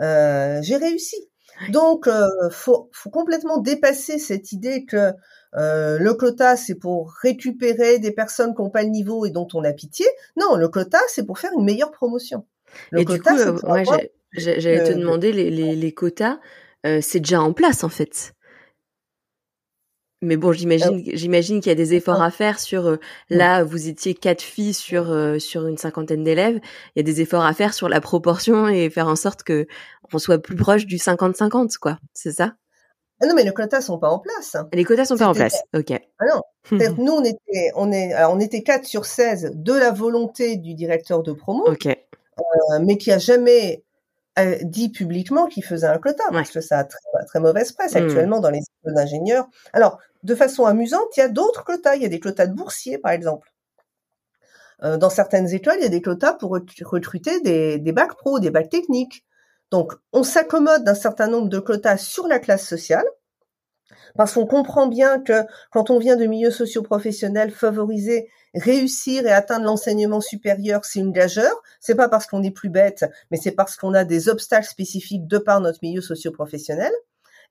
euh, 0.00 0.58
j'ai 0.62 0.76
réussi. 0.76 1.16
Donc, 1.68 2.08
faut, 2.50 2.88
faut 2.92 3.10
complètement 3.10 3.58
dépasser 3.58 4.18
cette 4.18 4.50
idée 4.50 4.84
que 4.86 5.12
euh, 5.56 5.98
le 5.98 6.14
quota, 6.14 6.56
c'est 6.56 6.76
pour 6.76 7.12
récupérer 7.22 7.98
des 7.98 8.12
personnes 8.12 8.54
qui 8.54 8.62
n'ont 8.62 8.70
pas 8.70 8.82
le 8.82 8.88
niveau 8.88 9.26
et 9.26 9.30
dont 9.30 9.48
on 9.54 9.64
a 9.64 9.72
pitié. 9.72 10.06
Non, 10.36 10.56
le 10.56 10.68
quota, 10.68 10.98
c'est 11.08 11.26
pour 11.26 11.38
faire 11.38 11.50
une 11.58 11.64
meilleure 11.64 11.90
promotion. 11.90 12.46
Le 12.90 13.00
et 13.00 13.04
quota, 13.04 13.34
du 13.34 13.58
coup, 13.58 13.66
euh, 13.66 13.84
j'allais 14.32 14.84
te 14.84 14.92
demander, 14.92 15.32
les, 15.32 15.50
les, 15.50 15.74
les 15.74 15.92
quotas, 15.92 16.38
euh, 16.86 17.00
c'est 17.02 17.20
déjà 17.20 17.42
en 17.42 17.52
place 17.52 17.82
en 17.82 17.88
fait. 17.88 18.32
Mais 20.22 20.36
bon, 20.36 20.52
j'imagine, 20.52 21.02
j'imagine 21.14 21.60
qu'il 21.60 21.70
y 21.70 21.72
a 21.72 21.76
des 21.76 21.94
efforts 21.94 22.22
à 22.22 22.30
faire 22.30 22.60
sur. 22.60 22.86
Euh, 22.86 22.96
là, 23.30 23.64
vous 23.64 23.88
étiez 23.88 24.12
quatre 24.12 24.42
filles 24.42 24.74
sur 24.74 25.06
sur 25.40 25.66
une 25.66 25.78
cinquantaine 25.78 26.22
d'élèves. 26.22 26.60
Il 26.94 26.98
y 26.98 27.00
a 27.00 27.02
des 27.02 27.22
efforts 27.22 27.44
à 27.44 27.54
faire 27.54 27.72
sur 27.72 27.88
la 27.88 28.02
proportion 28.02 28.68
et 28.68 28.90
faire 28.90 29.08
en 29.08 29.16
sorte 29.16 29.42
que 29.42 29.66
on 30.12 30.18
soit 30.18 30.38
plus 30.38 30.56
proche 30.56 30.86
du 30.86 30.96
50-50, 30.96 31.78
quoi. 31.78 31.98
C'est 32.12 32.32
ça? 32.32 32.54
Ah 33.20 33.26
non, 33.26 33.34
mais 33.34 33.44
les 33.44 33.52
quotas 33.52 33.82
sont 33.82 33.98
pas 33.98 34.08
en 34.08 34.18
place. 34.18 34.56
Les 34.72 34.84
quotas 34.84 35.04
sont 35.04 35.16
pas 35.16 35.28
en 35.28 35.34
place. 35.34 35.62
Ok. 35.74 35.92
Ah 36.18 36.24
non. 36.26 36.42
nous, 36.98 37.12
on 37.12 37.24
était, 37.24 37.70
on 37.74 37.92
est, 37.92 38.14
alors 38.14 38.32
on 38.32 38.40
était 38.40 38.62
4 38.62 38.86
sur 38.86 39.04
16 39.04 39.52
de 39.54 39.72
la 39.74 39.90
volonté 39.90 40.56
du 40.56 40.74
directeur 40.74 41.22
de 41.22 41.32
promo. 41.32 41.64
Ok. 41.66 41.86
Euh, 41.86 42.78
mais 42.80 42.96
qui 42.96 43.12
a 43.12 43.18
jamais 43.18 43.84
euh, 44.38 44.56
dit 44.62 44.88
publiquement 44.88 45.46
qu'il 45.46 45.64
faisait 45.64 45.86
un 45.86 45.98
quota, 45.98 46.24
parce 46.32 46.50
que 46.50 46.62
ça 46.62 46.78
a 46.78 46.84
très, 46.84 46.98
très 47.26 47.40
mauvaise 47.40 47.72
presse 47.72 47.94
hmm. 47.94 48.04
actuellement 48.04 48.40
dans 48.40 48.50
les 48.50 48.60
écoles 48.60 48.94
d'ingénieurs. 48.94 49.48
Alors, 49.74 49.98
de 50.22 50.34
façon 50.34 50.64
amusante, 50.64 51.14
il 51.16 51.20
y 51.20 51.22
a 51.22 51.28
d'autres 51.28 51.64
quotas. 51.64 51.96
Il 51.96 52.02
y 52.02 52.06
a 52.06 52.08
des 52.08 52.20
quotas 52.20 52.46
de 52.46 52.54
boursiers, 52.54 52.96
par 52.96 53.12
exemple. 53.12 53.52
Euh, 54.82 54.96
dans 54.96 55.10
certaines 55.10 55.52
écoles, 55.52 55.76
il 55.78 55.82
y 55.82 55.86
a 55.86 55.90
des 55.90 56.00
quotas 56.00 56.32
pour 56.32 56.52
recruter 56.52 57.40
des, 57.40 57.78
des 57.78 57.92
bacs 57.92 58.16
pro, 58.16 58.38
des 58.38 58.50
bacs 58.50 58.70
techniques. 58.70 59.24
Donc, 59.70 59.92
on 60.12 60.22
s'accommode 60.22 60.84
d'un 60.84 60.94
certain 60.94 61.28
nombre 61.28 61.48
de 61.48 61.58
quotas 61.58 61.98
sur 61.98 62.26
la 62.26 62.38
classe 62.38 62.66
sociale, 62.66 63.06
parce 64.16 64.34
qu'on 64.34 64.46
comprend 64.46 64.86
bien 64.86 65.20
que 65.20 65.44
quand 65.70 65.90
on 65.90 65.98
vient 65.98 66.16
de 66.16 66.26
milieux 66.26 66.50
socioprofessionnels 66.50 67.50
favoriser, 67.50 68.28
réussir 68.54 69.26
et 69.26 69.30
atteindre 69.30 69.64
l'enseignement 69.64 70.20
supérieur, 70.20 70.84
c'est 70.84 70.98
une 70.98 71.12
gageure. 71.12 71.62
C'est 71.80 71.94
pas 71.94 72.08
parce 72.08 72.26
qu'on 72.26 72.42
est 72.42 72.50
plus 72.50 72.68
bête, 72.70 73.04
mais 73.30 73.36
c'est 73.36 73.52
parce 73.52 73.76
qu'on 73.76 73.94
a 73.94 74.04
des 74.04 74.28
obstacles 74.28 74.66
spécifiques 74.66 75.26
de 75.26 75.38
par 75.38 75.60
notre 75.60 75.78
milieu 75.82 76.00
socioprofessionnel. 76.00 76.92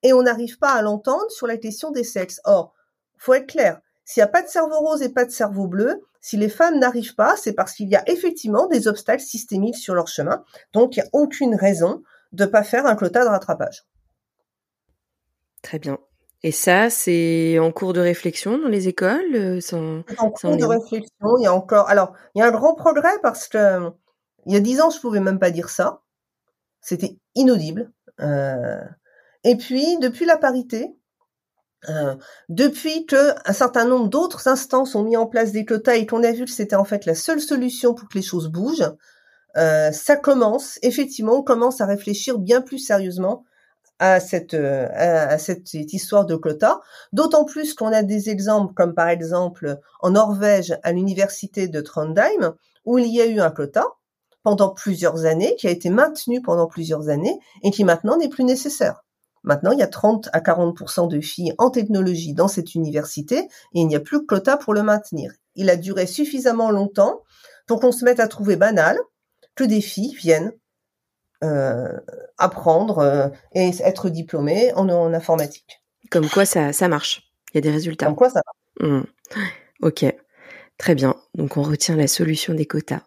Et 0.03 0.13
on 0.13 0.24
n'arrive 0.24 0.57
pas 0.57 0.72
à 0.72 0.82
l'entendre 0.82 1.30
sur 1.30 1.47
la 1.47 1.57
question 1.57 1.91
des 1.91 2.03
sexes. 2.03 2.41
Or, 2.43 2.74
faut 3.17 3.34
être 3.34 3.47
clair. 3.47 3.80
S'il 4.10 4.22
n'y 4.22 4.26
a 4.26 4.32
pas 4.32 4.41
de 4.41 4.47
cerveau 4.47 4.80
rose 4.80 5.03
et 5.03 5.10
pas 5.10 5.24
de 5.24 5.30
cerveau 5.30 5.68
bleu, 5.68 6.01
si 6.20 6.36
les 6.36 6.49
femmes 6.49 6.80
n'arrivent 6.80 7.14
pas, 7.14 7.36
c'est 7.38 7.53
parce 7.53 7.74
qu'il 7.74 7.88
y 7.89 7.95
a 7.95 8.01
effectivement 8.10 8.66
des 8.66 8.88
obstacles 8.88 9.22
systémiques 9.22 9.76
sur 9.76 9.93
leur 9.93 10.07
chemin. 10.07 10.43
Donc, 10.74 10.97
il 10.97 11.01
n'y 11.01 11.05
a 11.05 11.10
aucune 11.14 11.53
raison 11.53 12.01
de 12.32 12.45
ne 12.45 12.49
pas 12.49 12.64
faire 12.64 12.88
un 12.88 12.95
quota 12.95 13.24
de 13.24 13.30
rattrapage. 13.30 13.86
Très 15.62 15.78
bien. 15.78 15.99
Et 16.41 16.51
ça, 16.51 16.89
c'est 16.89 17.60
en 17.60 17.72
cours 17.72 17.93
de 17.93 17.99
réflexion 17.99 18.57
dans 18.57 18.68
les 18.68 18.88
écoles 18.88 19.36
euh, 19.36 19.60
En 20.18 20.32
cours 20.32 20.57
de 20.57 20.66
réflexion, 20.66 21.38
il 21.38 21.43
y 21.43 21.45
a 21.45 21.53
encore. 21.53 21.88
Alors, 21.88 22.14
il 22.34 22.39
y 22.39 22.41
a 22.41 22.47
un 22.47 22.51
grand 22.51 22.74
progrès 22.74 23.20
parce 23.22 23.47
que 23.47 23.91
Il 24.47 24.53
y 24.53 24.55
a 24.55 24.60
dix 24.60 24.82
ans, 24.82 24.89
je 24.89 24.99
pouvais 24.99 25.20
même 25.20 25.38
pas 25.38 25.51
dire 25.51 25.70
ça. 25.70 26.01
C'était 26.82 27.20
inaudible. 27.36 27.91
Euh, 28.22 28.82
et 29.43 29.55
puis, 29.55 29.99
depuis 29.99 30.26
la 30.26 30.38
parité, 30.38 30.95
euh, 31.88 32.15
depuis 32.49 33.05
que 33.05 33.34
un 33.49 33.53
certain 33.53 33.86
nombre 33.86 34.09
d'autres 34.09 34.47
instances 34.47 34.95
ont 34.95 35.03
mis 35.03 35.15
en 35.15 35.27
place 35.27 35.51
des 35.53 35.63
quotas 35.63 35.95
et 35.95 36.05
qu'on 36.05 36.23
a 36.23 36.32
vu 36.32 36.43
que 36.45 36.51
c'était 36.51 36.75
en 36.75 36.84
fait 36.84 37.05
la 37.05 37.15
seule 37.15 37.39
solution 37.39 37.93
pour 37.93 38.09
que 38.09 38.17
les 38.17 38.23
choses 38.23 38.49
bougent, 38.49 38.91
euh, 39.57 39.91
ça 39.91 40.17
commence 40.17 40.77
effectivement, 40.82 41.36
on 41.39 41.43
commence 41.43 41.80
à 41.80 41.86
réfléchir 41.86 42.38
bien 42.38 42.61
plus 42.61 42.80
sérieusement 42.80 43.45
à 43.99 44.19
cette 44.19 44.53
euh, 44.53 44.88
à, 44.93 45.38
cette, 45.38 45.73
histoire 45.73 46.25
de 46.25 46.36
quotas. 46.36 46.80
D'autant 47.13 47.45
plus 47.45 47.73
qu'on 47.73 47.93
a 47.93 48.03
des 48.03 48.30
exemples 48.30 48.73
comme 48.73 48.93
par 48.93 49.07
exemple 49.07 49.77
en 50.01 50.11
Norvège 50.11 50.77
à 50.84 50.91
l'université 50.91 51.67
de 51.69 51.82
Trondheim 51.82 52.55
où 52.86 52.97
il 52.97 53.07
y 53.07 53.21
a 53.21 53.25
eu 53.25 53.39
un 53.39 53.51
quota 53.51 53.86
pendant 54.43 54.69
plusieurs 54.69 55.25
années 55.25 55.55
qui 55.57 55.67
a 55.67 55.71
été 55.71 55.89
maintenu 55.89 56.41
pendant 56.41 56.67
plusieurs 56.67 57.09
années 57.09 57.39
et 57.63 57.71
qui 57.71 57.84
maintenant 57.86 58.17
n'est 58.17 58.30
plus 58.30 58.43
nécessaire. 58.43 59.03
Maintenant, 59.43 59.71
il 59.71 59.79
y 59.79 59.83
a 59.83 59.87
30 59.87 60.29
à 60.33 60.39
40% 60.39 61.07
de 61.07 61.19
filles 61.21 61.53
en 61.57 61.69
technologie 61.69 62.33
dans 62.33 62.47
cette 62.47 62.75
université 62.75 63.37
et 63.37 63.79
il 63.79 63.87
n'y 63.87 63.95
a 63.95 63.99
plus 63.99 64.19
de 64.19 64.25
quota 64.25 64.57
pour 64.57 64.73
le 64.73 64.83
maintenir. 64.83 65.33
Il 65.55 65.69
a 65.69 65.75
duré 65.75 66.05
suffisamment 66.05 66.71
longtemps 66.71 67.23
pour 67.67 67.79
qu'on 67.79 67.91
se 67.91 68.03
mette 68.05 68.19
à 68.19 68.27
trouver 68.27 68.55
banal 68.55 68.97
que 69.55 69.63
des 69.63 69.81
filles 69.81 70.15
viennent 70.15 70.53
euh, 71.43 71.97
apprendre 72.37 72.99
euh, 72.99 73.27
et 73.53 73.71
être 73.81 74.09
diplômées 74.09 74.73
en, 74.73 74.89
informatique. 75.13 75.81
Comme 76.09 76.29
quoi 76.29 76.45
ça, 76.45 76.73
ça 76.73 76.87
marche. 76.87 77.31
Il 77.53 77.55
y 77.55 77.57
a 77.59 77.61
des 77.61 77.71
résultats. 77.71 78.07
Comme 78.07 78.15
quoi 78.15 78.29
ça 78.29 78.41
marche. 78.45 78.91
Mmh. 78.91 79.03
Ok, 79.81 80.05
très 80.77 80.95
bien. 80.95 81.15
Donc 81.35 81.57
on 81.57 81.61
retient 81.61 81.95
la 81.95 82.07
solution 82.07 82.53
des 82.53 82.65
quotas. 82.65 83.01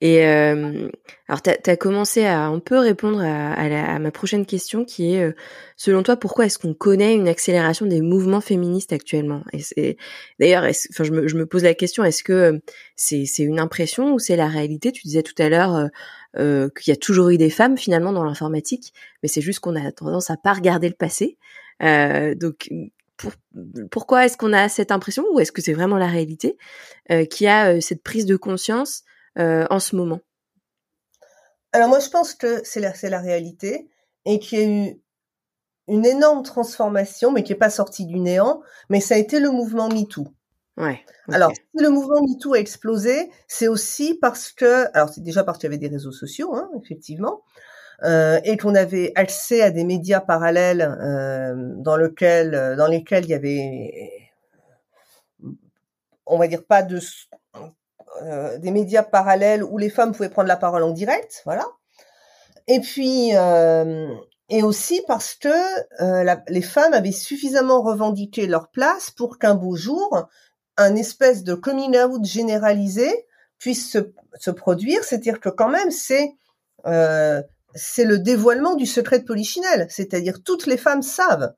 Et 0.00 0.26
euh, 0.26 0.88
alors, 1.28 1.42
tu 1.42 1.50
as, 1.50 1.76
commencé 1.76 2.24
à 2.24 2.46
un 2.46 2.58
peu 2.58 2.78
répondre 2.78 3.20
à, 3.20 3.52
à, 3.54 3.98
ma 3.98 4.10
prochaine 4.10 4.46
question 4.46 4.84
qui 4.84 5.14
est, 5.14 5.22
euh, 5.22 5.32
selon 5.76 6.02
toi, 6.02 6.16
pourquoi 6.16 6.46
est-ce 6.46 6.58
qu'on 6.58 6.74
connaît 6.74 7.14
une 7.14 7.28
accélération 7.28 7.86
des 7.86 8.00
mouvements 8.00 8.40
féministes 8.40 8.92
actuellement? 8.92 9.42
Et 9.76 9.96
D'ailleurs, 10.38 10.64
enfin, 10.64 11.04
je 11.04 11.12
me, 11.12 11.28
je 11.28 11.36
me 11.36 11.46
pose 11.46 11.62
la 11.64 11.74
question, 11.74 12.04
est-ce 12.04 12.22
que 12.22 12.32
euh, 12.32 12.58
c'est 12.96 13.24
une 13.38 13.60
impression 13.60 14.14
ou 14.14 14.18
c'est 14.18 14.36
la 14.36 14.48
réalité? 14.48 14.92
Tu 14.92 15.02
disais 15.02 15.22
tout 15.22 15.40
à 15.42 15.48
l'heure 15.48 15.88
euh, 16.36 16.68
qu'il 16.78 16.90
y 16.90 16.94
a 16.94 16.98
toujours 16.98 17.30
eu 17.30 17.38
des 17.38 17.50
femmes 17.50 17.78
finalement 17.78 18.12
dans 18.12 18.24
l'informatique, 18.24 18.92
mais 19.22 19.28
c'est 19.28 19.40
juste 19.40 19.60
qu'on 19.60 19.76
a 19.76 19.92
tendance 19.92 20.30
à 20.30 20.36
pas 20.36 20.52
regarder 20.52 20.88
le 20.88 20.94
passé. 20.94 21.38
donc, 21.80 22.68
pour, 23.16 23.32
pourquoi 23.90 24.26
est-ce 24.26 24.36
qu'on 24.36 24.52
a 24.52 24.68
cette 24.68 24.90
impression 24.90 25.24
ou 25.32 25.40
est-ce 25.40 25.52
que 25.52 25.62
c'est 25.62 25.72
vraiment 25.72 25.98
la 25.98 26.08
réalité? 26.08 26.56
Euh, 27.10 27.24
qui 27.26 27.46
a 27.46 27.80
cette 27.82 28.02
prise 28.02 28.26
de 28.26 28.36
conscience 28.36 29.02
euh, 29.02 29.13
en 29.36 29.80
ce 29.80 29.96
moment? 29.96 30.20
Alors 31.74 31.88
moi, 31.88 31.98
je 31.98 32.08
pense 32.08 32.34
que 32.34 32.60
c'est 32.62 32.80
la, 32.80 33.18
réalité 33.18 33.88
et 34.24 34.38
qu'il 34.38 34.58
y 34.58 34.62
a 34.62 34.64
eu 34.64 35.00
une 35.88 36.06
énorme 36.06 36.44
transformation, 36.44 37.32
mais 37.32 37.42
qui 37.42 37.52
n'est 37.52 37.58
pas 37.58 37.68
sortie 37.68 38.06
du 38.06 38.20
néant, 38.20 38.62
mais 38.88 39.00
ça 39.00 39.16
a 39.16 39.18
été 39.18 39.40
le 39.40 39.50
mouvement 39.50 39.88
MeToo. 39.88 40.28
Ouais. 40.76 41.00
Alors, 41.32 41.50
si 41.52 41.82
le 41.82 41.90
mouvement 41.90 42.22
MeToo 42.22 42.54
a 42.54 42.58
explosé, 42.58 43.28
c'est 43.48 43.66
aussi 43.66 44.14
parce 44.14 44.52
que, 44.52 44.86
alors 44.96 45.08
c'est 45.08 45.20
déjà 45.20 45.42
parce 45.42 45.58
qu'il 45.58 45.66
y 45.66 45.72
avait 45.72 45.78
des 45.78 45.88
réseaux 45.88 46.12
sociaux, 46.12 46.54
hein, 46.54 46.70
effectivement, 46.80 47.42
euh, 48.04 48.40
et 48.44 48.56
qu'on 48.56 48.76
avait 48.76 49.10
accès 49.16 49.60
à 49.60 49.72
des 49.72 49.84
médias 49.84 50.20
parallèles 50.20 50.80
euh, 50.80 51.54
dans 51.78 51.96
lequel, 51.96 52.76
dans 52.78 52.86
lesquels 52.86 53.24
il 53.24 53.30
y 53.30 53.34
avait, 53.34 54.30
on 56.24 56.38
va 56.38 56.46
dire 56.46 56.64
pas 56.64 56.82
de 56.82 57.00
euh, 58.22 58.58
des 58.58 58.70
médias 58.70 59.02
parallèles 59.02 59.64
où 59.64 59.76
les 59.76 59.90
femmes 59.90 60.12
pouvaient 60.12 60.28
prendre 60.28 60.48
la 60.48 60.56
parole 60.56 60.84
en 60.84 60.90
direct, 60.90 61.42
voilà. 61.44 61.66
Et 62.68 62.80
puis 62.80 63.30
euh, 63.34 64.14
et 64.48 64.62
aussi 64.62 65.02
parce 65.08 65.34
que 65.34 65.48
euh, 66.00 66.36
les 66.48 66.62
femmes 66.62 66.92
avaient 66.92 67.12
suffisamment 67.12 67.82
revendiqué 67.82 68.46
leur 68.46 68.70
place 68.70 69.10
pour 69.10 69.38
qu'un 69.38 69.54
beau 69.54 69.74
jour 69.74 70.28
un 70.76 70.94
espèce 70.94 71.42
de 71.42 71.54
coming 71.54 71.96
out 71.96 72.24
généralisé 72.24 73.26
puisse 73.58 73.90
se, 73.90 74.50
produire, 74.50 75.02
c'est-à-dire 75.02 75.40
que 75.40 75.48
quand 75.48 75.68
même 75.68 75.90
c'est 75.90 76.34
c'est 77.74 78.04
le 78.04 78.18
dévoilement 78.18 78.74
du 78.74 78.86
secret 78.86 79.18
de 79.18 79.24
Polichinelle, 79.24 79.86
c'est-à-dire 79.88 80.42
toutes 80.44 80.66
les 80.66 80.76
femmes 80.76 81.02
savent, 81.02 81.54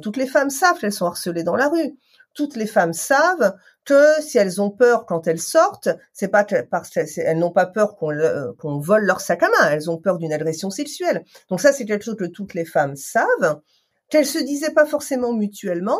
toutes 0.00 0.16
les 0.16 0.26
femmes 0.26 0.50
savent 0.50 0.78
qu'elles 0.78 0.92
sont 0.92 1.06
harcelées 1.06 1.44
dans 1.44 1.56
la 1.56 1.68
rue, 1.68 1.96
toutes 2.34 2.56
les 2.56 2.66
femmes 2.66 2.92
savent 2.92 3.54
que 3.84 4.20
si 4.20 4.38
elles 4.38 4.60
ont 4.60 4.70
peur 4.70 5.06
quand 5.06 5.26
elles 5.26 5.40
sortent, 5.40 5.88
c'est 6.12 6.28
pas 6.28 6.44
parce 6.70 6.90
qu'elles 6.90 7.38
n'ont 7.38 7.50
pas 7.50 7.66
peur 7.66 7.96
qu'on 7.96 8.78
vole 8.78 9.04
leur 9.04 9.20
sac 9.20 9.42
à 9.42 9.48
main, 9.48 9.70
elles 9.70 9.90
ont 9.90 9.98
peur 9.98 10.18
d'une 10.18 10.32
agression 10.32 10.70
sexuelle. 10.70 11.24
Donc 11.48 11.60
ça, 11.60 11.72
c'est 11.72 11.84
quelque 11.84 12.04
chose 12.04 12.16
que 12.16 12.24
toutes 12.24 12.54
les 12.54 12.64
femmes 12.64 12.96
savent, 12.96 13.60
qu'elles 14.08 14.26
se 14.26 14.38
disaient 14.38 14.72
pas 14.72 14.86
forcément 14.86 15.32
mutuellement 15.32 15.98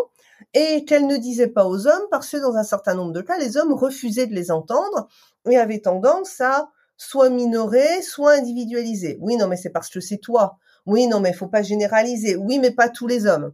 et 0.55 0.85
qu'elles 0.85 1.07
ne 1.07 1.17
disaient 1.17 1.49
pas 1.49 1.67
aux 1.67 1.87
hommes 1.87 2.07
parce 2.11 2.31
que 2.31 2.37
dans 2.37 2.57
un 2.57 2.65
certain 2.65 2.95
nombre 2.95 3.13
de 3.13 3.21
cas, 3.21 3.39
les 3.39 3.57
hommes 3.57 3.73
refusaient 3.73 4.27
de 4.27 4.35
les 4.35 4.51
entendre 4.51 5.09
et 5.49 5.57
avaient 5.57 5.81
tendance 5.81 6.41
à 6.41 6.69
soit 6.97 7.31
minorer, 7.31 8.03
soit 8.03 8.35
individualiser. 8.35 9.19
Oui, 9.21 9.37
non, 9.37 9.49
mais 9.49 9.57
c'est 9.57 9.71
parce 9.71 9.89
que 9.89 10.01
c'est 10.01 10.19
toi. 10.19 10.59
Oui, 10.87 11.07
non, 11.09 11.21
mais 11.21 11.33
faut 11.33 11.49
pas 11.49 11.63
généraliser. 11.63 12.37
Oui, 12.37 12.59
mais 12.59 12.71
pas 12.71 12.89
tous 12.89 13.07
les 13.07 13.27
hommes 13.27 13.53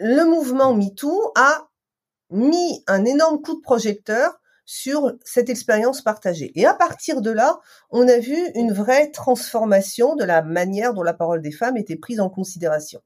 le 0.00 0.24
mouvement 0.24 0.74
MeToo 0.74 1.32
a 1.36 1.68
mis 2.30 2.82
un 2.86 3.04
énorme 3.04 3.42
coup 3.42 3.54
de 3.54 3.60
projecteur 3.60 4.40
sur 4.64 5.12
cette 5.24 5.50
expérience 5.50 6.00
partagée. 6.00 6.52
Et 6.54 6.64
à 6.64 6.74
partir 6.74 7.20
de 7.20 7.30
là, 7.30 7.60
on 7.90 8.08
a 8.08 8.18
vu 8.18 8.36
une 8.54 8.72
vraie 8.72 9.10
transformation 9.10 10.16
de 10.16 10.24
la 10.24 10.42
manière 10.42 10.94
dont 10.94 11.02
la 11.02 11.12
parole 11.12 11.42
des 11.42 11.50
femmes 11.50 11.76
était 11.76 11.96
prise 11.96 12.20
en 12.20 12.30
considération. 12.30 13.00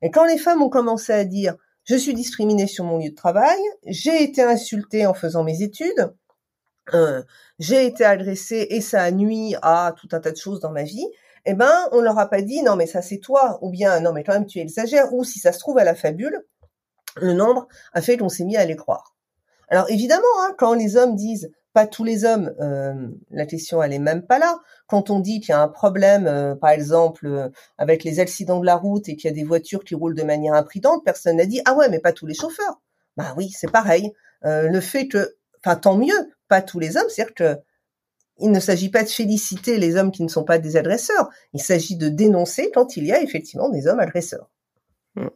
Et 0.00 0.10
quand 0.10 0.24
les 0.24 0.38
femmes 0.38 0.62
ont 0.62 0.68
commencé 0.68 1.12
à 1.12 1.24
dire 1.24 1.54
je 1.84 1.96
suis 1.96 2.14
discriminée 2.14 2.66
sur 2.66 2.84
mon 2.84 2.98
lieu 2.98 3.10
de 3.10 3.14
travail, 3.14 3.58
j'ai 3.86 4.22
été 4.22 4.42
insultée 4.42 5.06
en 5.06 5.14
faisant 5.14 5.44
mes 5.44 5.62
études, 5.62 6.12
euh, 6.94 7.22
j'ai 7.58 7.86
été 7.86 8.04
agressée 8.04 8.66
et 8.70 8.80
ça 8.80 9.02
a 9.02 9.10
nuit 9.10 9.54
à 9.62 9.94
tout 9.96 10.08
un 10.12 10.20
tas 10.20 10.32
de 10.32 10.36
choses 10.36 10.60
dans 10.60 10.72
ma 10.72 10.82
vie, 10.82 11.06
eh 11.44 11.54
ben, 11.54 11.88
on 11.92 12.00
leur 12.00 12.18
a 12.18 12.28
pas 12.28 12.42
dit 12.42 12.62
non 12.62 12.76
mais 12.76 12.86
ça 12.86 13.02
c'est 13.02 13.18
toi, 13.18 13.58
ou 13.62 13.70
bien 13.70 14.00
non 14.00 14.12
mais 14.12 14.24
quand 14.24 14.32
même 14.32 14.46
tu 14.46 14.58
exagères, 14.58 15.12
ou 15.12 15.24
si 15.24 15.38
ça 15.38 15.52
se 15.52 15.58
trouve 15.58 15.78
à 15.78 15.84
la 15.84 15.94
fabule, 15.94 16.44
le 17.16 17.32
nombre 17.32 17.68
a 17.92 18.00
fait 18.00 18.16
qu'on 18.16 18.28
s'est 18.28 18.44
mis 18.44 18.56
à 18.56 18.64
les 18.64 18.76
croire. 18.76 19.16
Alors 19.68 19.90
évidemment, 19.90 20.22
hein, 20.40 20.54
quand 20.58 20.74
les 20.74 20.96
hommes 20.96 21.16
disent 21.16 21.50
pas 21.72 21.86
tous 21.86 22.04
les 22.04 22.24
hommes, 22.24 22.54
euh, 22.60 23.08
la 23.30 23.46
question 23.46 23.82
elle 23.82 23.92
est 23.92 23.98
même 23.98 24.26
pas 24.26 24.38
là. 24.38 24.60
Quand 24.86 25.10
on 25.10 25.20
dit 25.20 25.40
qu'il 25.40 25.50
y 25.50 25.52
a 25.52 25.62
un 25.62 25.68
problème, 25.68 26.26
euh, 26.26 26.54
par 26.54 26.70
exemple 26.70 27.26
euh, 27.26 27.48
avec 27.78 28.04
les 28.04 28.20
accidents 28.20 28.60
de 28.60 28.66
la 28.66 28.76
route 28.76 29.08
et 29.08 29.16
qu'il 29.16 29.30
y 29.30 29.32
a 29.32 29.34
des 29.34 29.44
voitures 29.44 29.84
qui 29.84 29.94
roulent 29.94 30.14
de 30.14 30.22
manière 30.22 30.54
imprudente, 30.54 31.04
personne 31.04 31.36
n'a 31.38 31.46
dit 31.46 31.62
ah 31.64 31.74
ouais 31.74 31.88
mais 31.88 31.98
pas 31.98 32.12
tous 32.12 32.26
les 32.26 32.34
chauffeurs. 32.34 32.80
Bah 33.16 33.34
oui 33.36 33.50
c'est 33.50 33.70
pareil. 33.70 34.12
le 34.42 34.80
fait 34.80 35.08
que, 35.08 35.36
enfin 35.64 35.76
tant 35.76 35.96
mieux, 35.96 36.30
pas 36.48 36.62
tous 36.62 36.78
les 36.78 36.96
hommes, 36.96 37.08
c'est-à-dire 37.08 37.34
que 37.34 37.56
il 38.42 38.50
ne 38.50 38.60
s'agit 38.60 38.90
pas 38.90 39.04
de 39.04 39.08
féliciter 39.08 39.78
les 39.78 39.96
hommes 39.96 40.10
qui 40.10 40.22
ne 40.22 40.28
sont 40.28 40.44
pas 40.44 40.58
des 40.58 40.76
agresseurs. 40.76 41.30
Il 41.52 41.62
s'agit 41.62 41.96
de 41.96 42.08
dénoncer 42.08 42.70
quand 42.74 42.96
il 42.96 43.06
y 43.06 43.12
a 43.12 43.22
effectivement 43.22 43.68
des 43.68 43.86
hommes 43.86 44.00
agresseurs. 44.00 44.50
Mmh. 45.14 45.28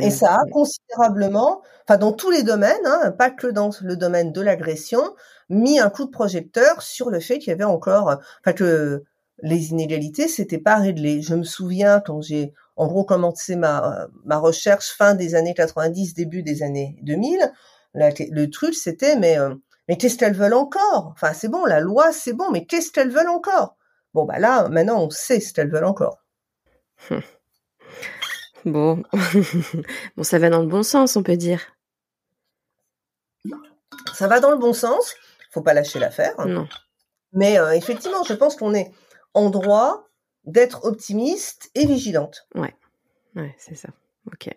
et 0.00 0.10
ça 0.10 0.34
a 0.34 0.50
considérablement, 0.50 1.62
enfin 1.86 1.98
dans 1.98 2.12
tous 2.12 2.30
les 2.30 2.42
domaines, 2.42 2.86
hein, 2.86 3.12
pas 3.12 3.30
que 3.30 3.46
dans 3.46 3.70
le 3.82 3.96
domaine 3.96 4.32
de 4.32 4.40
l'agression, 4.40 5.02
mis 5.50 5.78
un 5.78 5.90
coup 5.90 6.06
de 6.06 6.10
projecteur 6.10 6.80
sur 6.80 7.10
le 7.10 7.20
fait 7.20 7.38
qu'il 7.38 7.48
y 7.48 7.52
avait 7.52 7.64
encore, 7.64 8.18
enfin 8.40 8.54
que 8.54 9.04
les 9.42 9.70
inégalités 9.70 10.26
s'étaient 10.26 10.58
pas 10.58 10.76
réglées. 10.76 11.20
Je 11.20 11.34
me 11.34 11.44
souviens 11.44 12.00
quand 12.00 12.22
j'ai 12.22 12.54
en 12.76 12.86
gros 12.86 13.04
commencé 13.04 13.56
ma 13.56 14.08
ma 14.24 14.38
recherche 14.38 14.90
fin 14.96 15.14
des 15.14 15.34
années 15.34 15.54
90, 15.54 16.14
début 16.14 16.42
des 16.42 16.62
années 16.62 16.96
2000, 17.02 17.52
le 17.94 18.46
truc 18.46 18.74
c'était 18.74 19.16
mais 19.16 19.38
euh, 19.38 19.54
mais 19.92 19.98
qu'est-ce 19.98 20.16
qu'elles 20.16 20.32
veulent 20.32 20.54
encore? 20.54 21.08
Enfin, 21.12 21.34
c'est 21.34 21.48
bon, 21.48 21.66
la 21.66 21.78
loi, 21.78 22.12
c'est 22.12 22.32
bon, 22.32 22.50
mais 22.50 22.64
qu'est-ce 22.64 22.90
qu'elles 22.90 23.10
veulent 23.10 23.28
encore? 23.28 23.76
Bon, 24.14 24.24
bah 24.24 24.38
là, 24.38 24.70
maintenant, 24.70 25.02
on 25.02 25.10
sait 25.10 25.38
ce 25.38 25.52
qu'elles 25.52 25.70
veulent 25.70 25.84
encore. 25.84 26.24
Bon, 28.64 29.02
bon, 30.16 30.22
ça 30.22 30.38
va 30.38 30.48
dans 30.48 30.62
le 30.62 30.68
bon 30.68 30.84
sens, 30.84 31.16
on 31.16 31.24
peut 31.24 31.36
dire. 31.36 31.76
Ça 34.14 34.28
va 34.28 34.38
dans 34.38 34.52
le 34.52 34.56
bon 34.56 34.72
sens. 34.72 35.16
Faut 35.50 35.62
pas 35.62 35.74
lâcher 35.74 35.98
l'affaire. 35.98 36.46
Non. 36.46 36.68
Mais 37.32 37.58
euh, 37.58 37.72
effectivement, 37.72 38.22
je 38.22 38.34
pense 38.34 38.54
qu'on 38.54 38.72
est 38.72 38.92
en 39.34 39.50
droit 39.50 40.08
d'être 40.44 40.84
optimiste 40.84 41.70
et 41.74 41.84
vigilante. 41.86 42.46
Ouais, 42.54 42.74
ouais, 43.34 43.54
c'est 43.58 43.74
ça. 43.74 43.88
Ok, 44.28 44.48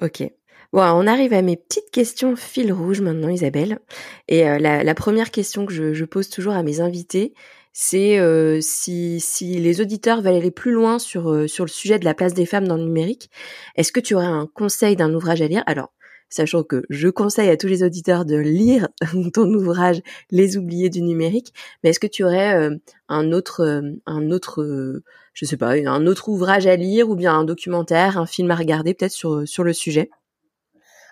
ok. 0.00 0.32
Bon, 0.72 0.82
on 0.82 1.06
arrive 1.06 1.32
à 1.32 1.42
mes 1.42 1.56
petites 1.56 1.90
questions 1.90 2.36
fil 2.36 2.72
rouge 2.72 3.00
maintenant, 3.00 3.28
Isabelle. 3.28 3.80
Et 4.28 4.48
euh, 4.48 4.58
la, 4.58 4.94
première 4.94 5.30
question 5.32 5.66
que 5.66 5.72
je, 5.72 6.04
pose 6.04 6.28
toujours 6.30 6.52
à 6.52 6.62
mes 6.62 6.80
invités, 6.80 7.34
c'est 7.72 8.18
euh, 8.20 8.60
si, 8.60 9.20
si 9.20 9.58
les 9.58 9.80
auditeurs 9.80 10.22
veulent 10.22 10.34
aller 10.36 10.50
plus 10.52 10.72
loin 10.72 10.98
sur, 10.98 11.30
euh, 11.32 11.48
sur 11.48 11.64
le 11.64 11.70
sujet 11.70 11.98
de 11.98 12.04
la 12.04 12.14
place 12.14 12.34
des 12.34 12.46
femmes 12.46 12.68
dans 12.68 12.76
le 12.76 12.84
numérique, 12.84 13.30
est-ce 13.76 13.92
que 13.92 14.00
tu 14.00 14.14
aurais 14.14 14.26
un 14.26 14.48
conseil 14.54 14.96
d'un 14.96 15.12
ouvrage 15.12 15.42
à 15.42 15.48
lire? 15.48 15.64
Alors, 15.66 15.92
sachant 16.30 16.62
que 16.62 16.84
je 16.88 17.08
conseille 17.08 17.50
à 17.50 17.56
tous 17.56 17.66
les 17.66 17.82
auditeurs 17.82 18.24
de 18.24 18.36
lire 18.36 18.88
ton 19.34 19.52
ouvrage 19.52 20.00
Les 20.30 20.56
oubliés 20.56 20.88
du 20.88 21.02
numérique. 21.02 21.52
Mais 21.82 21.90
est-ce 21.90 22.00
que 22.00 22.06
tu 22.06 22.24
aurais 22.24 22.54
euh, 22.54 22.76
un 23.08 23.32
autre, 23.32 23.62
euh, 23.62 23.82
un 24.06 24.30
autre, 24.30 24.62
euh, 24.62 25.02
je 25.34 25.44
sais 25.44 25.56
pas, 25.56 25.72
un 25.72 26.06
autre 26.06 26.28
ouvrage 26.28 26.66
à 26.66 26.76
lire 26.76 27.10
ou 27.10 27.16
bien 27.16 27.34
un 27.34 27.44
documentaire, 27.44 28.16
un 28.18 28.26
film 28.26 28.50
à 28.50 28.56
regarder 28.56 28.94
peut-être 28.94 29.12
sur 29.12 29.46
sur 29.46 29.64
le 29.64 29.72
sujet? 29.72 30.10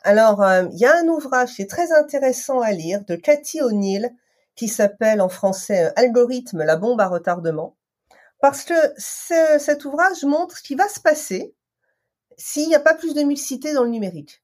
Alors, 0.04 0.44
il 0.72 0.78
y 0.78 0.86
a 0.86 0.96
un 0.96 1.08
ouvrage 1.08 1.54
qui 1.54 1.62
est 1.62 1.70
très 1.70 1.92
intéressant 1.92 2.60
à 2.60 2.72
lire 2.72 3.04
de 3.04 3.16
Cathy 3.16 3.60
O'Neill 3.60 4.14
qui 4.54 4.68
s'appelle 4.68 5.20
en 5.20 5.28
français 5.28 5.92
Algorithme, 5.96 6.64
la 6.64 6.76
bombe 6.76 7.00
à 7.00 7.06
retardement. 7.06 7.76
Parce 8.40 8.64
que 8.64 8.74
cet 8.96 9.84
ouvrage 9.84 10.24
montre 10.24 10.58
ce 10.58 10.62
qui 10.62 10.74
va 10.74 10.88
se 10.88 11.00
passer 11.00 11.54
s'il 12.36 12.68
n'y 12.68 12.74
a 12.74 12.80
pas 12.80 12.94
plus 12.94 13.14
de 13.14 13.22
mixité 13.22 13.72
dans 13.72 13.84
le 13.84 13.90
numérique. 13.90 14.42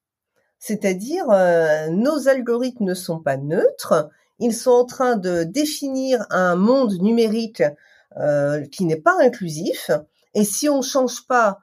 C'est-à-dire, 0.59 1.29
euh, 1.29 1.87
nos 1.89 2.27
algorithmes 2.27 2.85
ne 2.85 2.93
sont 2.93 3.19
pas 3.19 3.37
neutres, 3.37 4.09
ils 4.39 4.53
sont 4.53 4.71
en 4.71 4.85
train 4.85 5.15
de 5.15 5.43
définir 5.43 6.25
un 6.29 6.55
monde 6.55 6.93
numérique 7.01 7.63
euh, 8.17 8.65
qui 8.67 8.85
n'est 8.85 8.99
pas 8.99 9.15
inclusif, 9.19 9.91
et 10.33 10.43
si 10.43 10.67
on 10.67 10.77
ne 10.77 10.83
change 10.83 11.25
pas 11.27 11.59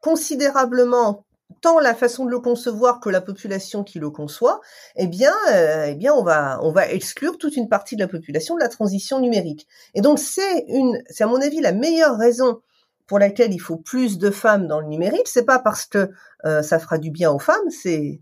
considérablement 0.00 1.24
tant 1.60 1.80
la 1.80 1.94
façon 1.94 2.24
de 2.24 2.30
le 2.30 2.38
concevoir 2.38 3.00
que 3.00 3.08
la 3.08 3.20
population 3.20 3.84
qui 3.84 3.98
le 3.98 4.10
conçoit, 4.10 4.60
eh 4.96 5.06
bien, 5.06 5.32
euh, 5.52 5.86
eh 5.88 5.94
bien, 5.94 6.14
on 6.14 6.22
va, 6.22 6.60
on 6.62 6.72
va 6.72 6.88
exclure 6.88 7.38
toute 7.38 7.56
une 7.56 7.68
partie 7.68 7.96
de 7.96 8.00
la 8.00 8.08
population 8.08 8.54
de 8.54 8.60
la 8.60 8.68
transition 8.68 9.20
numérique. 9.20 9.66
Et 9.94 10.00
donc, 10.00 10.18
c'est 10.18 10.64
une, 10.68 11.02
c'est 11.08 11.24
à 11.24 11.26
mon 11.26 11.40
avis 11.40 11.60
la 11.60 11.72
meilleure 11.72 12.16
raison 12.16 12.60
pour 13.06 13.18
laquelle 13.18 13.52
il 13.52 13.58
faut 13.58 13.78
plus 13.78 14.18
de 14.18 14.30
femmes 14.30 14.66
dans 14.66 14.80
le 14.80 14.86
numérique. 14.86 15.26
C'est 15.26 15.44
pas 15.46 15.58
parce 15.58 15.86
que 15.86 16.10
euh, 16.44 16.62
ça 16.62 16.78
fera 16.78 16.98
du 16.98 17.10
bien 17.10 17.30
aux 17.30 17.38
femmes, 17.38 17.70
c'est 17.70 18.20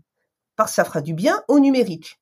parce 0.55 0.71
que 0.71 0.75
ça 0.75 0.85
fera 0.85 1.01
du 1.01 1.13
bien 1.13 1.43
au 1.47 1.59
numérique. 1.59 2.19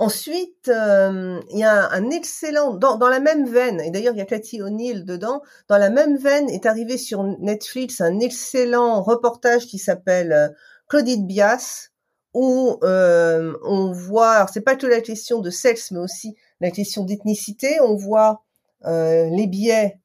Ensuite, 0.00 0.68
euh, 0.68 1.40
il 1.50 1.58
y 1.58 1.64
a 1.64 1.90
un 1.90 2.10
excellent 2.10 2.74
dans, 2.74 2.96
dans 2.96 3.08
la 3.08 3.18
même 3.18 3.48
veine, 3.48 3.80
et 3.80 3.90
d'ailleurs 3.90 4.14
il 4.14 4.18
y 4.18 4.22
a 4.22 4.26
Cathy 4.26 4.62
O'Neill 4.62 5.04
dedans. 5.04 5.42
Dans 5.68 5.76
la 5.76 5.90
même 5.90 6.16
veine 6.16 6.48
est 6.48 6.66
arrivé 6.66 6.96
sur 6.96 7.24
Netflix 7.24 8.00
un 8.00 8.20
excellent 8.20 9.02
reportage 9.02 9.66
qui 9.66 9.78
s'appelle 9.78 10.32
euh, 10.32 10.48
Claudine 10.88 11.26
Bias, 11.26 11.90
où 12.32 12.78
euh, 12.84 13.54
on 13.64 13.90
voit, 13.90 14.46
c'est 14.52 14.60
pas 14.60 14.76
que 14.76 14.86
la 14.86 15.00
question 15.00 15.40
de 15.40 15.50
sexe, 15.50 15.90
mais 15.90 15.98
aussi 15.98 16.36
la 16.60 16.70
question 16.70 17.04
d'ethnicité. 17.04 17.80
On 17.80 17.96
voit 17.96 18.44
les 18.84 19.48
biais 19.48 19.98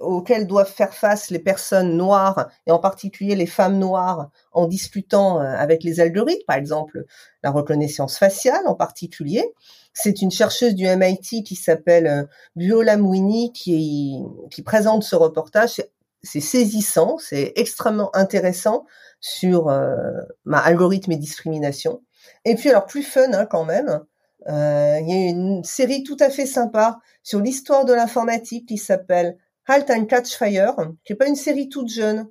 auxquels 0.00 0.46
doivent 0.46 0.70
faire 0.70 0.92
face 0.94 1.30
les 1.30 1.38
personnes 1.38 1.96
noires 1.96 2.48
et 2.66 2.70
en 2.70 2.78
particulier 2.78 3.34
les 3.34 3.46
femmes 3.46 3.78
noires 3.78 4.30
en 4.52 4.66
discutant 4.66 5.40
euh, 5.40 5.44
avec 5.44 5.82
les 5.82 6.00
algorithmes, 6.00 6.44
par 6.46 6.56
exemple 6.56 7.04
la 7.42 7.50
reconnaissance 7.50 8.18
faciale 8.18 8.66
en 8.66 8.74
particulier. 8.74 9.44
C'est 9.92 10.22
une 10.22 10.30
chercheuse 10.30 10.74
du 10.74 10.86
MIT 10.86 11.44
qui 11.44 11.54
s'appelle 11.56 12.06
euh, 12.06 12.24
Viola 12.56 12.96
Mouini 12.96 13.52
qui, 13.52 14.18
qui 14.50 14.62
présente 14.62 15.02
ce 15.02 15.16
reportage. 15.16 15.82
C'est 16.22 16.40
saisissant, 16.40 17.16
c'est 17.18 17.52
extrêmement 17.56 18.14
intéressant 18.14 18.86
sur 19.20 19.68
euh, 19.68 19.96
ma 20.44 20.58
algorithme 20.58 21.12
et 21.12 21.16
discrimination. 21.16 22.02
Et 22.44 22.54
puis 22.54 22.70
alors 22.70 22.86
plus 22.86 23.02
fun 23.02 23.32
hein, 23.32 23.46
quand 23.46 23.64
même, 23.64 24.00
euh, 24.48 24.98
il 25.00 25.08
y 25.08 25.12
a 25.12 25.30
une 25.30 25.64
série 25.64 26.02
tout 26.02 26.16
à 26.20 26.28
fait 26.28 26.46
sympa 26.46 26.98
sur 27.22 27.40
l'histoire 27.40 27.84
de 27.84 27.94
l'informatique 27.94 28.68
qui 28.68 28.78
s'appelle 28.78 29.38
Halt 29.66 29.90
and 29.90 30.06
Catch 30.06 30.36
Fire, 30.36 30.76
qui 31.04 31.12
est 31.12 31.16
pas 31.16 31.26
une 31.26 31.36
série 31.36 31.68
toute 31.68 31.88
jeune, 31.88 32.28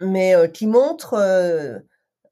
mais 0.00 0.34
euh, 0.34 0.48
qui 0.48 0.66
montre 0.66 1.14
euh, 1.14 1.78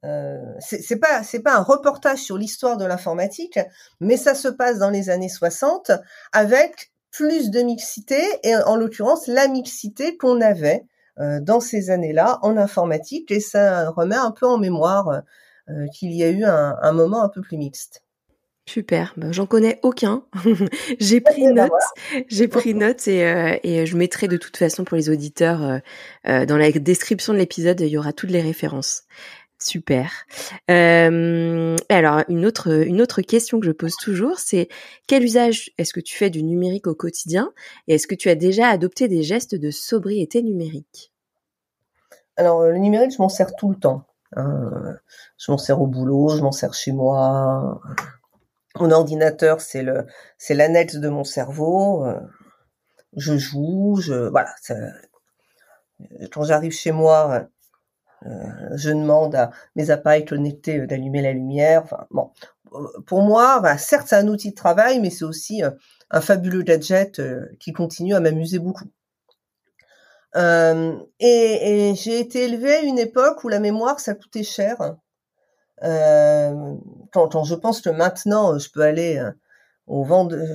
euh, 0.03 0.39
c'est 0.59 0.97
pas 0.97 1.23
c'est 1.23 1.41
pas 1.41 1.55
un 1.55 1.61
reportage 1.61 2.19
sur 2.19 2.37
l'histoire 2.37 2.77
de 2.77 2.85
l'informatique, 2.85 3.59
mais 3.99 4.17
ça 4.17 4.33
se 4.33 4.47
passe 4.47 4.79
dans 4.79 4.89
les 4.89 5.09
années 5.09 5.29
60 5.29 5.91
avec 6.33 6.91
plus 7.11 7.51
de 7.51 7.61
mixité 7.61 8.21
et 8.43 8.55
en 8.55 8.75
l'occurrence 8.75 9.27
la 9.27 9.47
mixité 9.47 10.17
qu'on 10.17 10.41
avait 10.41 10.85
euh, 11.19 11.39
dans 11.39 11.59
ces 11.59 11.91
années-là 11.91 12.39
en 12.41 12.57
informatique 12.57 13.29
et 13.31 13.39
ça 13.39 13.91
remet 13.91 14.15
un 14.15 14.31
peu 14.31 14.47
en 14.47 14.57
mémoire 14.57 15.21
qu'il 15.93 16.11
y 16.11 16.23
a 16.23 16.29
eu 16.29 16.43
un 16.43 16.91
moment 16.91 17.23
un 17.23 17.29
peu 17.29 17.39
plus 17.39 17.55
mixte. 17.55 18.03
Super, 18.71 19.13
ben, 19.17 19.33
j'en 19.33 19.47
connais 19.47 19.81
aucun. 19.83 20.23
j'ai 20.99 21.19
pris 21.19 21.43
bah 21.43 21.67
note, 21.67 22.23
j'ai 22.29 22.47
pris 22.47 22.73
note 22.73 23.05
et, 23.05 23.25
euh, 23.25 23.57
et 23.63 23.85
je 23.85 23.97
mettrai 23.97 24.29
de 24.29 24.37
toute 24.37 24.55
façon 24.55 24.85
pour 24.85 24.95
les 24.95 25.09
auditeurs 25.09 25.61
euh, 25.61 25.79
euh, 26.29 26.45
dans 26.45 26.55
la 26.55 26.71
description 26.71 27.33
de 27.33 27.37
l'épisode, 27.37 27.81
il 27.81 27.89
y 27.89 27.97
aura 27.97 28.13
toutes 28.13 28.29
les 28.29 28.39
références. 28.39 29.03
Super. 29.59 30.09
alors 30.69 32.23
une 32.29 32.45
autre 32.45 32.71
une 32.87 33.01
autre 33.01 33.21
question 33.21 33.59
que 33.59 33.65
je 33.65 33.73
pose 33.73 33.95
toujours, 34.01 34.39
c'est 34.39 34.69
quel 35.05 35.25
usage 35.25 35.71
est-ce 35.77 35.91
que 35.91 35.99
tu 35.99 36.15
fais 36.15 36.29
du 36.29 36.41
numérique 36.41 36.87
au 36.87 36.95
quotidien 36.95 37.51
et 37.89 37.95
est-ce 37.95 38.07
que 38.07 38.15
tu 38.15 38.29
as 38.29 38.35
déjà 38.35 38.69
adopté 38.69 39.09
des 39.09 39.21
gestes 39.21 39.53
de 39.53 39.69
sobriété 39.69 40.41
numérique? 40.43 41.11
Alors 42.37 42.63
le 42.63 42.77
numérique, 42.77 43.11
je 43.11 43.21
m'en 43.21 43.27
sers 43.27 43.53
tout 43.53 43.69
le 43.69 43.75
temps. 43.75 44.05
Hein. 44.37 44.95
Je 45.37 45.51
m'en 45.51 45.57
sers 45.57 45.81
au 45.81 45.87
boulot, 45.87 46.37
je 46.37 46.41
m'en 46.41 46.53
sers 46.53 46.73
chez 46.73 46.93
moi 46.93 47.81
mon 48.79 48.91
ordinateur, 48.91 49.61
c'est 49.61 49.83
l'annexe 50.53 50.95
de 50.95 51.09
mon 51.09 51.23
cerveau. 51.23 52.05
Euh, 52.05 52.19
je 53.15 53.37
joue, 53.37 53.97
je, 54.01 54.29
voilà. 54.29 54.53
quand 56.31 56.43
j'arrive 56.43 56.71
chez 56.71 56.91
moi, 56.91 57.47
euh, 58.25 58.29
je 58.75 58.89
demande 58.89 59.35
à 59.35 59.51
mes 59.75 59.89
appareils 59.89 60.25
connectés 60.25 60.85
d'allumer 60.87 61.21
la 61.21 61.33
lumière. 61.33 61.83
Pour 63.05 63.21
moi, 63.21 63.61
certes, 63.77 64.07
c'est 64.07 64.15
un 64.15 64.27
outil 64.27 64.51
de 64.51 64.55
travail, 64.55 65.01
mais 65.01 65.09
c'est 65.09 65.25
aussi 65.25 65.63
euh, 65.63 65.71
un 66.09 66.21
fabuleux 66.21 66.63
gadget 66.63 67.21
qui 67.59 67.73
continue 67.73 68.15
à 68.15 68.21
m'amuser 68.21 68.59
beaucoup. 68.59 68.89
et, 70.35 71.89
et 71.89 71.95
j'ai 71.95 72.21
été 72.21 72.45
élevée 72.45 72.75
à 72.75 72.81
une 72.81 72.99
époque 72.99 73.43
où 73.43 73.49
la 73.49 73.59
mémoire, 73.59 73.99
ça 73.99 74.15
coûtait 74.15 74.43
cher. 74.43 74.95
Euh, 75.83 76.75
quand, 77.11 77.43
je 77.43 77.55
pense 77.55 77.81
que 77.81 77.89
maintenant, 77.89 78.57
je 78.57 78.69
peux 78.69 78.81
aller 78.81 79.17
euh, 79.17 79.31
au 79.87 80.05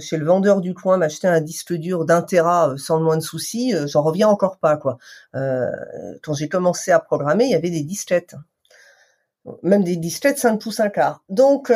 chez 0.01 0.17
le 0.17 0.25
vendeur 0.25 0.61
du 0.61 0.75
coin 0.75 0.97
m'acheter 0.97 1.27
un 1.29 1.41
disque 1.41 1.73
dur 1.75 2.05
d'un 2.05 2.23
téra 2.23 2.71
euh, 2.71 2.77
sans 2.77 2.99
le 2.99 3.05
moins 3.05 3.17
de 3.17 3.23
soucis, 3.23 3.75
j'en 3.87 4.03
reviens 4.03 4.29
encore 4.29 4.59
pas 4.59 4.77
quoi. 4.77 4.99
quand 5.35 6.35
j'ai 6.35 6.49
commencé 6.49 6.93
à 6.93 7.01
programmer, 7.01 7.45
il 7.45 7.51
y 7.51 7.55
avait 7.55 7.71
des 7.71 7.83
disquettes, 7.83 8.37
même 9.63 9.85
des 9.85 9.97
disquettes 9.97 10.39
5 10.39 10.59
pouces 10.61 10.81
un 10.81 10.89
quart. 10.91 11.23
Donc 11.29 11.73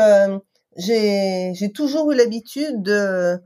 j'ai 0.77 1.73
toujours 1.75 2.13
eu 2.13 2.17
l'habitude 2.17 2.83
de 2.83 3.41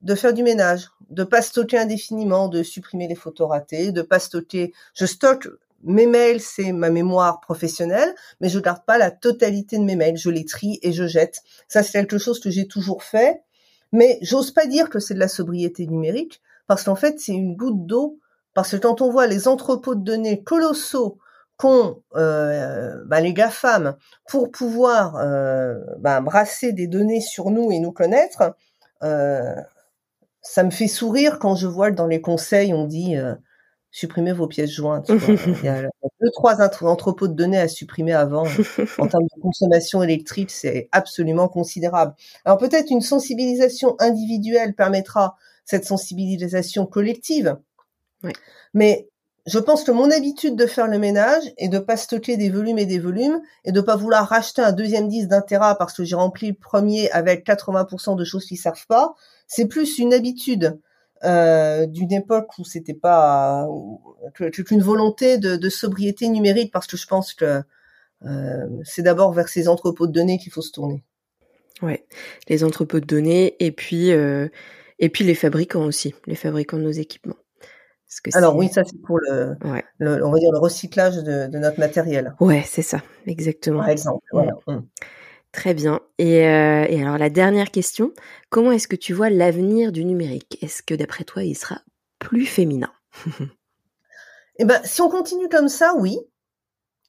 de 0.00 0.14
faire 0.14 0.32
du 0.32 0.44
ménage, 0.44 0.90
de 1.10 1.24
pas 1.24 1.42
stocker 1.42 1.76
indéfiniment, 1.76 2.48
de 2.48 2.62
supprimer 2.62 3.08
les 3.08 3.16
photos 3.16 3.48
ratées, 3.48 3.90
de 3.90 4.02
pas 4.02 4.20
stocker. 4.20 4.72
Je 4.94 5.06
stocke 5.06 5.48
mes 5.84 6.06
mails, 6.06 6.40
c'est 6.40 6.72
ma 6.72 6.90
mémoire 6.90 7.40
professionnelle, 7.40 8.14
mais 8.40 8.48
je 8.48 8.58
garde 8.58 8.84
pas 8.84 8.98
la 8.98 9.10
totalité 9.10 9.78
de 9.78 9.84
mes 9.84 9.96
mails. 9.96 10.16
Je 10.16 10.30
les 10.30 10.44
trie 10.44 10.78
et 10.82 10.92
je 10.92 11.06
jette. 11.06 11.42
Ça, 11.68 11.82
c'est 11.82 11.92
quelque 11.92 12.18
chose 12.18 12.40
que 12.40 12.50
j'ai 12.50 12.66
toujours 12.66 13.02
fait. 13.02 13.42
Mais 13.92 14.18
j'ose 14.22 14.50
pas 14.50 14.66
dire 14.66 14.90
que 14.90 14.98
c'est 14.98 15.14
de 15.14 15.18
la 15.18 15.28
sobriété 15.28 15.86
numérique, 15.86 16.42
parce 16.66 16.84
qu'en 16.84 16.96
fait, 16.96 17.20
c'est 17.20 17.32
une 17.32 17.56
goutte 17.56 17.86
d'eau. 17.86 18.18
Parce 18.54 18.72
que 18.72 18.76
quand 18.76 19.00
on 19.02 19.10
voit 19.10 19.26
les 19.26 19.46
entrepôts 19.46 19.94
de 19.94 20.02
données 20.02 20.42
colossaux 20.42 21.18
qu'ont 21.56 22.02
euh, 22.16 22.94
bah, 23.06 23.20
les 23.20 23.32
GAFAM 23.32 23.96
pour 24.28 24.50
pouvoir 24.50 25.16
euh, 25.16 25.78
bah, 25.98 26.20
brasser 26.20 26.72
des 26.72 26.86
données 26.86 27.20
sur 27.20 27.50
nous 27.50 27.70
et 27.70 27.78
nous 27.78 27.92
connaître, 27.92 28.54
euh, 29.02 29.54
ça 30.42 30.62
me 30.62 30.70
fait 30.70 30.88
sourire 30.88 31.38
quand 31.38 31.54
je 31.54 31.66
vois 31.66 31.90
dans 31.90 32.06
les 32.06 32.20
conseils, 32.20 32.72
on 32.72 32.86
dit 32.86 33.16
euh, 33.16 33.34
supprimer 33.90 34.32
vos 34.32 34.46
pièces 34.46 34.70
jointes. 34.70 35.08
il, 35.10 35.64
y 35.64 35.68
a, 35.68 35.82
deux, 35.82 36.30
trois 36.32 36.60
entrepôts 36.60 37.28
de 37.28 37.34
données 37.34 37.58
à 37.58 37.68
supprimer 37.68 38.12
avant. 38.12 38.44
en 38.98 39.08
termes 39.08 39.24
de 39.24 39.40
consommation 39.40 40.02
électrique, 40.02 40.50
c'est 40.50 40.88
absolument 40.92 41.48
considérable. 41.48 42.14
Alors 42.44 42.58
peut-être 42.58 42.90
une 42.90 43.00
sensibilisation 43.00 43.96
individuelle 43.98 44.74
permettra 44.74 45.36
cette 45.64 45.84
sensibilisation 45.84 46.86
collective. 46.86 47.56
Mais 48.74 49.08
je 49.46 49.58
pense 49.58 49.82
que 49.82 49.90
mon 49.90 50.10
habitude 50.10 50.56
de 50.56 50.66
faire 50.66 50.88
le 50.88 50.98
ménage 50.98 51.42
est 51.56 51.68
de 51.68 51.78
pas 51.78 51.96
stocker 51.96 52.36
des 52.36 52.50
volumes 52.50 52.78
et 52.78 52.84
des 52.84 52.98
volumes 52.98 53.40
et 53.64 53.72
de 53.72 53.80
pas 53.80 53.96
vouloir 53.96 54.28
racheter 54.28 54.60
un 54.60 54.72
deuxième 54.72 55.08
disque 55.08 55.28
d'un 55.28 55.40
téra 55.40 55.76
parce 55.76 55.94
que 55.94 56.04
j'ai 56.04 56.16
rempli 56.16 56.48
le 56.48 56.54
premier 56.54 57.10
avec 57.12 57.46
80% 57.46 58.16
de 58.16 58.24
choses 58.24 58.44
qui 58.44 58.56
servent 58.56 58.86
pas. 58.86 59.14
C'est 59.46 59.66
plus 59.66 59.98
une 59.98 60.12
habitude 60.12 60.78
euh, 61.24 61.86
d'une 61.86 62.12
époque 62.12 62.56
où 62.58 62.64
c'était 62.64 62.94
pas 62.94 63.66
qu'une 64.34 64.82
volonté 64.82 65.38
de, 65.38 65.68
sobriété 65.68 66.28
numérique 66.28 66.72
parce 66.72 66.86
que 66.86 66.96
je 66.96 67.06
pense 67.06 67.34
que 67.34 67.62
euh, 68.24 68.66
c'est 68.84 69.02
d'abord 69.02 69.32
vers 69.32 69.48
ces 69.48 69.68
entrepôts 69.68 70.06
de 70.06 70.12
données 70.12 70.38
qu'il 70.38 70.52
faut 70.52 70.62
se 70.62 70.72
tourner. 70.72 71.04
Ouais, 71.82 72.06
les 72.48 72.64
entrepôts 72.64 73.00
de 73.00 73.06
données 73.06 73.56
et 73.60 73.72
puis 73.72 74.12
euh, 74.12 74.48
et 74.98 75.08
puis 75.08 75.24
les 75.24 75.34
fabricants 75.34 75.84
aussi, 75.84 76.14
les 76.26 76.34
fabricants 76.34 76.76
de 76.76 76.82
nos 76.82 76.90
équipements. 76.90 77.36
Alors 78.34 78.56
oui, 78.56 78.68
ça 78.68 78.84
c'est 78.84 79.00
pour 79.02 79.18
le, 79.18 79.54
on 80.00 80.30
va 80.30 80.38
dire 80.38 80.50
le 80.52 80.58
recyclage 80.58 81.16
de, 81.16 81.46
notre 81.58 81.78
matériel. 81.78 82.34
Ouais, 82.40 82.62
c'est 82.64 82.82
ça, 82.82 83.02
exactement. 83.26 83.80
Par 83.80 83.90
exemple, 83.90 84.24
voilà. 84.32 84.52
Mm. 84.66 84.78
Très 85.52 85.74
bien. 85.74 86.00
Et, 86.18 86.46
euh, 86.46 86.86
et, 86.88 87.02
alors 87.02 87.18
la 87.18 87.30
dernière 87.30 87.70
question, 87.70 88.12
comment 88.50 88.72
est-ce 88.72 88.88
que 88.88 88.96
tu 88.96 89.12
vois 89.12 89.30
l'avenir 89.30 89.92
du 89.92 90.04
numérique? 90.04 90.58
Est-ce 90.62 90.82
que 90.82 90.94
d'après 90.94 91.24
toi, 91.24 91.42
il 91.42 91.54
sera 91.54 91.80
plus 92.18 92.46
féminin? 92.46 92.92
Eh 94.60 94.64
ben, 94.64 94.80
si 94.82 95.00
on 95.00 95.08
continue 95.08 95.48
comme 95.48 95.68
ça, 95.68 95.94
oui. 95.96 96.18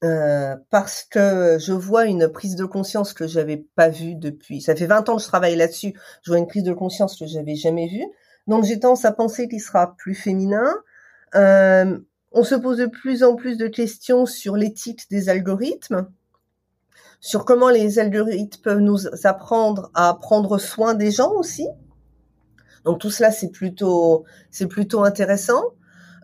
Euh, 0.03 0.55
parce 0.69 1.03
que 1.03 1.57
je 1.59 1.73
vois 1.73 2.05
une 2.05 2.29
prise 2.29 2.55
de 2.55 2.63
conscience 2.63 3.13
que 3.13 3.27
j'avais 3.27 3.65
pas 3.75 3.89
vue 3.89 4.15
depuis. 4.15 4.61
Ça 4.61 4.75
fait 4.75 4.85
20 4.85 5.09
ans 5.09 5.17
que 5.17 5.23
je 5.23 5.27
travaille 5.27 5.55
là-dessus. 5.55 5.93
Je 6.21 6.31
vois 6.31 6.37
une 6.37 6.47
prise 6.47 6.63
de 6.63 6.73
conscience 6.73 7.17
que 7.17 7.25
j'avais 7.25 7.55
jamais 7.55 7.87
vue. 7.87 8.05
Donc 8.47 8.63
j'ai 8.63 8.79
tendance 8.79 9.03
à 9.03 9.11
penser 9.11 9.49
qu'il 9.49 9.59
sera 9.59 9.95
plus 9.97 10.15
féminin. 10.15 10.73
Euh, 11.35 11.97
on 12.31 12.43
se 12.43 12.55
pose 12.55 12.77
de 12.77 12.85
plus 12.85 13.23
en 13.23 13.35
plus 13.35 13.57
de 13.57 13.67
questions 13.67 14.25
sur 14.25 14.55
l'éthique 14.55 15.09
des 15.09 15.27
algorithmes, 15.27 16.07
sur 17.19 17.45
comment 17.45 17.69
les 17.69 17.99
algorithmes 17.99 18.61
peuvent 18.61 18.79
nous 18.79 19.07
apprendre 19.25 19.91
à 19.93 20.13
prendre 20.13 20.57
soin 20.57 20.93
des 20.93 21.11
gens 21.11 21.31
aussi. 21.33 21.67
Donc 22.85 22.99
tout 22.99 23.11
cela 23.11 23.31
c'est 23.31 23.49
plutôt 23.49 24.25
intéressant. 25.03 25.63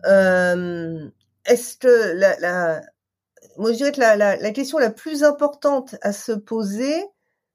Euh, 0.06 1.08
est-ce 1.44 1.76
que 1.76 2.14
la, 2.14 2.80
moi 3.58 3.72
je 3.72 3.76
dirais 3.76 3.92
que 3.92 4.00
la, 4.00 4.16
la, 4.16 4.36
la, 4.36 4.50
question 4.52 4.78
la 4.78 4.90
plus 4.90 5.24
importante 5.24 5.96
à 6.02 6.12
se 6.12 6.32
poser, 6.32 7.04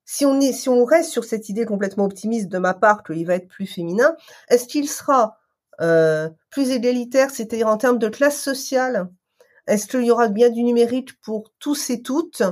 si 0.05 0.25
on 0.25 0.39
est 0.39 0.53
si 0.53 0.69
on 0.69 0.85
reste 0.85 1.11
sur 1.11 1.23
cette 1.23 1.49
idée 1.49 1.65
complètement 1.65 2.05
optimiste 2.05 2.49
de 2.49 2.57
ma 2.57 2.73
part 2.73 3.03
qu'il 3.03 3.25
va 3.25 3.35
être 3.35 3.47
plus 3.47 3.67
féminin, 3.67 4.15
est-ce 4.49 4.67
qu'il 4.67 4.87
sera 4.87 5.37
euh, 5.81 6.29
plus 6.51 6.71
égalitaire, 6.71 7.31
c'est-à-dire 7.31 7.67
en 7.67 7.77
termes 7.77 7.97
de 7.97 8.09
classe 8.09 8.39
sociale 8.39 9.09
Est-ce 9.67 9.87
qu'il 9.87 10.03
y 10.03 10.11
aura 10.11 10.27
bien 10.27 10.49
du 10.49 10.63
numérique 10.63 11.19
pour 11.21 11.51
tous 11.59 11.89
et 11.89 12.01
toutes 12.01 12.43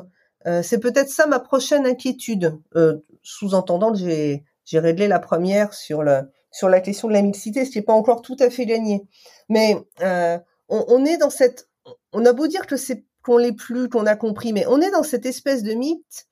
euh, 0.47 0.61
C'est 0.63 0.79
peut-être 0.79 1.09
ça 1.09 1.27
ma 1.27 1.39
prochaine 1.39 1.85
inquiétude, 1.85 2.57
euh, 2.75 2.97
sous-entendant 3.21 3.91
que 3.91 3.99
j'ai 3.99 4.43
j'ai 4.65 4.79
réglé 4.79 5.07
la 5.07 5.19
première 5.19 5.73
sur 5.73 6.03
le 6.03 6.21
sur 6.51 6.69
la 6.69 6.79
question 6.79 7.07
de 7.07 7.13
la 7.13 7.21
mixité, 7.21 7.65
ce 7.65 7.71
qui 7.71 7.79
n'est 7.79 7.83
pas 7.83 7.93
encore 7.93 8.21
tout 8.21 8.37
à 8.39 8.49
fait 8.49 8.65
gagné. 8.65 9.03
Mais 9.49 9.75
on, 9.99 10.85
on, 10.87 11.05
est 11.05 11.17
dans 11.17 11.29
cette, 11.29 11.69
on 12.13 12.25
a 12.25 12.33
beau 12.33 12.47
dire 12.47 12.67
que 12.67 12.75
c'est 12.75 13.03
qu'on 13.23 13.37
l'est 13.37 13.53
plus, 13.53 13.89
qu'on 13.89 14.05
a 14.05 14.15
compris, 14.15 14.53
mais 14.53 14.65
on 14.67 14.81
est 14.81 14.91
dans 14.91 15.03
cette 15.03 15.25
espèce 15.25 15.63
de 15.63 15.73
mythe 15.73 16.27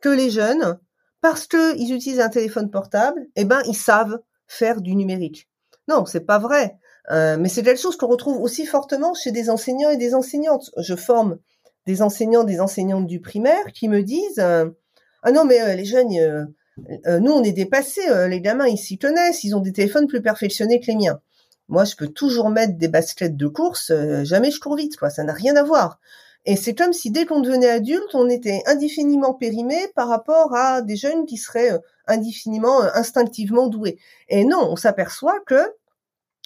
que 0.00 0.08
les 0.08 0.30
jeunes, 0.30 0.78
parce 1.20 1.46
qu'ils 1.46 1.94
utilisent 1.94 2.20
un 2.20 2.28
téléphone 2.28 2.70
portable, 2.70 3.26
eh 3.36 3.44
ben 3.44 3.62
ils 3.66 3.76
savent 3.76 4.20
faire 4.46 4.80
du 4.80 4.94
numérique. 4.94 5.48
Non, 5.88 6.04
c'est 6.04 6.26
pas 6.26 6.38
vrai. 6.38 6.76
Euh, 7.10 7.36
mais 7.38 7.48
c'est 7.48 7.62
quelque 7.62 7.80
chose 7.80 7.96
qu'on 7.96 8.08
retrouve 8.08 8.40
aussi 8.40 8.66
fortement 8.66 9.14
chez 9.14 9.32
des 9.32 9.50
enseignants 9.50 9.90
et 9.90 9.96
des 9.96 10.14
enseignantes. 10.14 10.70
Je 10.76 10.94
forme 10.94 11.38
des 11.86 12.02
enseignants, 12.02 12.44
des 12.44 12.60
enseignantes 12.60 13.06
du 13.06 13.20
primaire 13.20 13.72
qui 13.72 13.88
me 13.88 14.02
disent 14.02 14.38
euh, 14.38 14.66
ah 15.22 15.32
non 15.32 15.44
mais 15.44 15.60
euh, 15.60 15.74
les 15.74 15.84
jeunes, 15.84 16.08
nous 17.20 17.32
on 17.32 17.42
est 17.42 17.52
dépassés, 17.52 18.28
les 18.28 18.40
gamins 18.40 18.66
ils 18.66 18.78
s'y 18.78 18.98
connaissent, 18.98 19.44
ils 19.44 19.54
ont 19.54 19.60
des 19.60 19.72
téléphones 19.72 20.06
plus 20.06 20.22
perfectionnés 20.22 20.80
que 20.80 20.86
les 20.86 20.96
miens. 20.96 21.20
Moi 21.68 21.84
je 21.84 21.96
peux 21.96 22.08
toujours 22.08 22.50
mettre 22.50 22.76
des 22.76 22.88
baskets 22.88 23.36
de 23.36 23.46
course, 23.46 23.92
jamais 24.22 24.50
je 24.50 24.60
cours 24.60 24.76
vite 24.76 24.96
quoi, 24.96 25.10
ça 25.10 25.22
n'a 25.22 25.32
rien 25.32 25.56
à 25.56 25.62
voir. 25.62 26.00
Et 26.44 26.56
c'est 26.56 26.74
comme 26.74 26.92
si 26.92 27.10
dès 27.10 27.24
qu'on 27.24 27.40
devenait 27.40 27.70
adulte, 27.70 28.14
on 28.14 28.28
était 28.28 28.62
indéfiniment 28.66 29.32
périmé 29.32 29.76
par 29.94 30.08
rapport 30.08 30.54
à 30.56 30.82
des 30.82 30.96
jeunes 30.96 31.24
qui 31.24 31.36
seraient 31.36 31.78
indéfiniment, 32.08 32.80
instinctivement 32.94 33.68
doués. 33.68 33.98
Et 34.28 34.44
non, 34.44 34.66
on 34.68 34.76
s'aperçoit 34.76 35.38
que 35.46 35.62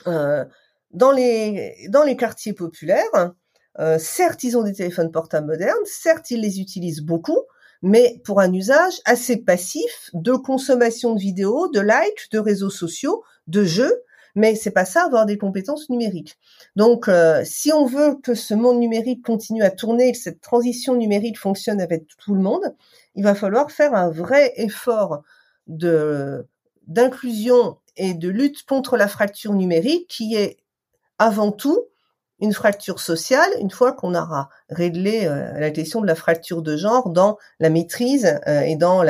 euh, 0.06 0.44
dans 0.90 1.10
les 1.10 1.88
dans 1.88 2.02
les 2.02 2.16
quartiers 2.16 2.52
populaires, 2.52 3.32
euh, 3.78 3.98
certes 3.98 4.42
ils 4.42 4.56
ont 4.56 4.62
des 4.62 4.72
téléphones 4.72 5.10
portables 5.10 5.46
modernes, 5.46 5.84
certes 5.84 6.30
ils 6.30 6.40
les 6.40 6.60
utilisent 6.60 7.02
beaucoup, 7.02 7.40
mais 7.82 8.20
pour 8.24 8.40
un 8.40 8.52
usage 8.52 9.00
assez 9.04 9.36
passif 9.36 10.10
de 10.14 10.32
consommation 10.32 11.14
de 11.14 11.20
vidéos, 11.20 11.68
de 11.68 11.80
likes, 11.80 12.30
de 12.32 12.38
réseaux 12.38 12.70
sociaux, 12.70 13.22
de 13.46 13.64
jeux, 13.64 14.02
mais 14.34 14.54
c'est 14.54 14.70
pas 14.70 14.84
ça 14.84 15.04
avoir 15.04 15.26
des 15.26 15.38
compétences 15.38 15.88
numériques. 15.90 16.38
Donc 16.76 17.08
euh, 17.08 17.42
si 17.44 17.72
on 17.72 17.86
veut 17.86 18.16
que 18.22 18.34
ce 18.34 18.54
monde 18.54 18.78
numérique 18.78 19.24
continue 19.24 19.62
à 19.62 19.70
tourner, 19.70 20.12
que 20.12 20.18
cette 20.18 20.40
transition 20.40 20.94
numérique 20.94 21.38
fonctionne 21.38 21.80
avec 21.80 22.06
tout 22.18 22.34
le 22.34 22.40
monde, 22.40 22.74
il 23.14 23.24
va 23.24 23.34
falloir 23.34 23.70
faire 23.70 23.94
un 23.94 24.10
vrai 24.10 24.52
effort 24.56 25.22
de 25.66 26.46
d'inclusion 26.86 27.78
et 27.96 28.14
de 28.14 28.28
lutte 28.28 28.64
contre 28.64 28.96
la 28.96 29.08
fracture 29.08 29.54
numérique 29.54 30.06
qui 30.08 30.36
est 30.36 30.58
avant 31.18 31.50
tout 31.50 31.86
une 32.40 32.52
fracture 32.52 33.00
sociale 33.00 33.48
une 33.60 33.70
fois 33.70 33.92
qu'on 33.92 34.14
aura 34.14 34.50
réglé 34.68 35.26
euh, 35.26 35.58
la 35.58 35.70
question 35.70 36.00
de 36.00 36.06
la 36.06 36.14
fracture 36.14 36.62
de 36.62 36.76
genre 36.76 37.10
dans 37.10 37.38
la 37.60 37.70
maîtrise 37.70 38.38
euh, 38.46 38.60
et 38.60 38.76
dans 38.76 39.02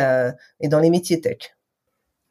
et 0.61 0.69
dans 0.69 0.81
les 0.81 0.91
métiers 0.91 1.21
tech. 1.21 1.57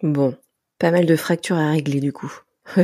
Bon, 0.01 0.35
pas 0.79 0.91
mal 0.91 1.05
de 1.05 1.15
fractures 1.15 1.57
à 1.57 1.71
régler 1.71 1.99
du 1.99 2.13
coup. 2.13 2.33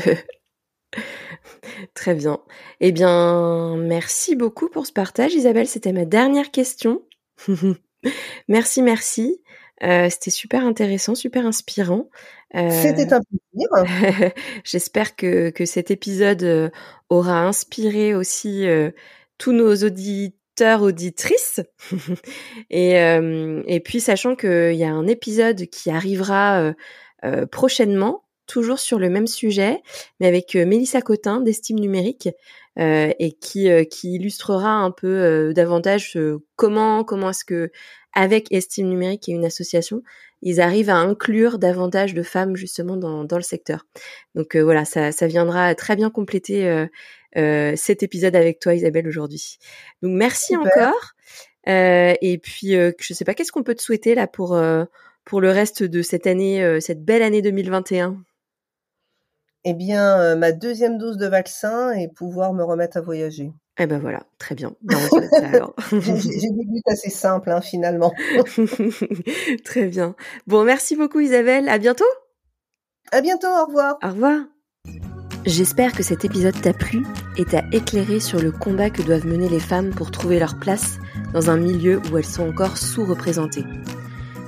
Très 1.93 2.16
bien. 2.16 2.39
Eh 2.80 2.91
bien, 2.91 3.78
merci 3.78 4.36
beaucoup 4.36 4.68
pour 4.70 4.86
ce 4.86 4.91
partage, 4.91 5.34
Isabelle. 5.34 5.68
C'était 5.68 5.93
ma 5.93 6.05
dernière 6.05 6.51
question. 6.51 7.01
merci, 8.47 8.82
merci. 8.82 9.41
Euh, 9.84 10.09
c'était 10.09 10.32
super 10.32 10.65
intéressant, 10.65 11.15
super 11.15 11.45
inspirant. 11.45 12.09
Euh, 12.55 12.69
C'était 12.69 13.13
un 13.13 13.21
plaisir. 13.21 14.32
J'espère 14.63 15.15
que, 15.15 15.49
que 15.49 15.65
cet 15.65 15.89
épisode 15.91 16.43
euh, 16.43 16.69
aura 17.09 17.41
inspiré 17.41 18.13
aussi 18.13 18.65
tous 19.38 19.53
nos 19.53 19.75
auditeurs, 19.75 20.82
auditrices. 20.82 21.61
et, 22.69 22.93
et 22.93 23.79
puis, 23.79 23.99
sachant 23.99 24.36
qu'il 24.36 24.75
y 24.75 24.84
a 24.84 24.91
un 24.91 25.07
épisode 25.07 25.65
qui 25.67 25.89
arrivera 25.89 26.73
prochainement, 27.51 28.23
toujours 28.52 28.80
sur 28.80 28.99
le 28.99 29.10
même 29.10 29.28
sujet, 29.28 29.82
mais 30.20 30.28
avec 30.28 30.56
Mélissa 30.56 31.02
Cotin 31.02 31.41
d'Estime 31.41 31.80
Numérique, 31.80 32.30
et 32.78 33.38
qui, 33.41 33.70
qui 33.88 34.14
illustrera 34.14 34.72
un 34.72 34.91
peu 34.91 35.54
davantage 35.54 36.18
comment 36.56 37.04
comment 37.04 37.32
est-ce 37.32 37.43
que 37.43 37.72
avec 38.14 38.52
Estime 38.52 38.88
Numérique 38.88 39.30
et 39.30 39.32
une 39.32 39.45
association, 39.45 40.04
ils 40.41 40.60
arrivent 40.60 40.89
à 40.89 40.97
inclure 40.97 41.60
davantage 41.60 42.14
de 42.14 42.24
femmes 42.24 42.56
justement 42.56 42.97
dans, 42.97 43.24
dans 43.24 43.38
le 43.38 43.43
secteur. 43.43 43.86
Donc 44.36 44.56
euh, 44.56 44.64
voilà, 44.64 44.86
ça, 44.86 45.12
ça, 45.12 45.28
viendra 45.28 45.76
très 45.76 45.95
bien 45.95 46.10
compléter 46.10 46.68
euh, 46.68 46.88
euh, 47.38 47.74
cet 47.76 48.04
épisode 48.04 48.36
avec 48.36 48.60
toi 48.60 48.74
Isabelle 48.74 49.08
aujourd'hui. 49.08 49.60
Donc 50.02 50.14
merci 50.14 50.56
encore. 50.56 51.14
et 51.68 52.39
puis 52.41 52.72
je 52.72 53.14
sais 53.14 53.26
pas, 53.26 53.34
qu'est-ce 53.34 53.52
qu'on 53.52 53.64
peut 53.64 53.76
te 53.76 53.82
souhaiter 53.82 54.16
là 54.16 54.28
pour 54.28 54.60
pour 55.24 55.39
le 55.39 55.52
reste 55.52 55.84
de 55.84 56.02
cette 56.02 56.26
année, 56.26 56.80
cette 56.82 57.06
belle 57.06 57.22
année 57.22 57.41
2021 57.41 58.18
Eh 59.64 59.74
bien, 59.74 60.36
ma 60.36 60.51
deuxième 60.51 60.97
dose 60.97 61.18
de 61.18 61.28
vaccin 61.28 61.91
et 61.91 62.07
pouvoir 62.07 62.53
me 62.53 62.64
remettre 62.64 62.97
à 62.97 63.01
voyager. 63.01 63.53
Eh 63.80 63.88
ben 63.88 63.99
voilà, 63.99 64.24
très 64.38 64.53
bien. 64.53 64.74
J'ai 65.91 66.49
des 66.49 66.66
buts 66.66 66.82
assez 66.88 67.09
simples 67.09 67.49
hein, 67.51 67.62
finalement. 67.62 68.14
très 69.64 69.88
bien. 69.88 70.16
Bon, 70.45 70.64
merci 70.64 70.95
beaucoup 70.95 71.20
Isabelle. 71.20 71.70
À 71.70 71.78
bientôt. 71.78 72.05
À 73.12 73.22
bientôt. 73.22 73.47
Au 73.47 73.66
revoir. 73.66 73.97
Au 74.03 74.09
revoir. 74.09 74.41
J'espère 75.45 75.93
que 75.93 76.03
cet 76.03 76.26
épisode 76.26 76.59
t'a 76.62 76.74
plu 76.74 77.03
et 77.38 77.45
t'a 77.45 77.64
éclairé 77.72 78.20
sur 78.20 78.39
le 78.39 78.51
combat 78.51 78.91
que 78.91 79.01
doivent 79.01 79.26
mener 79.26 79.49
les 79.49 79.59
femmes 79.59 79.89
pour 79.89 80.12
trouver 80.12 80.38
leur 80.38 80.59
place 80.59 80.99
dans 81.34 81.49
un 81.49 81.57
milieu 81.57 81.99
où 82.12 82.18
elles 82.18 82.26
sont 82.26 82.47
encore 82.47 82.78
sous-représentées. 82.78 83.66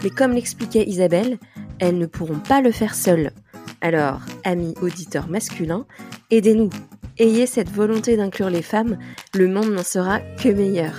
Mais 0.04 0.12
comme 0.12 0.34
l'expliquait 0.34 0.88
Isabelle, 0.88 1.40
elles 1.80 1.98
ne 1.98 2.06
pourront 2.06 2.40
pas 2.40 2.62
le 2.62 2.72
faire 2.72 2.94
seules. 2.94 3.32
Alors, 3.84 4.22
amis 4.46 4.74
auditeurs 4.82 5.28
masculins, 5.28 5.86
aidez-nous 6.32 6.70
Ayez 7.20 7.46
cette 7.46 7.70
volonté 7.70 8.16
d'inclure 8.16 8.50
les 8.50 8.62
femmes, 8.62 8.98
le 9.36 9.50
monde 9.50 9.74
n'en 9.74 9.84
sera 9.84 10.22
que 10.42 10.48
meilleur. 10.48 10.94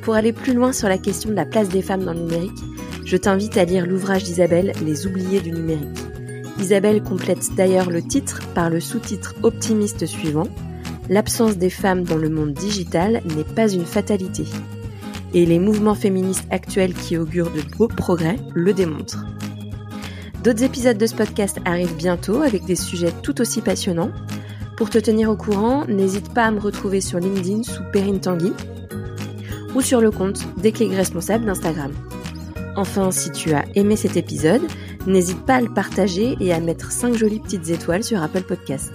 Pour 0.00 0.14
aller 0.14 0.32
plus 0.32 0.54
loin 0.54 0.72
sur 0.72 0.88
la 0.88 0.96
question 0.96 1.28
de 1.28 1.34
la 1.34 1.44
place 1.44 1.68
des 1.68 1.82
femmes 1.82 2.04
dans 2.04 2.14
le 2.14 2.20
numérique, 2.20 2.58
je 3.04 3.18
t'invite 3.18 3.58
à 3.58 3.66
lire 3.66 3.86
l'ouvrage 3.86 4.24
d'Isabelle 4.24 4.72
Les 4.82 5.06
oubliés 5.06 5.40
du 5.40 5.52
numérique. 5.52 5.98
Isabelle 6.58 7.02
complète 7.02 7.54
d'ailleurs 7.54 7.90
le 7.90 8.00
titre 8.00 8.40
par 8.54 8.70
le 8.70 8.80
sous-titre 8.80 9.34
optimiste 9.42 10.06
suivant 10.06 10.48
L'absence 11.10 11.58
des 11.58 11.70
femmes 11.70 12.04
dans 12.04 12.16
le 12.16 12.30
monde 12.30 12.54
digital 12.54 13.20
n'est 13.36 13.54
pas 13.54 13.70
une 13.70 13.86
fatalité. 13.86 14.44
Et 15.34 15.44
les 15.44 15.58
mouvements 15.58 15.94
féministes 15.94 16.46
actuels 16.50 16.94
qui 16.94 17.18
augurent 17.18 17.52
de 17.52 17.60
beaux 17.76 17.88
progrès 17.88 18.36
le 18.54 18.72
démontrent. 18.72 19.26
D'autres 20.42 20.62
épisodes 20.62 20.96
de 20.96 21.06
ce 21.06 21.14
podcast 21.14 21.58
arrivent 21.64 21.96
bientôt 21.96 22.42
avec 22.42 22.64
des 22.64 22.76
sujets 22.76 23.12
tout 23.22 23.40
aussi 23.40 23.60
passionnants. 23.60 24.12
Pour 24.76 24.88
te 24.88 24.98
tenir 24.98 25.30
au 25.30 25.36
courant, 25.36 25.84
n'hésite 25.86 26.32
pas 26.32 26.44
à 26.44 26.50
me 26.52 26.60
retrouver 26.60 27.00
sur 27.00 27.18
LinkedIn 27.18 27.64
sous 27.64 27.82
Perrine 27.92 28.20
Tanguy 28.20 28.52
ou 29.74 29.80
sur 29.80 30.00
le 30.00 30.10
compte 30.10 30.46
Déclic 30.56 30.92
Responsable 30.92 31.44
d'Instagram. 31.44 31.92
Enfin, 32.76 33.10
si 33.10 33.32
tu 33.32 33.52
as 33.52 33.64
aimé 33.74 33.96
cet 33.96 34.16
épisode, 34.16 34.62
n'hésite 35.08 35.44
pas 35.44 35.56
à 35.56 35.60
le 35.60 35.74
partager 35.74 36.36
et 36.40 36.52
à 36.52 36.60
mettre 36.60 36.92
5 36.92 37.14
jolies 37.14 37.40
petites 37.40 37.70
étoiles 37.70 38.04
sur 38.04 38.22
Apple 38.22 38.42
Podcast. 38.42 38.92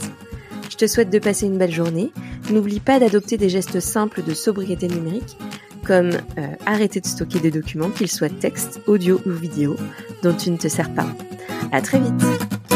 Je 0.69 0.77
te 0.77 0.87
souhaite 0.87 1.09
de 1.09 1.19
passer 1.19 1.45
une 1.45 1.57
belle 1.57 1.73
journée. 1.73 2.13
N'oublie 2.49 2.79
pas 2.79 2.99
d'adopter 2.99 3.37
des 3.37 3.49
gestes 3.49 3.81
simples 3.81 4.23
de 4.23 4.33
sobriété 4.33 4.87
numérique, 4.87 5.37
comme 5.85 6.11
euh, 6.37 6.47
arrêter 6.65 6.99
de 6.99 7.05
stocker 7.05 7.39
des 7.39 7.51
documents, 7.51 7.89
qu'ils 7.89 8.09
soient 8.09 8.29
texte, 8.29 8.81
audio 8.87 9.21
ou 9.25 9.31
vidéo, 9.31 9.75
dont 10.23 10.33
tu 10.33 10.51
ne 10.51 10.57
te 10.57 10.67
sers 10.67 10.93
pas. 10.93 11.07
À 11.71 11.81
très 11.81 11.99
vite! 11.99 12.72